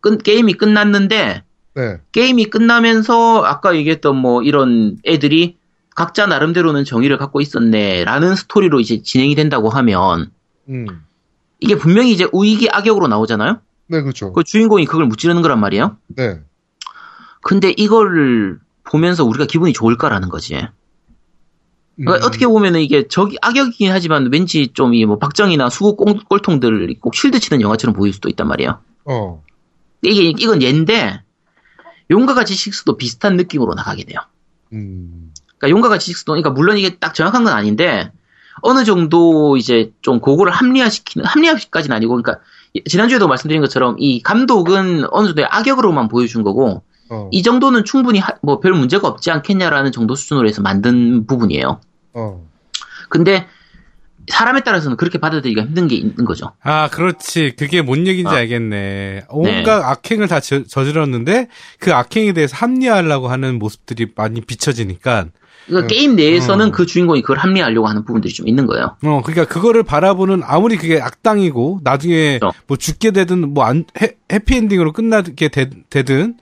[0.00, 1.42] 끝, 게임이 끝났는데,
[1.74, 1.96] 네.
[2.12, 5.56] 게임이 끝나면서 아까 얘기했던 뭐 이런 애들이
[5.94, 10.30] 각자 나름대로는 정의를 갖고 있었네라는 스토리로 이제 진행이 된다고 하면
[10.68, 10.86] 음.
[11.60, 13.60] 이게 분명히 이제 우익이 악역으로 나오잖아요.
[13.88, 14.32] 네, 그렇죠.
[14.32, 15.96] 그 주인공이 그걸 무찌르는 거란 말이에요.
[16.08, 16.40] 네.
[17.42, 20.54] 근데 이걸 보면서 우리가 기분이 좋을까라는 거지.
[21.96, 22.28] 그러니까 음.
[22.28, 27.14] 어떻게 보면은 이게 적이 악역이긴 하지만 왠지 좀 이 뭐 박정희나 수구 꼴- 꼴통들 꼭
[27.14, 28.80] 쉴드 치는 영화처럼 보일 수도 있단 말이에요.
[29.06, 29.42] 어.
[30.02, 31.22] 이게 이건 얘인데
[32.10, 34.18] 용과 같이 식스도 비슷한 느낌으로 나가게 돼요.
[34.72, 35.32] 음.
[35.58, 38.12] 그러니까 용과 같이 식스도 그러니까 물론 이게 딱 정확한 건 아닌데
[38.62, 42.42] 어느 정도 이제 좀 그거를 합리화시키는 합리화까지는 아니고 그러니까
[42.86, 47.28] 지난주에도 말씀드린 것처럼 이 감독은 어느 정도의 악역으로만 보여준 거고 어.
[47.32, 51.80] 이 정도는 충분히 뭐 별 문제가 없지 않겠냐라는 정도 수준으로 해서 만든 부분이에요.
[52.14, 52.46] 어.
[53.08, 53.46] 근데
[54.28, 56.52] 사람에 따라서는 그렇게 받아들이기가 힘든 게 있는 거죠.
[56.62, 57.54] 아, 그렇지.
[57.58, 58.38] 그게 뭔 얘기인지 아.
[58.38, 59.24] 알겠네.
[59.28, 61.48] 온갖 악행을 다 저, 저질렀는데
[61.78, 65.26] 그 악행에 대해서 합리화하려고 하는 모습들이 많이 비춰지니까
[65.66, 65.94] 그러니까 네.
[65.96, 66.70] 게임 내에서는 어.
[66.70, 68.96] 그 주인공이 그걸 합리화하려고 하는 부분들이 좀 있는 거예요.
[69.04, 72.56] 어, 그러니까 그거를 바라보는 아무리 그게 악당이고 나중에 그렇죠.
[72.68, 73.84] 뭐 죽게 되든 뭐 안
[74.30, 76.36] 해 피엔딩으로 끝나게 되, 되든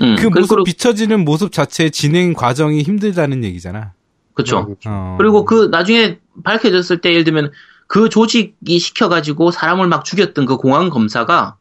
[0.00, 3.92] 음, 그 그리고- 모습 비춰지는 모습 자체의 진행 과정이 힘들다는 얘기잖아.
[4.34, 4.58] 그렇죠.
[4.60, 4.80] 네, 그렇죠.
[4.90, 5.16] 어.
[5.18, 7.52] 그리고 그 나중에 밝혀졌을 때 예를 들면
[7.86, 11.56] 그 조직이 시켜가지고 사람을 막 죽였던 그 공안 검사가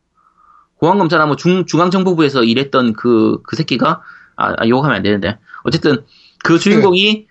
[0.76, 4.02] 공안 검사나 뭐 중, 중앙정보부에서 일했던 그, 그 새끼가
[4.36, 6.04] 아, 아 욕하면 안 되는데 어쨌든
[6.44, 7.28] 그 주인공이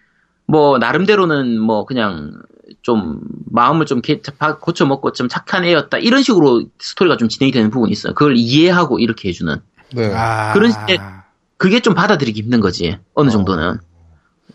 [0.47, 2.33] 뭐 나름대로는 뭐 그냥
[2.83, 3.21] 좀
[3.51, 7.71] 마음을 좀 개- 바- 고쳐 먹고 좀 착한 애였다 이런 식으로 스토리가 좀 진행이 되는
[7.71, 8.15] 부분이 있어요.
[8.15, 9.61] 그걸 이해하고 이렇게 해주는.
[9.95, 10.13] 네.
[10.15, 10.53] 아.
[10.53, 10.73] 그런
[11.57, 12.99] 그게 좀 받아들이기 힘든 거지.
[13.15, 13.79] 어느 정도는.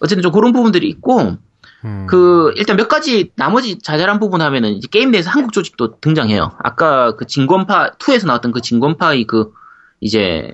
[0.02, 1.38] 어쨌든 좀 그런 부분들이 있고,
[1.86, 2.08] 음.
[2.08, 6.52] 그, 일단 몇 가지 나머지 자잘한 부분 하면은 이제 게임 내에서 한국 조직도 등장해요.
[6.60, 9.52] 아까 그 진권파, 2에서 나왔던 그 진권파의 그,
[10.00, 10.52] 이제,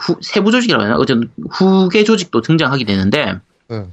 [0.00, 1.00] 후, 세부 조직이라고 해야 하나?
[1.00, 3.86] 어쨌든 후계 조직도 등장하게 되는데, 네.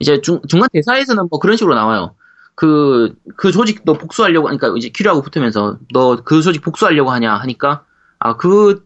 [0.00, 2.14] 이제 중, 중간 대사에서는 뭐 그런 식으로 나와요.
[2.54, 7.84] 그, 그 조직 너 복수하려고, 하니까 이제 큐리하고 붙으면서 너 그 조직 복수하려고 하냐 하니까,
[8.18, 8.84] 아, 그,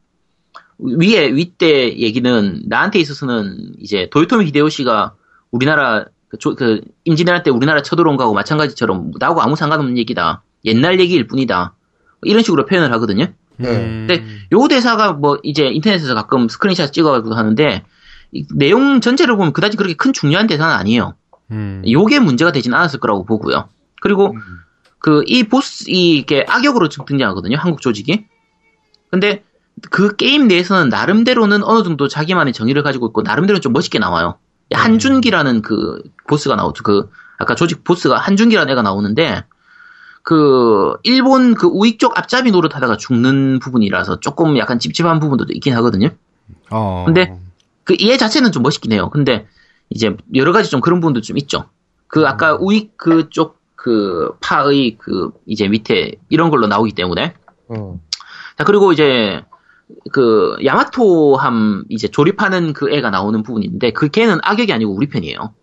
[0.78, 5.14] 위에, 윗대 얘기는 나한테 있어서는 이제 도요토미 히데요시가
[5.50, 10.42] 우리나라, 그, 조- 그 임진왜란 때 우리나라 쳐들어온 거하고 마찬가지처럼 나하고 아무 상관없는 얘기다.
[10.64, 11.74] 옛날 얘기일 뿐이다.
[12.22, 13.26] 이런 식으로 표현을 하거든요.
[13.56, 13.68] 네.
[13.68, 14.06] 음.
[14.08, 17.84] 근데 요 대사가 뭐 이제 인터넷에서 가끔 스크린샷 찍어가지고 하는데,
[18.32, 21.14] 이 내용 전체를 보면 그다지 그렇게 큰 중요한 대사는 아니에요.
[21.50, 21.82] 음.
[21.88, 23.68] 요게 문제가 되진 않았을 거라고 보고요.
[24.02, 24.40] 그리고 음.
[24.98, 27.56] 그이 보스 이게 악역으로 좀 등장하거든요.
[27.56, 28.26] 한국 조직이.
[29.10, 29.42] 근데
[29.90, 34.38] 그 게임 내에서는 나름대로는 어느 정도 자기만의 정의를 가지고 있고 나름대로 좀 멋있게 나와요.
[34.72, 36.82] 한준기라는 그 보스가 나오죠.
[36.82, 39.44] 그 아까 조직 보스가 한준기라는 애가 나오는데
[40.22, 46.10] 그 일본 그 우익 쪽 앞잡이 노릇하다가 죽는 부분이라서 조금 약간 찝찝한 부분도 있긴 하거든요.
[46.70, 47.04] 어.
[47.06, 47.38] 근데
[47.84, 49.08] 그 얘 자체는 좀 멋있긴 해요.
[49.10, 49.46] 근데
[49.88, 51.64] 이제 여러 가지 좀 그런 부분도 좀 있죠.
[52.06, 57.34] 그 아까 우익 그쪽 그 파의 그 이제 밑에 이런 걸로 나오기 때문에
[57.68, 57.98] 어.
[58.58, 59.42] 자 그리고 이제
[60.12, 65.54] 그 야마토함 이제 조립하는 그 애가 나오는 부분인데 그 걔는 악역이 아니고 우리 편이에요.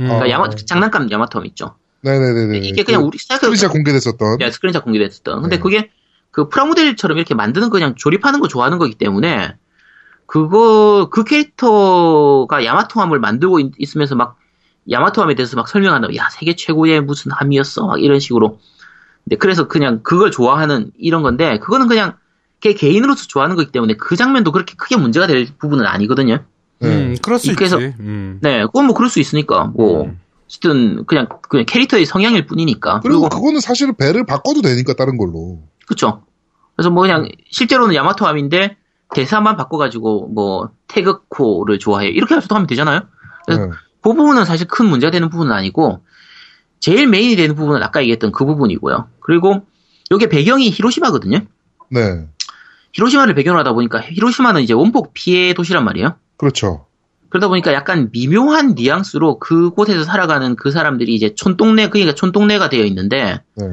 [0.00, 0.06] 음.
[0.06, 0.28] 그러니까 어.
[0.28, 1.76] 야마 장난감 야마토함 있죠.
[2.02, 2.58] 네네네네.
[2.58, 4.40] 이게 그냥 그 우리 스크린샷 공개됐었던.
[4.40, 5.42] 야, 스크린샷 공개됐었던.
[5.42, 5.62] 근데 네.
[5.62, 5.90] 그게
[6.30, 9.54] 그 프라모델처럼 이렇게 만드는 거 그냥 조립하는 거 좋아하는 거기 때문에
[10.26, 14.36] 그거 그 캐릭터가 야마토함을 만들고 있, 으면서막
[14.90, 18.58] 야마토함에 대해서 막 설명한다고 야 세계 최고의 무슨 함이었어 막 이런 식으로.
[19.24, 22.16] 근데 그래서 그냥 그걸 좋아하는 이런 건데 그거는 그냥
[22.64, 26.38] 걔 개인으로서 좋아하는 거기 때문에 그 장면도 그렇게 크게 문제가 될 부분은 아니거든요.
[26.80, 26.88] 네.
[26.88, 27.94] 음, 그럴 수 그래서- 있지.
[28.00, 28.38] 음.
[28.40, 30.18] 네, 그건 뭐 그럴 수 있으니까 뭐 음.
[30.46, 33.00] 어쨌든 그냥 그냥 캐릭터의 성향일 뿐이니까.
[33.00, 35.60] 그리고 그거는 사실은 배를 바꿔도 되니까 다른 걸로.
[35.86, 36.22] 그쵸.
[36.74, 38.78] 그래서 뭐 그냥 실제로는 야마토함인데
[39.14, 43.00] 대사만 바꿔가지고 뭐 태극호를 좋아해 이렇게 해서 하면 되잖아요.
[43.48, 43.56] 네.
[43.56, 46.02] 그 부분은 사실 큰 문제가 되는 부분은 아니고
[46.80, 49.08] 제일 메인이 되는 부분은 아까 얘기했던 그 부분이고요.
[49.20, 49.66] 그리고
[50.10, 51.40] 이게 배경이 히로시마거든요.
[51.90, 52.26] 네.
[52.94, 56.14] 히로시마를 배경으로 하다 보니까 히로시마는 이제 원폭 피해 도시란 말이에요.
[56.36, 56.86] 그렇죠.
[57.28, 63.40] 그러다 보니까 약간 미묘한 뉘앙스로 그곳에서 살아가는 그 사람들이 이제 촌동네 그러니까 촌동네가 되어 있는데
[63.56, 63.66] 네.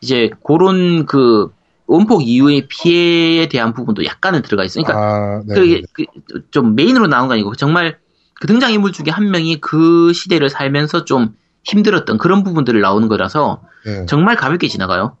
[0.00, 1.48] 이제 그런 그
[1.86, 4.84] 원폭 이후의 피해에 대한 부분도 약간은 들어가 있어요.
[4.84, 5.54] 그러니까 아, 네.
[5.54, 6.04] 그게 그,
[6.50, 7.98] 좀 메인으로 나온 거 아니고 정말
[8.34, 13.62] 그 등장 인물 중에 한 명이 그 시대를 살면서 좀 힘들었던 그런 부분들을 나오는 거라서
[13.86, 14.06] 네.
[14.06, 15.16] 정말 가볍게 지나가요.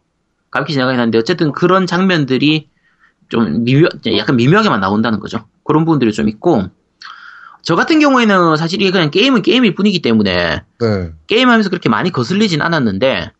[0.50, 2.73] 가볍게 지나가긴 하는데 어쨌든 그런 장면들이
[3.28, 5.46] 좀 미묘, 약간 미묘하게만 나온다는 거죠.
[5.64, 6.64] 그런 부분들이 좀 있고
[7.62, 11.12] 저 같은 경우에는 사실 이게 그냥 게임은 게임일 뿐이기 때문에 네.
[11.26, 13.32] 게임하면서 그렇게 많이 거슬리진 않았는데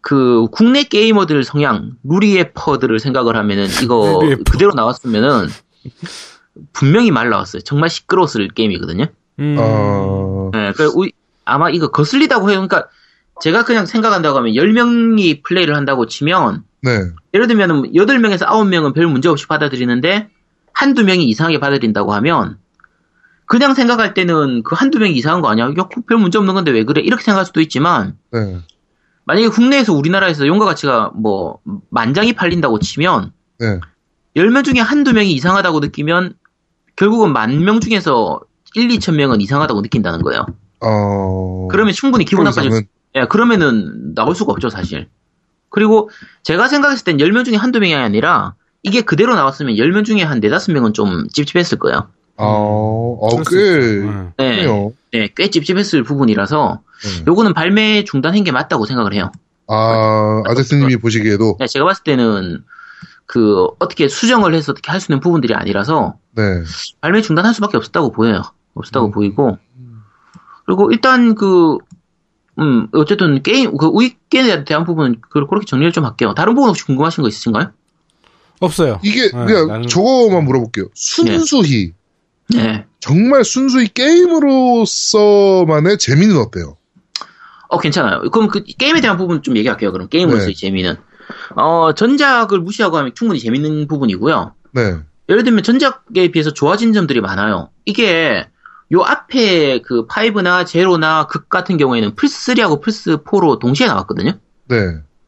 [0.00, 4.20] 그 국내 게이머들 성향 루리의 퍼들을 생각을 하면은 이거.
[4.50, 5.48] 그대로 나왔으면은
[6.72, 7.62] 분명히 말 나왔어요.
[7.62, 9.06] 정말 시끄러웠을 게임이거든요.
[9.40, 9.56] 음.
[9.58, 11.12] 어, 네, 그 우리-
[11.44, 12.66] 아마 이거 거슬리다고 해요.
[12.66, 12.88] 그러니까
[13.40, 16.90] 제가 그냥 생각한다고 하면 10명이 플레이를 한다고 치면 네.
[17.32, 20.28] 예를 들면 8명에서 9명은 별 문제 없이 받아들이는데
[20.72, 22.58] 한두 명이 이상하게 받아들인다고 하면
[23.46, 25.66] 그냥 생각할 때는 그 한두 명이 이상한 거 아니야?
[25.66, 27.00] 야, 그별 문제 없는 건데 왜 그래?
[27.02, 28.60] 이렇게 생각할 수도 있지만 네.
[29.24, 31.58] 만약에 국내에서 우리나라에서 용과 가치가 뭐
[31.90, 33.80] 만장이 팔린다고 치면 네.
[34.36, 36.34] 10명 중에 한두 명이 이상하다고 느끼면
[36.96, 38.40] 결국은 만 명 중에서
[38.74, 40.44] 1, 2천 명은 이상하다고 느낀다는 거예요.
[40.80, 41.68] 어.
[41.70, 42.82] 그러면 충분히 기분 나빠질 수,
[43.16, 45.08] 예, 그러면은 나올 수가 없죠, 사실.
[45.70, 46.10] 그리고
[46.42, 50.48] 제가 생각했을 땐 10명 중에 한두 명이 아니라 이게 그대로 나왔으면 10명 중에 한 4,
[50.48, 52.08] 5명은 좀 찝찝했을 거예요.
[52.36, 53.56] 어, 어, 수 꽤.
[53.56, 54.32] 음.
[54.36, 54.66] 네.
[55.12, 57.24] 네, 꽤 찝찝했을 부분이라서 네.
[57.26, 59.30] 요거는 발매 중단한 게 맞다고 생각을 해요.
[59.68, 62.64] 아, 아제스님이 보시기에도, 네, 제가 봤을 때는
[63.26, 66.42] 그 어떻게 수정을 해서 어떻게 할 수 있는 부분들이 아니라서 네.
[67.00, 68.42] 발매 중단할 수밖에 없었다고 보여요.
[68.74, 69.10] 없었다고 음.
[69.12, 69.56] 보이고
[70.66, 71.78] 그리고 일단 그
[72.58, 76.34] 음, 어쨌든 게임 그 우익에 대한 부분은 그- 그렇게 정리를 좀 할게요.
[76.36, 77.70] 다른 부분 혹시 궁금하신 거 있으신가요?
[78.60, 79.00] 없어요.
[79.02, 80.86] 이게, 네, 그냥 나는- 저거만 물어볼게요.
[80.94, 81.92] 순수히,
[82.50, 82.86] 네.
[83.00, 86.76] 정말 순수히 게임으로서만의 재미는 어때요?
[87.68, 88.22] 어, 괜찮아요.
[88.30, 89.90] 그럼 그 게임에 대한 부분 좀 얘기할게요.
[89.92, 90.60] 그럼 게임으로서의 네.
[90.60, 90.96] 재미는.
[91.56, 94.54] 어, 전작을 무시하고 하면 충분히 재밌는 부분이고요.
[94.72, 94.98] 네.
[95.28, 97.70] 예를 들면 전작에 비해서 좋아진 점들이 많아요.
[97.84, 98.46] 이게
[98.92, 104.32] 요 앞에 그 5나 제로나 극 같은 경우에는 플스3하고 플스4로 동시에 나왔거든요.
[104.68, 104.76] 네.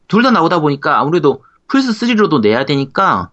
[0.07, 3.31] 둘 다 나오다 보니까 아무래도 플스3로도 내야 되니까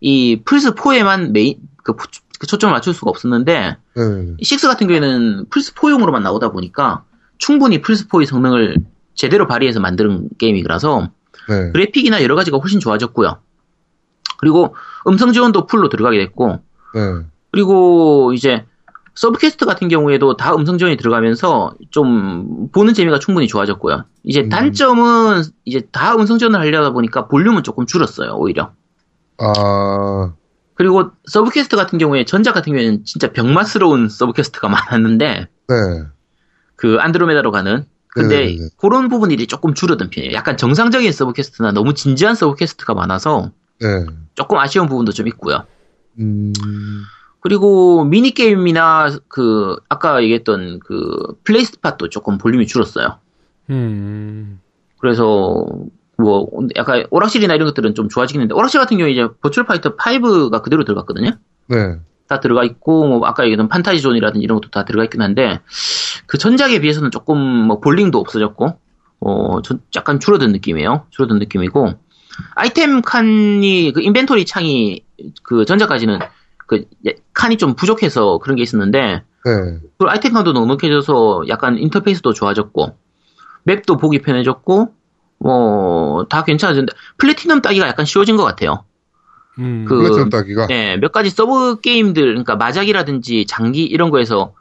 [0.00, 4.34] 이 플스4에만 메인 그, 푸- 그 초점을 맞출 수가 없었는데 네.
[4.40, 7.04] 6 같은 경우에는 플스4용으로만 나오다 보니까
[7.38, 8.76] 충분히 플스4의 성능을
[9.14, 11.10] 제대로 발휘해서 만든 게임이라서
[11.48, 11.72] 네.
[11.72, 13.38] 그래픽이나 여러 가지가 훨씬 좋아졌고요.
[14.38, 14.74] 그리고
[15.06, 16.60] 음성 지원도 풀로 들어가게 됐고
[16.94, 17.00] 네.
[17.52, 18.64] 그리고 이제
[19.14, 24.04] 서브퀘스트 같은 경우에도 다 음성 지원이 들어가면서 좀 보는 재미가 충분히 좋아졌고요.
[24.24, 24.48] 이제 음.
[24.48, 28.72] 단점은 이제 다 음성 지원을 하려다 보니까 볼륨은 조금 줄었어요, 오히려.
[29.38, 30.32] 아,
[30.74, 35.76] 그리고 서브퀘스트 같은 경우에 전작 같은 경우에는 진짜 병맛스러운 서브퀘스트가 많았는데 네.
[36.76, 38.68] 그 안드로메다로 가는 근데 네네네.
[38.76, 40.34] 그런 부분들이 조금 줄어든 편이에요.
[40.34, 43.50] 약간 정상적인 서브퀘스트나 너무 진지한 서브퀘스트가 많아서
[43.80, 44.06] 네.
[44.34, 45.64] 조금 아쉬운 부분도 좀 있고요.
[46.20, 46.52] 음,
[47.44, 53.18] 그리고 미니게임이나 그 아까 얘기했던 그 플레이 스팟도 조금 볼륨이 줄었어요.
[53.68, 54.60] 음.
[54.98, 55.66] 그래서
[56.16, 60.62] 뭐 약간 오락실이나 이런 것들은 좀 좋아지긴 했는데 오락실 같은 경우에 이제 버추얼 파이터 5가
[60.62, 61.32] 그대로 들어갔거든요.
[61.68, 61.96] 네.
[62.28, 65.60] 다 들어가 있고 뭐 아까 얘기했던 판타지 존이라든지 이런 것도 다 들어가 있긴 한데
[66.24, 68.78] 그 전작에 비해서는 조금 뭐 볼링도 없어졌고
[69.20, 71.04] 어 전- 약간 줄어든 느낌이에요.
[71.10, 71.92] 줄어든 느낌이고
[72.54, 75.04] 아이템 칸이 그 인벤토리 창이
[75.42, 76.20] 그 전작까지는
[76.78, 79.78] 그 예- 칸이 좀 부족해서 그런 게 있었는데 네.
[79.98, 82.96] 그 아이템 칸도 넉넉해져서 약간 인터페이스도 좋아졌고
[83.64, 84.88] 맵도 보기 편해졌고
[85.38, 88.84] 뭐 다 괜찮아졌는데 플래티넘 따기가 약간 쉬워진 것 같아요.
[89.58, 89.84] 음.
[89.86, 90.66] 그- 플래티넘 따기가.
[90.68, 94.54] 네, 몇 가지 서브 게임들, 그러니까 마작이라든지 장기 이런 거에서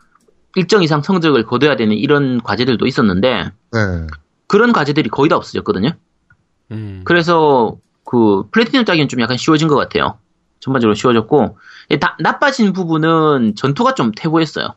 [0.56, 3.80] 일정 이상 성적을 거둬야 되는 이런 과제들도 있었는데 네.
[4.48, 5.90] 그런 과제들이 거의 다 없어졌거든요.
[6.72, 7.02] 음.
[7.06, 10.18] 그래서 그 플래티넘 따기는 좀 약간 쉬워진 것 같아요.
[10.60, 11.54] 전반적으로 쉬워졌고 예,
[12.00, 14.76] 다- 나빠진 부분은 전투가 좀 퇴보했어요.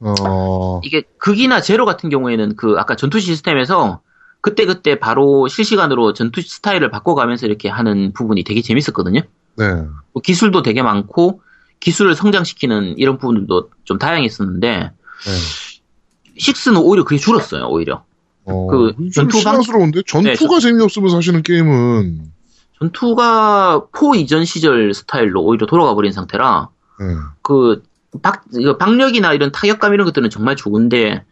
[0.00, 4.00] 어, 이게 극이나 제로 같은 경우에는 그 아까 전투 시스템에서
[4.40, 9.22] 그때 그때 바로 실시간으로 전투 스타일을 바꿔가면서 이렇게 하는 부분이 되게 재밌었거든요.
[9.56, 9.64] 네.
[10.12, 11.42] 뭐 기술도 되게 많고
[11.80, 16.34] 기술을 성장시키는 이런 부분들도 좀 다양했었는데 네.
[16.38, 17.66] 6는 오히려 그게 줄었어요.
[17.66, 18.04] 오히려
[18.44, 22.32] 어, 그좀 전투 방- 실망스러운데 전투가 네, 저- 재미없으면서 하시는 게임은
[22.78, 26.68] 전투가 four 이전 시절 스타일로 오히려 돌아가 버린 상태라
[27.00, 27.06] 네.
[27.42, 27.82] 그
[28.22, 28.44] 박,
[28.78, 31.24] 박력이나 이런 타격감 이런 것들은 정말 좋은데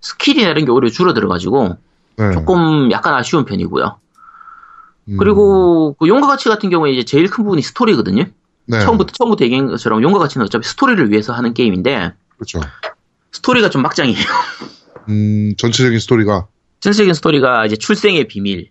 [0.00, 1.76] 스킬이나 이런 게 오히려 줄어들어가지고
[2.16, 2.32] 네.
[2.32, 3.98] 조금 약간 아쉬운 편이고요.
[5.08, 8.24] 음, 그리고 그 용과 같이 같은 경우에 이제 제일 큰 부분이 스토리거든요.
[8.66, 8.80] 네.
[8.80, 12.60] 처음부터 처음부터 얘기한 것처럼 용과 같이는 어차피 스토리를 위해서 하는 게임인데 그렇죠.
[13.32, 14.24] 스토리가 좀 막장이에요.
[15.08, 16.46] 음, 전체적인 스토리가
[16.80, 18.70] 전체적인 스토리가 이제 출생의 비밀,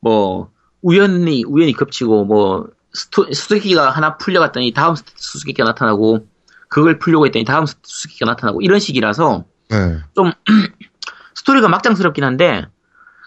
[0.00, 0.50] 뭐
[0.86, 6.28] 우연히 우연히 겹치고 뭐 스토- 수수께끼가 하나 풀려갔더니 다음 수수께끼가 나타나고
[6.68, 9.98] 그걸 풀려고 했더니 다음 수수께끼가 나타나고 이런 식이라서 네.
[10.14, 10.30] 좀
[11.34, 12.66] 스토리가 막장스럽긴 한데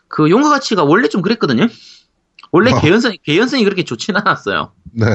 [0.08, 1.68] 그 용과 가치가 원래 좀 그랬거든요.
[2.52, 2.80] 원래 어.
[2.80, 4.72] 개연성 개연성이 그렇게 좋진 않았어요.
[4.94, 5.06] 네.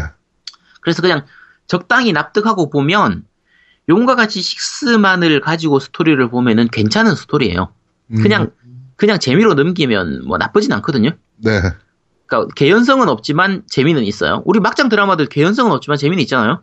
[0.83, 1.25] 그래서 그냥
[1.67, 3.25] 적당히 납득하고 보면
[3.89, 7.73] 용과 같이 식스만을 가지고 스토리를 보면은 괜찮은 스토리예요.
[8.13, 8.51] 음, 그냥
[8.97, 11.11] 그냥 재미로 넘기면 뭐 나쁘진 않거든요.
[11.37, 11.61] 네.
[12.39, 14.43] 그러니까 개연성은 없지만 재미는 있어요.
[14.45, 16.63] 우리 막장 드라마들 개연성은 없지만 재미는 있잖아요.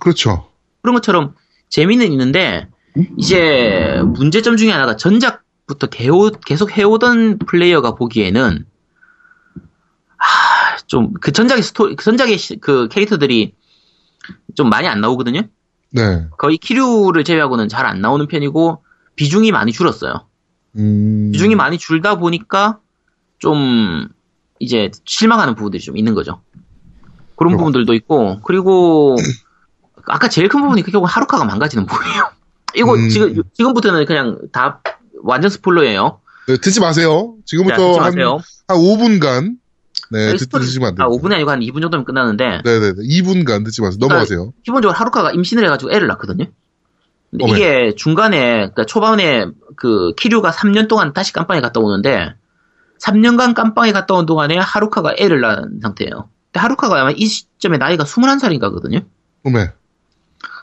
[0.00, 0.48] 그렇죠.
[0.82, 1.34] 그런 것처럼
[1.68, 2.68] 재미는 있는데
[3.16, 8.64] 이제 문제점 중에 하나가 전작부터 개오- 계속 해오던 플레이어가 보기에는
[10.86, 13.54] 좀그 전작의 스토리 그 전작의 시- 그 캐릭터들이
[14.54, 15.42] 좀 많이 안 나오거든요.
[15.92, 16.26] 네.
[16.38, 18.82] 거의 키류를 제외하고는 잘 안 나오는 편이고
[19.16, 20.26] 비중이 많이 줄었어요.
[20.76, 22.78] 음, 비중이 많이 줄다 보니까
[23.38, 24.08] 좀
[24.58, 26.40] 이제 실망하는 부분들이 좀 있는 거죠.
[27.36, 27.58] 그런 그럼.
[27.58, 29.16] 부분들도 있고 그리고
[30.06, 32.30] 아까 제일 큰 부분이 결국 하루카가 망가지는 부분이에요.
[32.76, 33.08] 이거 음.
[33.08, 34.80] 지금 지금부터는 그냥 다
[35.22, 36.20] 완전 스포일러예요.
[36.48, 37.34] 네, 듣지 마세요.
[37.38, 38.38] 자, 지금부터 듣지 한, 마세요.
[38.68, 39.56] 한 5분간
[40.10, 41.28] 네, 듣, 스토리- 듣으시면 안 아, 됩니다.
[41.28, 42.92] 5분이 아니고 한 2분 정도면 끝나는데 네네네.
[43.02, 43.98] 2분간 듣지 마세요.
[44.00, 44.52] 넘어가세요.
[44.64, 46.46] 기본적으로 하루카가 임신을 해가지고 애를 낳거든요.
[47.30, 47.52] 근데 어메.
[47.56, 52.34] 이게 중간에 그러니까 초반에 그 키류가 3년 동안 다시 깜빵에 갔다 오는데
[53.00, 56.28] 3년간 깜빵에 갔다 온 동안에 하루카가 애를 낳은 상태예요.
[56.52, 59.04] 근데 하루카가 아마 이 시점에 나이가 21살인가거든요.
[59.44, 59.72] 어메.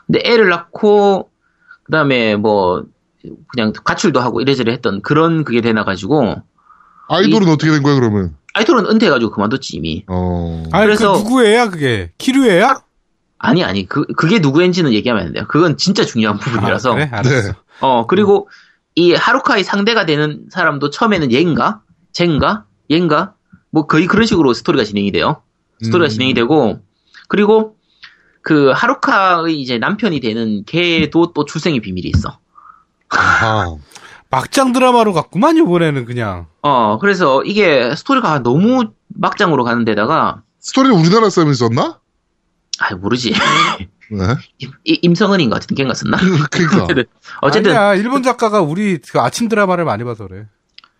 [0.06, 1.30] 근데 애를 낳고
[1.84, 2.84] 그다음에 뭐
[3.48, 6.36] 그냥 가출도 하고 이래저래 했던 그런 그게 되나 가지고
[7.08, 8.36] 아이돌은 어떻게 된 거야, 그러면?
[8.54, 10.04] 아이돌은 은퇴해가지고 그만뒀지 이미.
[10.08, 10.62] 어.
[10.72, 12.12] 아니, 그래서- 그 누구예요, 그게?
[12.18, 12.80] 키류예요?
[13.38, 15.44] 아니 아니 그 그게 누구인지는 얘기하면 안 돼요.
[15.48, 16.92] 그건 진짜 중요한 부분이라서.
[16.92, 17.08] 아, 그래?
[17.12, 17.48] 알았어.
[17.52, 17.52] 네.
[17.80, 18.48] 어, 그리고
[18.94, 21.82] 이 하루카의 상대가 되는 사람도 처음에는 얘인가?
[22.24, 22.64] 쟤인가?
[22.90, 23.34] 얘인가?
[23.70, 25.42] 뭐 거의 그런 식으로 스토리가 진행이 돼요.
[25.82, 26.08] 스토리가 음.
[26.08, 26.80] 진행이 되고,
[27.28, 27.76] 그리고
[28.40, 32.38] 그 하루카의 이제 남편이 되는 걔도 또 출생의 비밀이 있어.
[33.10, 33.76] 아하.
[34.30, 36.46] 막장 드라마로 갔구만, 이번에는 그냥.
[36.62, 42.00] 어, 그래서 이게 스토리가 너무 막장으로 가는 데다가, 스토리는 우리나라 사람이 썼나?
[42.80, 43.32] 아 모르지.
[44.10, 44.18] 네.
[44.84, 46.16] 이- 임성은인가 어쨌든 걔가 썼나?
[46.16, 47.04] 어쨌든
[47.42, 50.46] 어쨌든 아니야, 일본 작가가 우리 그 아침 드라마를 많이 봐서 그래.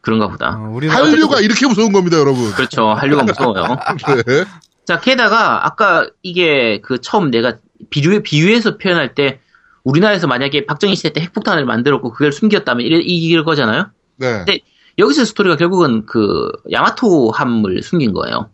[0.05, 0.59] 그런가 보다.
[0.59, 2.53] 어, 한류가 이렇게 무서운 겁니다, 여러분.
[2.53, 2.89] 그렇죠.
[2.89, 3.79] 한류가 무서워요.
[4.27, 4.45] 네.
[4.85, 7.57] 자, 게다가 아까 이게 그 처음 내가
[7.89, 9.41] 비유 비유해서 표현할 때
[9.83, 13.91] 우리나라에서 만약에 박정희 시대 때 핵폭탄을 만들었고 그걸 숨겼다면 이래 이길 거잖아요.
[14.17, 14.45] 네.
[14.45, 14.61] 네.
[14.99, 18.51] 여기서 스토리가 결국은 그 야마토 함을 숨긴 거예요.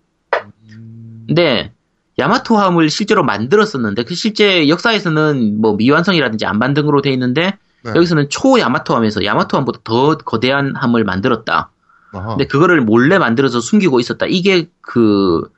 [1.27, 1.73] 근데
[2.19, 7.93] 야마토 함을 실제로 만들었었는데 그 실제 역사에서는 뭐 미완성이라든지 안 만든 거로 돼 있는데 네.
[7.95, 11.71] 여기서는 초 야마토함에서 야마토함보다 더 거대한 함을 만들었다.
[12.13, 12.29] 아하.
[12.31, 14.27] 근데 그거를 몰래 만들어서 숨기고 있었다.
[14.27, 15.51] 이게 그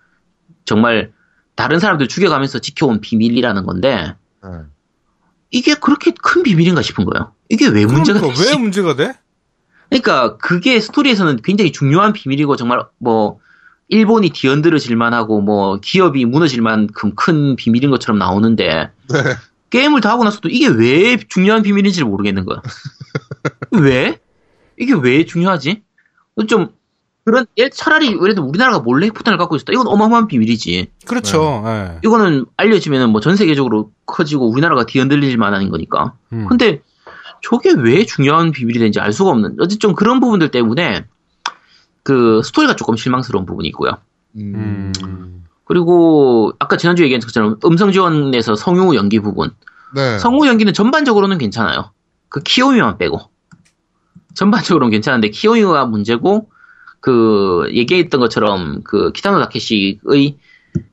[0.64, 1.12] 정말
[1.54, 4.50] 다른 사람들 죽여가면서 지켜온 비밀이라는 건데 네.
[5.50, 7.32] 이게 그렇게 큰 비밀인가 싶은 거예요.
[7.48, 8.50] 이게 왜 문제가 그러니까 되지?
[8.50, 9.12] 왜 문제가 돼?
[9.90, 13.40] 그러니까 그게 스토리에서는 굉장히 중요한 비밀이고 정말 뭐
[13.88, 19.22] 일본이 뒤흔들어질 만하고 뭐 기업이 무너질 만큼 큰 비밀인 것처럼 나오는데 네.
[19.72, 22.60] 게임을 다 하고 나서도 이게 왜 중요한 비밀인지를 모르겠는 거야.
[23.72, 24.18] 왜?
[24.78, 25.82] 이게 왜 중요하지?
[26.46, 26.68] 좀
[27.24, 29.72] 그런 예, 차라리 들어 우리나라가 몰래 핵폭탄을 갖고 있었다.
[29.72, 30.88] 이건 어마어마한 비밀이지.
[31.06, 31.62] 그렇죠.
[31.66, 31.98] 예.
[32.04, 36.14] 이거는 알려지면은 뭐전 세계적으로 커지고 우리나라가 뒤흔들릴 만한 거니까.
[36.34, 36.46] 음.
[36.48, 36.82] 근데
[37.40, 39.56] 저게 왜 중요한 비밀이 되는지 알 수가 없는.
[39.58, 41.06] 어쨌든 좀 그런 부분들 때문에
[42.02, 43.92] 그 스토리가 조금 실망스러운 부분이 있고요.
[44.36, 45.41] 음.
[45.62, 45.64] 음.
[45.64, 49.50] 그리고 아까 지난주에 얘기한 것처럼 음성 지원에서 성우 연기 부분.
[49.94, 50.18] 네.
[50.18, 51.90] 성우 연기는 전반적으로는 괜찮아요.
[52.28, 53.20] 그 키오미만 빼고.
[54.34, 56.48] 전반적으로는 괜찮은데 키오미가 문제고
[57.00, 59.98] 그 얘기했던 것처럼 그 키타노 다케시의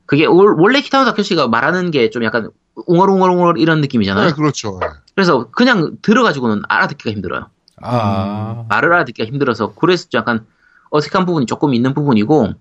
[0.06, 2.50] 그게 올- 원래 키타노 다케시가 말하는 게 좀 약간
[2.86, 4.26] 웅얼웅얼웅얼 이런 느낌이잖아요.
[4.28, 4.78] 네, 그렇죠.
[4.80, 4.88] 네.
[5.14, 7.46] 그래서 그냥 들어가지고는 알아듣기가 힘들어요.
[7.82, 8.64] 아.
[8.68, 10.44] 말을 알아듣기가 힘들어서 그래서 약간
[10.90, 12.52] 어색한 부분이 조금 있는 부분이고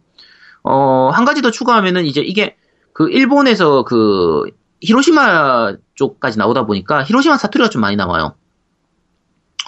[0.64, 2.56] 어, 한 가지 더 추가하면은 이제 이게
[2.94, 4.44] 그 일본에서 그
[4.82, 8.36] 히로시마 쪽까지 나오다 보니까 히로시마 사투리가 좀 많이 나와요.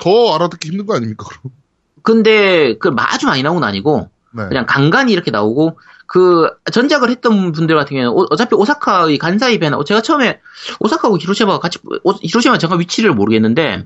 [0.02, 1.54] 더 알아듣기 힘든 거 아닙니까, 그럼?
[2.02, 4.48] 근데 그 아주 많이 나온 건 아니고 네.
[4.48, 9.78] 그냥 간간히 이렇게 나오고 그 전작을 했던 분들 같은 경우는 오- 어차피 오사카의 간사이 배나
[9.86, 10.40] 제가 처음에
[10.80, 13.86] 오사카하고 히로시마가 같이 오- 히로시마 제가 위치를 모르겠는데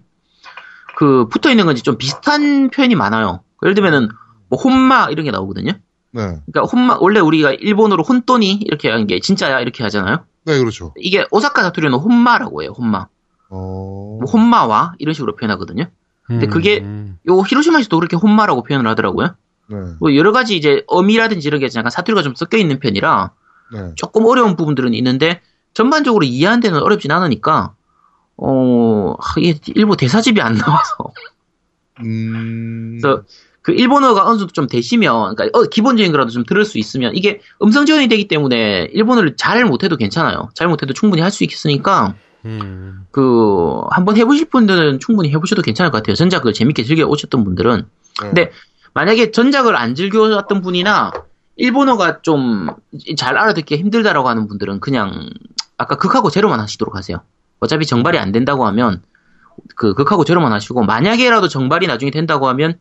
[0.96, 3.44] 그 붙어 있는 건지 좀 비슷한 표현이 많아요.
[3.64, 4.10] 예를 들면은
[4.48, 5.74] 뭐 혼마 이런 게 나오거든요.
[6.16, 6.40] 네.
[6.46, 10.24] 그러니까 혼마 원래 우리가 일본어로 혼돈이 이렇게 하는 게 진짜야 이렇게 하잖아요.
[10.46, 10.94] 네, 그렇죠.
[10.98, 12.74] 이게 오사카 사투리는 혼마라고 해요.
[12.78, 13.08] 혼마.
[13.50, 14.18] 어.
[14.22, 15.88] 뭐 혼마와 이런 식으로 표현하거든요.
[16.24, 17.20] 근데 그게 음.
[17.28, 19.36] 요 히로시마에서도 그렇게 혼마라고 표현을 하더라고요.
[19.68, 19.78] 네.
[20.00, 23.32] 뭐 여러 가지 이제 어미라든지 이런 게 약간 사투리가 좀 섞여 있는 편이라
[23.74, 23.92] 네.
[23.96, 25.42] 조금 어려운 부분들은 있는데
[25.74, 27.74] 전반적으로 이해하는 데는 어렵진 않으니까
[28.38, 31.12] 어 하, 이게 일부 대사집이 안 나와서
[32.04, 32.98] 음.
[33.02, 33.24] 그래서
[33.66, 37.42] 그 일본어가 어느 정도 좀 되시면 그러니까 어, 기본적인 거라도 좀 들을 수 있으면 이게
[37.64, 40.50] 음성 지원이 되기 때문에 일본어를 잘 못해도 괜찮아요.
[40.54, 42.14] 잘 못해도 충분히 할 수 있으니까
[42.46, 43.08] 음.
[43.10, 46.14] 그 한번 해보실 분들은 충분히 해보셔도 괜찮을 것 같아요.
[46.16, 47.78] 전작을 재밌게 즐겨 오셨던 분들은
[48.22, 48.28] 네.
[48.28, 48.52] 근데
[48.94, 51.12] 만약에 전작을 안 즐겨왔던 분이나
[51.56, 52.68] 일본어가 좀
[53.18, 55.30] 잘 알아듣기 힘들다라고 하는 분들은 그냥
[55.78, 57.18] 아까 극하고 제로만 하시도록 하세요.
[57.60, 59.02] 어차피 정발이 안 된다고 하면
[59.76, 62.78] 그 극하고 제로만 하시고 만약에라도 정발이 나중에 된다고 하면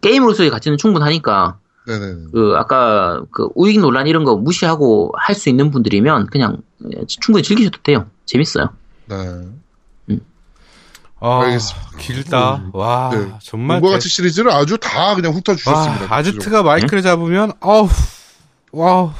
[0.00, 2.14] 게임으로서의 가치는 충분하니까 네네.
[2.32, 6.58] 그 아까 그 우익 논란 이런 거 무시하고 할 수 있는 분들이면 그냥
[7.06, 8.06] 충분히 즐기셔도 돼요.
[8.26, 8.68] 재밌어요.
[9.06, 9.16] 네.
[11.22, 11.90] 아, 알겠습니다.
[11.98, 12.62] 길다.
[12.72, 13.30] 와, 네.
[13.42, 13.80] 정말.
[13.82, 16.14] 대- 같이 시리즈를 아주 다 그냥 훑어 와, 주셨습니다.
[16.14, 17.88] 아지트가 마이크를 잡으면, 어우,
[18.72, 19.10] 와우.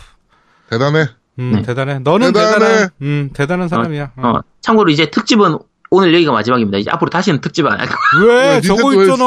[0.71, 1.09] 대단해.
[1.39, 1.63] 음, 네.
[1.63, 1.99] 대단해.
[1.99, 2.59] 너는 대단해.
[2.59, 2.89] 대단해.
[3.03, 4.13] 음, 대단한 사람이야.
[4.17, 4.29] 어.
[4.29, 5.59] 어, 참고로 이제 특집은
[5.91, 6.79] 오늘 여기가 마지막입니다.
[6.79, 8.27] 이제 앞으로 다시는 특집 안 할 거예요.
[8.27, 8.49] 왜?
[8.55, 9.25] 왜, 저거 있잖아.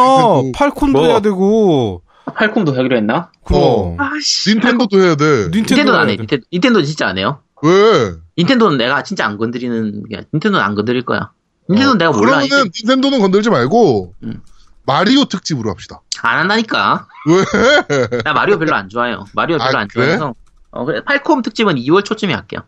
[0.55, 1.07] 팔콘도 뭐?
[1.07, 2.01] 해야 되고.
[2.35, 3.31] 팔콤도 하기로 했나?
[3.43, 3.61] 그럼.
[3.61, 3.95] 어.
[3.99, 4.51] 아씨.
[4.53, 5.49] 닌텐도도 해야 돼.
[5.49, 6.15] 닌텐도는 안 해.
[6.15, 7.41] 닌텐도, 닌텐도는 진짜 안 해요.
[7.61, 8.13] 왜?
[8.37, 11.31] 닌텐도는 내가 진짜 안 건드리는, 게 닌텐도는 안 건드릴 거야.
[11.69, 12.37] 닌텐도는 내가 몰라.
[12.37, 14.41] 어, 그러면은 닌텐도는 건들지 말고 음.
[14.85, 16.01] 마리오 특집으로 합시다.
[16.21, 17.07] 안 한다니까.
[17.27, 18.21] 왜?
[18.23, 19.25] 나 마리오 별로 안 좋아해요.
[19.33, 20.05] 마리오 별로 아, 안 그래?
[20.05, 20.33] 좋아해서.
[20.71, 21.03] 어, 그래.
[21.03, 22.61] 팔콤 특집은 2월 초쯤에 할게요.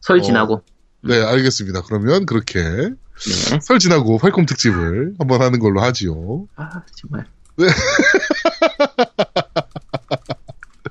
[0.00, 0.22] 설 어.
[0.22, 0.62] 지나고.
[1.06, 1.82] 네, 알겠습니다.
[1.82, 3.60] 그러면 그렇게 네.
[3.62, 6.46] 설 지나고 팔콤 특집을 한번 하는 걸로 하지요.
[6.56, 7.26] 아, 정말.
[7.56, 7.66] 네.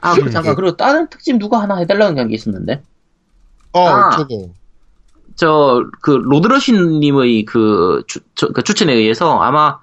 [0.01, 0.55] 아, 그, 잠깐.
[0.55, 2.83] 그리고 다른 특집 누가 하나 해달라는 게 있었는데.
[3.73, 4.09] 어, 아.
[4.11, 4.49] 저거.
[5.35, 9.79] 저, 그, 로드러시님의 그, 추, 저- 그 추천에 의해서 아마,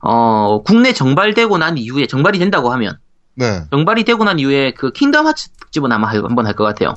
[0.00, 2.98] 어, 국내 정발되고 난 이후에, 정발이 된다고 하면,
[3.34, 3.64] 네.
[3.70, 6.94] 정발이 되고 난 이후에 그 킹덤 하츠 특집은 아마 할- 한번 할 것 같아요.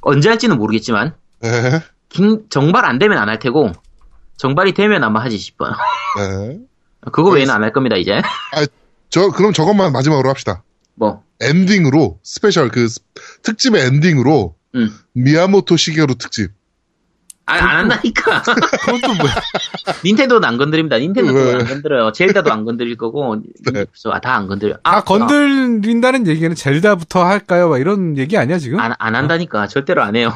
[0.00, 1.80] 언제 할지는 모르겠지만, 네.
[2.08, 3.72] 킹- 정발 안 되면 안 할 테고,
[4.36, 5.72] 정발이 되면 아마 하지 싶어요.
[6.18, 6.58] 네.
[7.12, 8.20] 그거 외에는 안 할 겁니다, 이제.
[9.10, 10.62] 저, 그럼 저것만 마지막으로 합시다.
[10.94, 13.00] 뭐, 엔딩으로, 스페셜 그 스-
[13.42, 14.90] 특집의 엔딩으로 응.
[15.12, 16.52] 미야모토 시게루 특집.
[17.46, 18.42] 아, 안 한다니까.
[18.42, 19.34] 그것도 뭐야?
[20.04, 20.96] 닌텐도는 안 건드립니다.
[20.96, 21.54] 닌텐도도 왜?
[21.54, 22.12] 안 건드려요.
[22.12, 23.36] 젤다도 안 건드릴 거고,
[23.72, 23.84] 네.
[24.22, 24.76] 다안 건드려요.
[24.76, 27.68] 다 아, 건드린다는 얘기는 젤다부터 할까요?
[27.68, 28.78] 막 이런 얘기 아니야 지금?
[28.78, 29.66] 안, 안 한다니까.
[29.66, 30.32] 절대로 안 해요.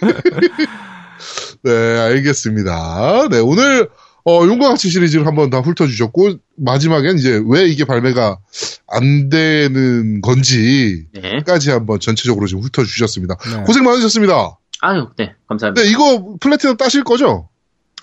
[1.64, 1.70] 네,
[2.00, 3.28] 알겠습니다.
[3.30, 3.88] 네, 오늘,
[4.24, 8.38] 어, 용과 같이 시리즈를 한번 다 훑어주셨고, 마지막엔 이제 왜 이게 발매가
[8.88, 11.06] 안 되는 건지
[11.46, 11.72] 까지 네.
[11.72, 13.36] 한번 전체적으로 좀 훑어주셨습니다.
[13.56, 13.62] 네.
[13.62, 14.58] 고생 많으셨습니다.
[14.82, 15.34] 아유, 네.
[15.48, 15.80] 감사합니다.
[15.82, 17.48] 네, 이거 플래티넘 따실 거죠?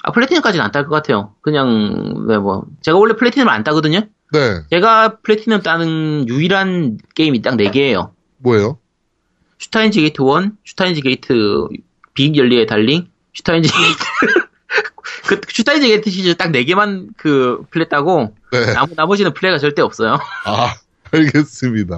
[0.03, 1.35] 아, 플래티넘까지는 안 딸 것 같아요.
[1.41, 3.99] 그냥, 왜 뭐, 제가 원래 플래티넘을 안 따거든요?
[4.31, 8.11] 네, 제가 플래티넘 따는 유일한 게임이 딱 4개예요.
[8.37, 8.79] 뭐예요?
[9.59, 11.67] 슈타인즈 게이트 1, 슈타인즈 게이트
[12.13, 13.99] 비익연리의 달링, 슈타인즈 게이트
[15.27, 20.17] 그 슈타인즈 게이트 시리즈 딱 4개만 그 플레 따고 네, 나머, 나머지는 플레가 절대 없어요.
[20.45, 20.75] 아,
[21.11, 21.97] 알겠습니다.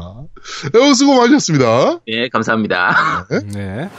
[0.74, 2.00] 네, 수고 많으셨습니다.
[2.08, 3.28] 예, 감사합니다.
[3.54, 3.90] 네.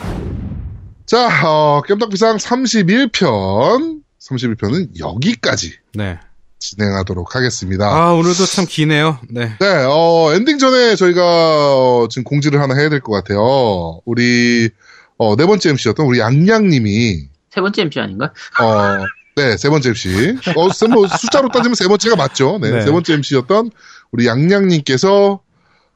[1.06, 6.18] 자, 어, 깸덕비상 31편, 31편은 여기까지 네.
[6.58, 7.86] 진행하도록 하겠습니다.
[7.88, 9.18] 아 오늘도 참 기네요.
[9.28, 9.52] 네.
[9.58, 14.00] 네, 어, 엔딩 전에 저희가 어, 지금 공지를 하나 해야 될 것 같아요.
[14.04, 14.70] 우리
[15.18, 18.32] 어, 네 번째 MC였던 우리 양양님이 세 번째 MC 아닌가?
[18.60, 19.04] 어,
[19.34, 20.36] 네, 세 번째 MC.
[20.56, 22.58] 어, 세- 뭐 숫자로 따지면 세 번째가 맞죠.
[22.62, 22.82] 네, 네.
[22.82, 23.70] 세 번째 MC였던
[24.12, 25.40] 우리 양양님께서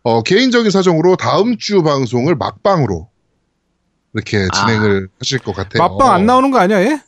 [0.03, 3.09] 어, 개인적인 사정으로 다음 주 방송을 막방으로
[4.17, 4.67] 이렇게 아.
[4.67, 5.83] 진행을 하실 것 같아요.
[5.83, 7.01] 맛방 안 나오는 거 아니야 얘?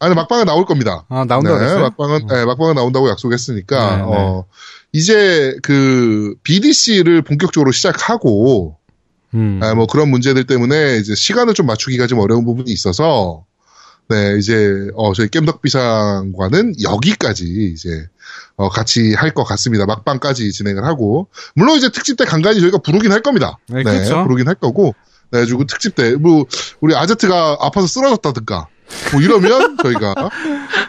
[0.00, 1.04] 아니 막방은 나올 겁니다.
[1.08, 1.74] 아 나온다 네.
[1.80, 4.02] 막방은 네, 막방은 나온다고 약속했으니까 네, 네.
[4.04, 4.44] 어,
[4.92, 8.76] 이제 그 BDC를 본격적으로 시작하고
[9.34, 9.60] 음.
[9.62, 13.44] 아, 뭐 그런 문제들 때문에 이제 시간을 좀 맞추기가 좀 어려운 부분이 있어서
[14.08, 17.44] 네 이제 어 저희 겜덕비상과는 여기까지
[17.74, 18.06] 이제
[18.56, 23.12] 어 같이 할 것 같습니다 막방까지 진행을 하고 물론 이제 특집 때 간간히 저희가 부르긴
[23.12, 24.22] 할 겁니다 네, 그렇죠.
[24.22, 24.94] 부르긴 할 거고
[25.30, 26.44] 네 그리고 특집 때 뭐
[26.80, 28.66] 우리 아제트가 아파서 쓰러졌다든가
[29.12, 30.14] 뭐 이러면 저희가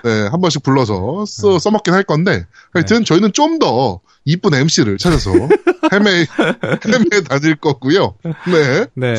[0.03, 5.31] 네, 한 번씩 불러서 써, 써먹긴 할 건데 하여튼 저희는 좀 더 이쁜 MC를 찾아서
[5.91, 6.25] 헤매
[6.85, 8.15] 헤매 다닐 거고요.
[8.23, 8.85] 네.
[8.93, 9.15] 네.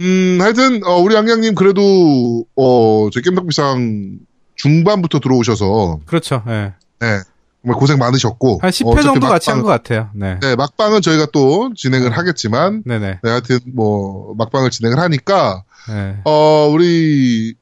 [0.00, 4.18] 음, 하여튼 어, 우리 양양님 그래도 어, 저희 겜덕비상
[4.56, 6.42] 중반부터 들어오셔서 그렇죠.
[6.48, 6.72] 예.
[7.00, 7.20] 네,
[7.62, 10.10] 정말 고생 많으셨고 한 10회 어, 정도 같이 한 것 같아요.
[10.14, 10.38] 네.
[10.40, 13.20] 네, 막방은 저희가 또 진행을 하겠지만 네네.
[13.22, 16.16] 네, 하여튼 뭐 막방을 진행을 하니까 네.
[16.24, 17.54] 어, 우리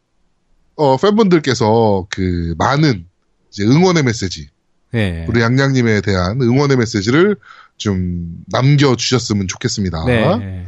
[0.77, 3.07] 어, 팬분들께서 그 많은
[3.51, 4.49] 이제 응원의 메시지
[4.95, 5.27] 예.
[5.29, 7.37] 우리 양양님에 대한 응원의 메시지를
[7.81, 10.05] 좀 남겨주셨으면 좋겠습니다.
[10.07, 10.67] 네.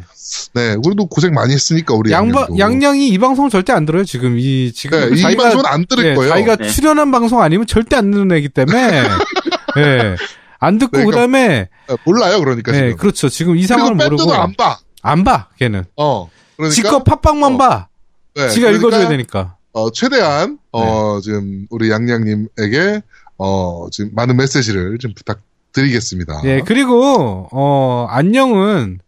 [0.54, 2.48] 네, 우리도 고생 많이 했으니까 우리 양바.
[2.58, 4.04] 양양이 이 방송을 절대 안 들어요.
[4.04, 6.30] 지금 이 지금 네, 이 방송은 안 들을 예, 거예요.
[6.30, 6.68] 자기가 네.
[6.70, 9.02] 출연한 방송 아니면 절대 안 듣는 애기 때문에
[9.76, 10.16] 예.
[10.58, 12.96] 안 듣고 네, 그 다음에 네, 몰라요, 그러니까 네, 지금.
[12.96, 13.28] 그렇죠.
[13.28, 14.78] 지금 이 상황을 모르고 안 봐.
[15.02, 15.48] 안 봐.
[15.58, 15.84] 걔는.
[15.96, 17.88] 어, 그러니까 지껏 팟빵만 어, 봐.
[18.34, 19.56] 네, 지가 그러니까, 읽어줘야 되니까.
[19.72, 23.02] 어, 최대한 어, 지금 우리 양양님에게
[23.36, 25.40] 어, 지금 많은 메시지를 좀 부탁
[25.72, 26.42] 드리겠습니다.
[26.44, 28.98] 예, 그리고 어 안녕은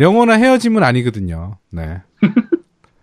[0.00, 1.58] 영원한 헤어짐은 아니거든요.
[1.70, 2.00] 네.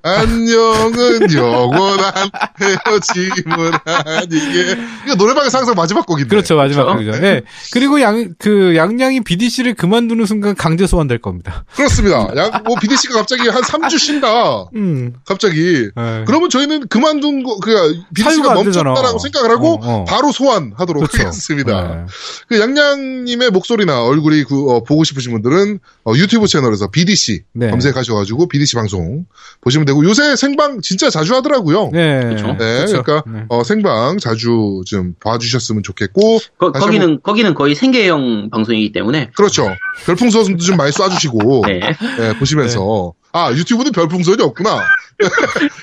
[0.06, 2.30] 안녕은 영원한
[2.62, 4.78] 헤어짐은 아니게.
[5.06, 6.30] 이거 노래방에서 항상 마지막 곡인데.
[6.30, 7.12] 그렇죠, 마지막 그렇죠?
[7.12, 7.26] 그죠.
[7.26, 7.42] 예.
[7.74, 11.66] 그리고 양 그 양양이 BDC를 그만두는 순간 강제 소환될 겁니다.
[11.76, 12.28] 그렇습니다.
[12.36, 14.66] 양, 뭐, BDC가 갑자기 한 3주 쉰다.
[14.76, 15.14] 음.
[15.26, 15.90] 갑자기.
[15.98, 16.24] 예.
[16.28, 17.72] 그러면 저희는 그만둔 거, 그,
[18.14, 18.92] BDC가 안 되잖아.
[18.92, 20.06] 멈췄다라고 생각을 하고, 어, 어.
[20.06, 21.28] 바로 소환하도록 그렇죠.
[21.28, 21.82] 하겠습니다.
[21.88, 22.06] 네.
[22.48, 27.70] 그 양양님의 목소리나 얼굴이 그, 어, 보고 싶으신 분들은 어, 유튜브 채널에서 BDC 네.
[27.72, 29.26] 검색하셔가지고 BDC 방송
[29.62, 31.90] 보시면 되고 요새 생방 진짜 자주 하더라고요.
[31.94, 32.22] 네.
[32.24, 32.48] 그렇죠.
[32.48, 33.04] 네, 그렇죠.
[33.04, 33.46] 그러니까 네.
[33.50, 39.32] 어, 생방 자주 좀 봐주셨으면 좋겠고 거, 다시 거기는, 거기는 거의 생계형 방송이기 때문에.
[39.36, 39.68] 그렇죠.
[40.06, 41.80] 별풍선도 좀 많이 쏴주시고 네.
[42.18, 44.78] 네, 보시면서 아 유튜브는 별풍선이 없구나.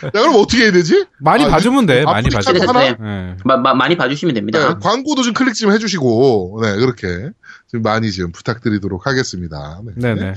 [0.04, 1.06] 야 그럼 어떻게 해야 되지?
[1.18, 2.04] 많이 아, 봐주면 돼.
[2.04, 2.72] 많이 봐주면.
[2.74, 2.96] 네.
[3.02, 3.36] 예.
[3.44, 4.68] 마, 마- 많이 봐주시면 됩니다.
[4.68, 7.32] 네, 광고도 좀 클릭 좀 해주시고 네 그렇게 좀
[7.80, 9.80] 많이 좀 부탁드리도록 하겠습니다.
[9.84, 9.92] 네.
[10.14, 10.34] 네네.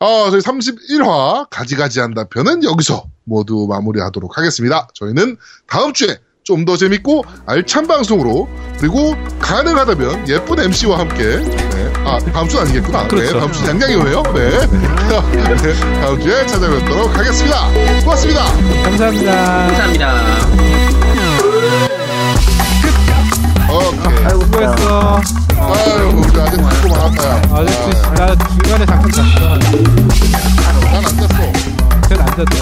[0.00, 4.88] 어, 저희 31화 가지가지한다 편은 여기서 모두 마무리하도록 하겠습니다.
[4.94, 5.36] 저희는
[5.66, 8.48] 다음 주에 좀 더 재밌고 알찬 방송으로
[8.78, 11.92] 그리고 가능하다면 예쁜 MC와 함께 네.
[12.06, 13.02] 아 다음 주는 아니겠구나.
[13.02, 13.38] 네, 그렇죠.
[13.38, 14.22] 다음 주 양양이 오네요.
[14.34, 14.50] 네.
[15.62, 17.68] 네, 다음 주에 찾아뵙도록 하겠습니다.
[18.00, 18.44] 고맙습니다.
[18.82, 19.32] 감사합니다.
[19.66, 20.87] 감사합니다.
[23.88, 25.20] 아이고 수고했어
[25.56, 27.78] 아이고 우리 아저씨 죽고 많았다 야 아저씨
[28.14, 29.58] 나 중간에 잠깐 잠깐
[30.92, 31.28] 난안 잤어
[32.08, 32.56] 쟤는 안 됐어